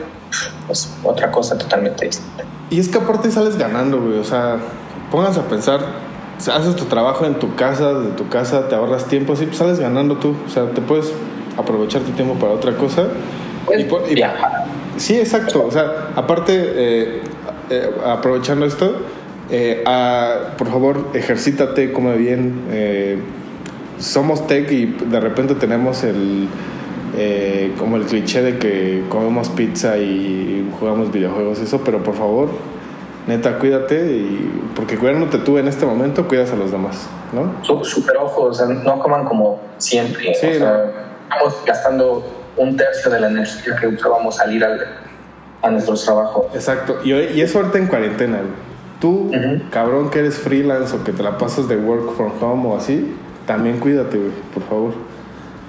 pues 0.67 0.91
otra 1.03 1.31
cosa 1.31 1.59
totalmente 1.59 2.07
distinta. 2.07 2.45
Y 2.71 2.81
es 2.81 2.89
que 2.89 2.99
aparte 2.99 3.31
sales 3.31 3.57
ganando, 3.59 4.01
güey, 4.01 4.19
o 4.19 4.25
sea, 4.25 4.57
pónganse 5.11 5.41
a 5.41 5.43
pensar, 5.45 5.81
haces 6.39 6.77
tu 6.77 6.85
trabajo 6.85 7.25
en 7.27 7.35
tu 7.35 7.55
casa, 7.55 7.95
de 7.95 8.11
tu 8.11 8.29
casa, 8.29 8.69
te 8.69 8.75
ahorras 8.75 9.07
tiempo, 9.07 9.37
sí, 9.37 9.47
pues 9.47 9.59
sales 9.59 9.81
ganando 9.81 10.17
tú, 10.17 10.35
o 10.47 10.51
sea, 10.51 10.67
te 10.71 10.81
puedes 10.81 11.13
aprovechar 11.57 12.03
tu 12.03 12.13
tiempo 12.13 12.35
para 12.35 12.53
otra 12.53 12.77
cosa. 12.77 13.09
y, 13.77 14.17
Sí, 14.97 15.19
exacto, 15.19 15.65
o 15.67 15.71
sea, 15.71 16.11
aparte, 16.15 16.53
eh, 16.57 17.21
eh, 17.71 17.91
aprovechando 18.07 18.65
esto, 18.65 18.95
eh, 19.51 19.83
por 20.57 20.69
favor, 20.69 21.09
ejercítate, 21.15 21.93
come 21.93 22.17
bien. 22.17 23.23
somos 23.99 24.47
tech 24.47 24.71
y 24.73 24.87
de 24.87 25.21
repente 25.21 25.55
tenemos 25.55 26.05
el 26.05 26.49
como 27.79 27.97
el 27.97 28.05
cliché 28.05 28.43
de 28.43 28.59
que 28.59 29.05
comemos 29.09 29.49
pizza 29.49 29.99
y 29.99 30.69
jugamos 30.79 31.13
videojuegos, 31.13 31.61
eso, 31.61 31.81
pero 31.85 32.03
por 32.03 32.15
favor, 32.15 32.49
neta, 33.27 33.59
cuídate 33.59 34.07
y 34.07 34.71
porque 34.75 34.99
cuidándote 34.99 35.39
tú 35.39 35.59
en 35.59 35.69
este 35.69 35.87
momento, 35.87 36.27
cuidas 36.27 36.53
a 36.53 36.57
los 36.57 36.71
demás, 36.71 37.09
¿no? 37.33 37.65
Súper 37.85 38.17
ojo, 38.19 38.43
o 38.45 38.55
sea, 38.55 38.67
no 38.67 38.99
coman 38.99 39.25
como 39.25 39.61
siempre. 39.79 40.35
Sí, 40.35 40.47
estamos 40.47 41.55
gastando 41.67 42.25
un 42.57 42.77
tercio 42.77 43.11
de 43.11 43.21
la 43.21 43.29
energía 43.29 43.77
que 43.77 43.89
usábamos 43.89 44.37
salir 44.37 44.65
al, 44.65 44.81
a 45.63 45.71
nuestros 45.71 46.05
trabajos. 46.05 46.47
Exacto, 46.55 46.99
y, 47.05 47.13
y 47.13 47.41
eso 47.41 47.59
ahorita 47.59 47.79
en 47.79 47.87
cuarentena. 47.87 48.39
Tú, 49.01 49.31
cabrón, 49.71 50.09
que 50.09 50.21
eres 50.21 50.39
freelance 50.39 50.97
o 50.97 51.05
que 51.05 51.13
te 51.13 51.23
la 51.23 51.37
pasas 51.37 51.69
de 51.69 51.77
work 51.77 52.17
from 52.17 52.33
home 52.41 52.69
o 52.69 52.77
así, 52.77 53.15
también 53.47 53.79
cuídate, 53.79 54.17
güey, 54.17 54.31
por 54.55 54.63
favor. 54.63 54.93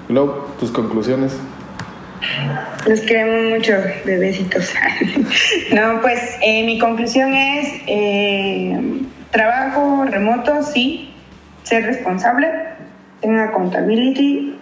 Luego, 0.08 0.46
tus 0.58 0.70
conclusiones. 0.70 1.36
Los 2.86 3.00
queremos 3.00 3.56
mucho, 3.56 3.72
bebecitos. 4.04 4.72
no, 5.72 6.00
pues 6.00 6.20
eh, 6.42 6.64
mi 6.64 6.78
conclusión 6.78 7.34
es 7.34 7.68
eh, 7.86 8.78
trabajo 9.30 10.04
remoto, 10.04 10.62
sí, 10.62 11.12
ser 11.62 11.84
responsable, 11.84 12.48
tenga 13.20 13.44
accountability, 13.44 14.56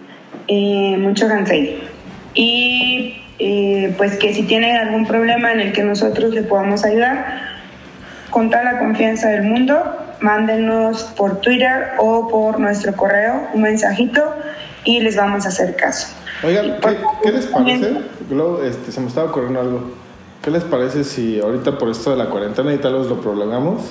eh, 0.47 0.97
mucho 0.97 1.27
gansei. 1.27 1.83
Y 2.33 3.21
pues 3.97 4.15
que 4.17 4.33
si 4.33 4.43
tienen 4.43 4.77
algún 4.77 5.05
problema 5.05 5.51
en 5.51 5.59
el 5.59 5.73
que 5.73 5.83
nosotros 5.83 6.33
le 6.33 6.43
podamos 6.43 6.83
ayudar, 6.85 7.55
con 8.29 8.49
toda 8.49 8.63
la 8.63 8.79
confianza 8.79 9.29
del 9.29 9.43
mundo, 9.43 9.81
mándenos 10.19 11.03
por 11.15 11.41
Twitter 11.41 11.91
o 11.97 12.27
por 12.27 12.59
nuestro 12.59 12.93
correo 12.93 13.47
un 13.53 13.61
mensajito 13.61 14.35
y 14.83 14.99
les 14.99 15.15
vamos 15.15 15.45
a 15.45 15.49
hacer 15.49 15.75
caso. 15.75 16.07
Oigan, 16.43 16.77
¿qué, 17.23 17.31
les 17.31 17.47
parece? 17.47 17.97
este, 18.63 18.91
se 18.91 19.01
me 19.01 19.07
estaba 19.07 19.29
ocurriendo 19.29 19.59
algo. 19.59 19.79
¿Qué 20.41 20.51
les 20.51 20.63
parece 20.63 21.03
si 21.03 21.39
ahorita 21.39 21.77
por 21.77 21.89
esto 21.89 22.11
de 22.11 22.17
la 22.17 22.29
cuarentena 22.29 22.73
y 22.73 22.77
tal 22.77 22.95
vez 22.95 23.07
lo 23.07 23.21
prolongamos? 23.21 23.83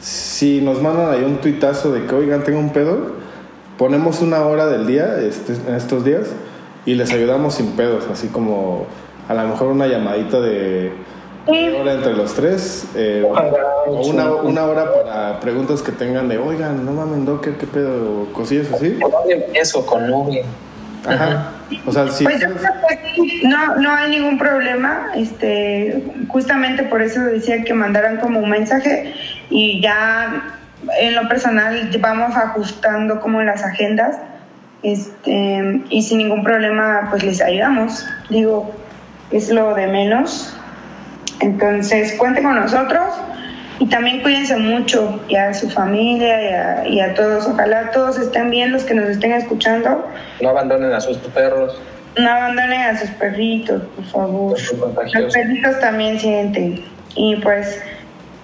Si 0.00 0.60
nos 0.60 0.82
mandan 0.82 1.10
ahí 1.12 1.22
un 1.22 1.36
tuitazo 1.36 1.92
de 1.92 2.06
que, 2.06 2.14
oigan, 2.14 2.42
tengo 2.42 2.58
un 2.58 2.72
pedo, 2.72 3.12
ponemos 3.78 4.20
una 4.20 4.44
hora 4.44 4.66
del 4.66 4.86
día 4.86 5.20
este, 5.20 5.54
en 5.68 5.74
estos 5.74 6.04
días 6.04 6.32
y 6.86 6.94
les 6.94 7.12
ayudamos 7.12 7.54
sin 7.54 7.72
pedos, 7.72 8.04
así 8.10 8.28
como 8.28 8.86
a 9.28 9.34
lo 9.34 9.42
mejor 9.48 9.68
una 9.68 9.86
llamadita 9.86 10.40
de 10.40 10.92
hora 11.46 11.94
entre 11.94 12.14
los 12.14 12.34
tres, 12.34 12.86
eh, 12.94 13.22
o 13.24 14.08
una, 14.08 14.32
una, 14.34 14.64
hora 14.64 14.92
para 14.92 15.40
preguntas 15.40 15.82
que 15.82 15.92
tengan 15.92 16.28
de, 16.28 16.38
oigan, 16.38 16.84
no 16.84 16.92
mames, 16.92 17.24
Docker, 17.24 17.56
qué 17.56 17.66
pedo, 17.66 18.26
cosillas 18.32 18.72
así. 18.72 18.98
Eso, 19.54 19.84
con 19.84 20.06
nube. 20.08 20.44
Ajá. 21.06 21.52
O 21.86 21.92
sea. 21.92 22.04
Pues 22.04 22.44
no, 23.44 23.76
no 23.76 23.94
hay 23.94 24.10
ningún 24.10 24.38
problema. 24.38 25.08
Este, 25.14 26.02
justamente 26.28 26.84
por 26.84 27.02
eso 27.02 27.20
decía 27.22 27.64
que 27.64 27.74
mandaran 27.74 28.18
como 28.18 28.40
un 28.40 28.50
mensaje 28.50 29.14
y 29.50 29.80
ya 29.80 30.44
en 31.00 31.14
lo 31.14 31.28
personal 31.28 31.90
vamos 32.00 32.36
ajustando 32.36 33.20
como 33.20 33.42
las 33.42 33.64
agendas 33.64 34.16
este, 34.82 35.82
y 35.88 36.02
sin 36.02 36.18
ningún 36.18 36.44
problema 36.44 37.08
pues 37.10 37.24
les 37.24 37.40
ayudamos. 37.40 38.06
Digo, 38.28 38.74
es 39.30 39.50
lo 39.50 39.74
de 39.74 39.86
menos. 39.86 40.54
Entonces, 41.40 42.14
cuenten 42.14 42.44
con 42.44 42.54
nosotros 42.54 43.02
y 43.80 43.88
también 43.88 44.22
cuídense 44.22 44.56
mucho 44.56 45.20
y 45.28 45.36
a 45.36 45.52
su 45.52 45.68
familia 45.68 46.86
y 46.86 47.00
a, 47.00 47.14
todos. 47.14 47.46
Ojalá 47.46 47.90
todos 47.90 48.18
estén 48.18 48.50
bien, 48.50 48.72
los 48.72 48.84
que 48.84 48.94
nos 48.94 49.08
estén 49.08 49.32
escuchando. 49.32 50.06
No 50.40 50.50
abandonen 50.50 50.92
a 50.92 51.00
sus 51.00 51.18
perros. 51.18 51.80
No 52.16 52.30
abandonen 52.30 52.80
a 52.82 52.98
sus 52.98 53.10
perritos, 53.10 53.82
por 53.96 54.04
favor. 54.04 54.58
Los 55.14 55.34
perritos 55.34 55.80
también 55.80 56.20
sienten. 56.20 56.84
Y 57.16 57.36
pues, 57.36 57.82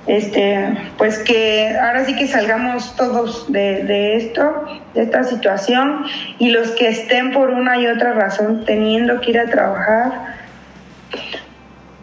este, 0.08 0.76
pues 0.98 1.18
que 1.18 1.76
ahora 1.80 2.04
sí 2.04 2.16
que 2.16 2.26
salgamos 2.26 2.96
todos 2.96 3.50
de, 3.52 3.84
de 3.84 4.16
esto, 4.16 4.64
de 4.94 5.02
esta 5.02 5.22
situación, 5.22 6.06
y 6.40 6.50
los 6.50 6.72
que 6.72 6.88
estén 6.88 7.32
por 7.32 7.50
una 7.50 7.78
y 7.78 7.86
otra 7.86 8.14
razón 8.14 8.64
teniendo 8.64 9.20
que 9.20 9.30
ir 9.30 9.38
a 9.38 9.46
trabajar, 9.46 10.40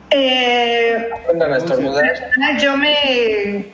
eh, 0.10 1.10
yo 2.60 2.78
me, 2.78 3.66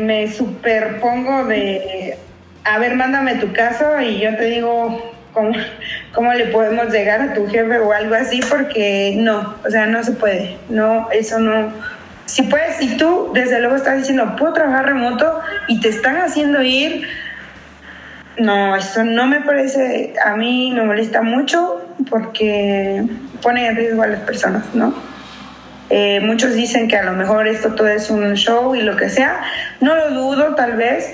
me, 0.00 0.32
superpongo 0.32 1.44
de, 1.44 2.16
a 2.64 2.78
ver, 2.78 2.94
mándame 2.94 3.36
tu 3.36 3.52
caso 3.52 4.00
y 4.00 4.20
yo 4.20 4.36
te 4.36 4.44
digo 4.44 5.12
cómo, 5.32 5.52
cómo 6.12 6.32
le 6.32 6.46
podemos 6.46 6.92
llegar 6.92 7.20
a 7.20 7.34
tu 7.34 7.48
jefe 7.48 7.78
o 7.78 7.92
algo 7.92 8.14
así, 8.14 8.40
porque 8.48 9.14
no, 9.16 9.56
o 9.66 9.70
sea, 9.70 9.86
no 9.86 10.02
se 10.04 10.12
puede, 10.12 10.58
no, 10.68 11.08
eso 11.10 11.38
no. 11.40 11.72
Si 12.26 12.42
puedes, 12.42 12.76
si 12.76 12.96
tú 12.96 13.32
desde 13.34 13.58
luego 13.60 13.74
estás 13.74 13.98
diciendo, 13.98 14.36
puedo 14.38 14.52
trabajar 14.52 14.86
remoto 14.86 15.40
y 15.66 15.80
te 15.80 15.88
están 15.88 16.16
haciendo 16.18 16.62
ir, 16.62 17.04
no, 18.38 18.76
eso 18.76 19.02
no 19.02 19.26
me 19.26 19.40
parece, 19.40 20.14
a 20.24 20.36
mí 20.36 20.70
me 20.72 20.84
molesta 20.84 21.22
mucho 21.22 21.84
porque 22.08 23.02
pone 23.42 23.66
en 23.66 23.76
riesgo 23.76 24.02
a 24.02 24.06
las 24.06 24.20
personas, 24.20 24.64
¿no? 24.72 24.94
Eh, 25.90 26.20
muchos 26.20 26.54
dicen 26.54 26.86
que 26.86 26.96
a 26.96 27.02
lo 27.02 27.12
mejor 27.12 27.48
esto 27.48 27.74
todo 27.74 27.88
es 27.88 28.10
un 28.10 28.34
show 28.34 28.76
y 28.76 28.82
lo 28.82 28.96
que 28.96 29.10
sea. 29.10 29.40
No 29.80 29.96
lo 29.96 30.10
dudo, 30.12 30.54
tal 30.54 30.76
vez, 30.76 31.12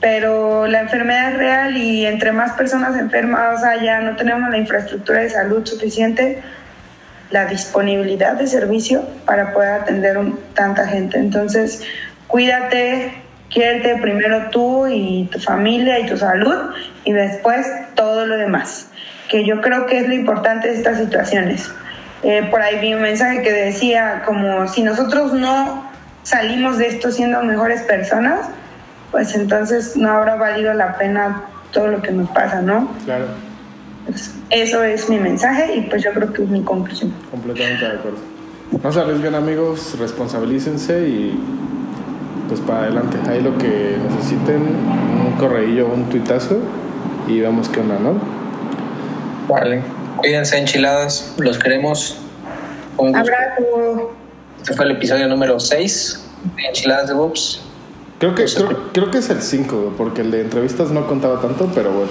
pero 0.00 0.66
la 0.66 0.80
enfermedad 0.80 1.32
es 1.32 1.38
real 1.38 1.76
y 1.76 2.04
entre 2.04 2.32
más 2.32 2.52
personas 2.52 2.96
enfermas 2.98 3.64
haya, 3.64 4.00
no 4.00 4.16
tenemos 4.16 4.50
la 4.50 4.58
infraestructura 4.58 5.20
de 5.20 5.30
salud 5.30 5.66
suficiente, 5.66 6.42
la 7.30 7.46
disponibilidad 7.46 8.34
de 8.34 8.46
servicio 8.46 9.02
para 9.24 9.52
poder 9.54 9.80
atender 9.80 10.18
tanta 10.54 10.86
gente. 10.86 11.18
Entonces, 11.18 11.82
cuídate, 12.26 13.12
quiérete 13.50 13.96
primero 13.96 14.50
tú 14.50 14.86
y 14.86 15.28
tu 15.32 15.40
familia 15.40 15.98
y 15.98 16.06
tu 16.06 16.18
salud 16.18 16.74
y 17.04 17.12
después 17.12 17.66
todo 17.94 18.26
lo 18.26 18.36
demás, 18.36 18.90
que 19.28 19.46
yo 19.46 19.62
creo 19.62 19.86
que 19.86 19.98
es 19.98 20.08
lo 20.08 20.14
importante 20.14 20.68
de 20.68 20.74
estas 20.74 20.98
situaciones. 20.98 21.70
Eh, 22.22 22.46
por 22.50 22.60
ahí 22.60 22.80
vi 22.80 22.94
un 22.94 23.02
mensaje 23.02 23.42
que 23.42 23.52
decía 23.52 24.22
como 24.26 24.66
si 24.66 24.82
nosotros 24.82 25.32
no 25.32 25.84
salimos 26.22 26.78
de 26.78 26.88
esto 26.88 27.12
siendo 27.12 27.42
mejores 27.42 27.82
personas, 27.82 28.48
pues 29.10 29.34
entonces 29.34 29.96
no 29.96 30.10
habrá 30.10 30.34
valido 30.36 30.74
la 30.74 30.98
pena 30.98 31.42
todo 31.72 31.88
lo 31.88 32.02
que 32.02 32.10
nos 32.10 32.28
pasa, 32.30 32.60
¿no? 32.60 32.88
Claro. 33.04 33.26
eso 34.50 34.82
es 34.82 35.08
mi 35.08 35.18
mensaje 35.18 35.76
y 35.76 35.82
pues 35.82 36.02
yo 36.02 36.12
creo 36.12 36.32
que 36.32 36.42
es 36.42 36.48
mi 36.48 36.62
conclusión. 36.62 37.12
Completamente 37.30 37.84
de 37.84 37.92
acuerdo. 37.92 38.18
No 38.82 38.92
se 38.92 39.00
arriesguen 39.00 39.34
amigos, 39.34 39.96
responsabilícense 39.98 41.08
y 41.08 41.40
pues 42.48 42.60
para 42.60 42.80
adelante. 42.80 43.18
Ahí 43.28 43.40
lo 43.40 43.56
que 43.58 43.96
necesiten, 44.10 44.62
un 45.26 45.36
correillo, 45.38 45.86
un 45.86 46.04
tuitazo 46.08 46.58
y 47.26 47.40
vemos 47.40 47.68
qué 47.68 47.80
onda, 47.80 47.98
¿no? 47.98 48.14
Vale. 49.48 49.82
Cuídense, 50.18 50.58
enchiladas. 50.58 51.34
Los 51.38 51.58
queremos. 51.58 52.18
Un 52.96 53.14
Abrazo. 53.14 54.12
Este 54.60 54.74
fue 54.74 54.84
el 54.86 54.92
episodio 54.92 55.28
número 55.28 55.58
6 55.60 56.24
enchiladas 56.68 57.08
de 57.08 57.14
Bob's. 57.14 57.60
Creo 58.18 58.34
que, 58.34 58.44
creo, 58.46 58.90
creo 58.92 59.10
que 59.12 59.18
es 59.18 59.30
el 59.30 59.40
5, 59.40 59.94
porque 59.96 60.22
el 60.22 60.32
de 60.32 60.40
entrevistas 60.40 60.90
no 60.90 61.06
contaba 61.06 61.40
tanto, 61.40 61.70
pero 61.72 61.92
bueno. 61.92 62.10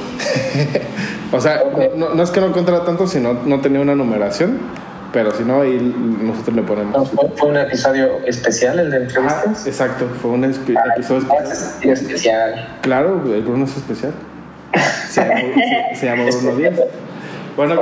o 1.33 1.41
sea, 1.41 1.61
no, 1.97 2.13
no 2.15 2.23
es 2.23 2.29
que 2.31 2.39
no 2.39 2.53
contara 2.53 2.85
tanto, 2.85 3.07
sino 3.07 3.33
no 3.33 3.59
tenía 3.59 3.81
una 3.81 3.93
numeración, 3.93 4.57
pero 5.11 5.31
si 5.35 5.43
no, 5.43 5.61
ahí 5.63 5.77
nosotros 6.21 6.55
le 6.55 6.61
ponemos. 6.61 7.09
¿Fue, 7.09 7.29
fue 7.35 7.49
un 7.49 7.57
episodio 7.57 8.25
especial 8.25 8.79
el 8.79 8.89
de 8.89 8.97
Ah, 8.97 8.99
entrevistas? 9.01 9.67
exacto, 9.67 10.07
fue 10.21 10.31
un 10.31 10.45
Ah, 10.45 10.47
episodio 10.47 11.27
ah, 11.29 11.43
especial. 11.43 11.93
especial. 11.93 12.67
Claro, 12.83 13.21
el 13.25 13.41
Bruno 13.41 13.65
es 13.65 13.75
especial. 13.75 14.13
Se 15.09 15.21
llama, 15.21 15.39
se, 15.91 15.99
se 15.99 16.05
llama 16.05 16.23
Bruno 16.31 16.55
Díaz. 16.55 16.73
Bueno, 17.57 17.75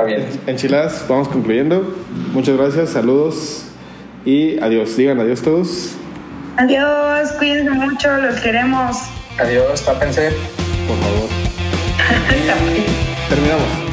enchiladas, 0.46 1.04
vamos 1.06 1.28
concluyendo. 1.28 1.94
Muchas 2.32 2.56
gracias, 2.56 2.90
saludos 2.90 3.66
y 4.24 4.58
adiós. 4.60 4.96
Digan 4.96 5.20
adiós 5.20 5.42
todos, 5.42 5.92
Adiós, 6.56 7.32
cuídense 7.32 7.70
mucho, 7.70 8.16
los 8.16 8.40
queremos. 8.40 8.96
Adiós, 9.38 9.82
tápense. 9.82 10.32
por 10.88 10.96
favor. 10.96 11.28
Terminamos. 13.28 13.85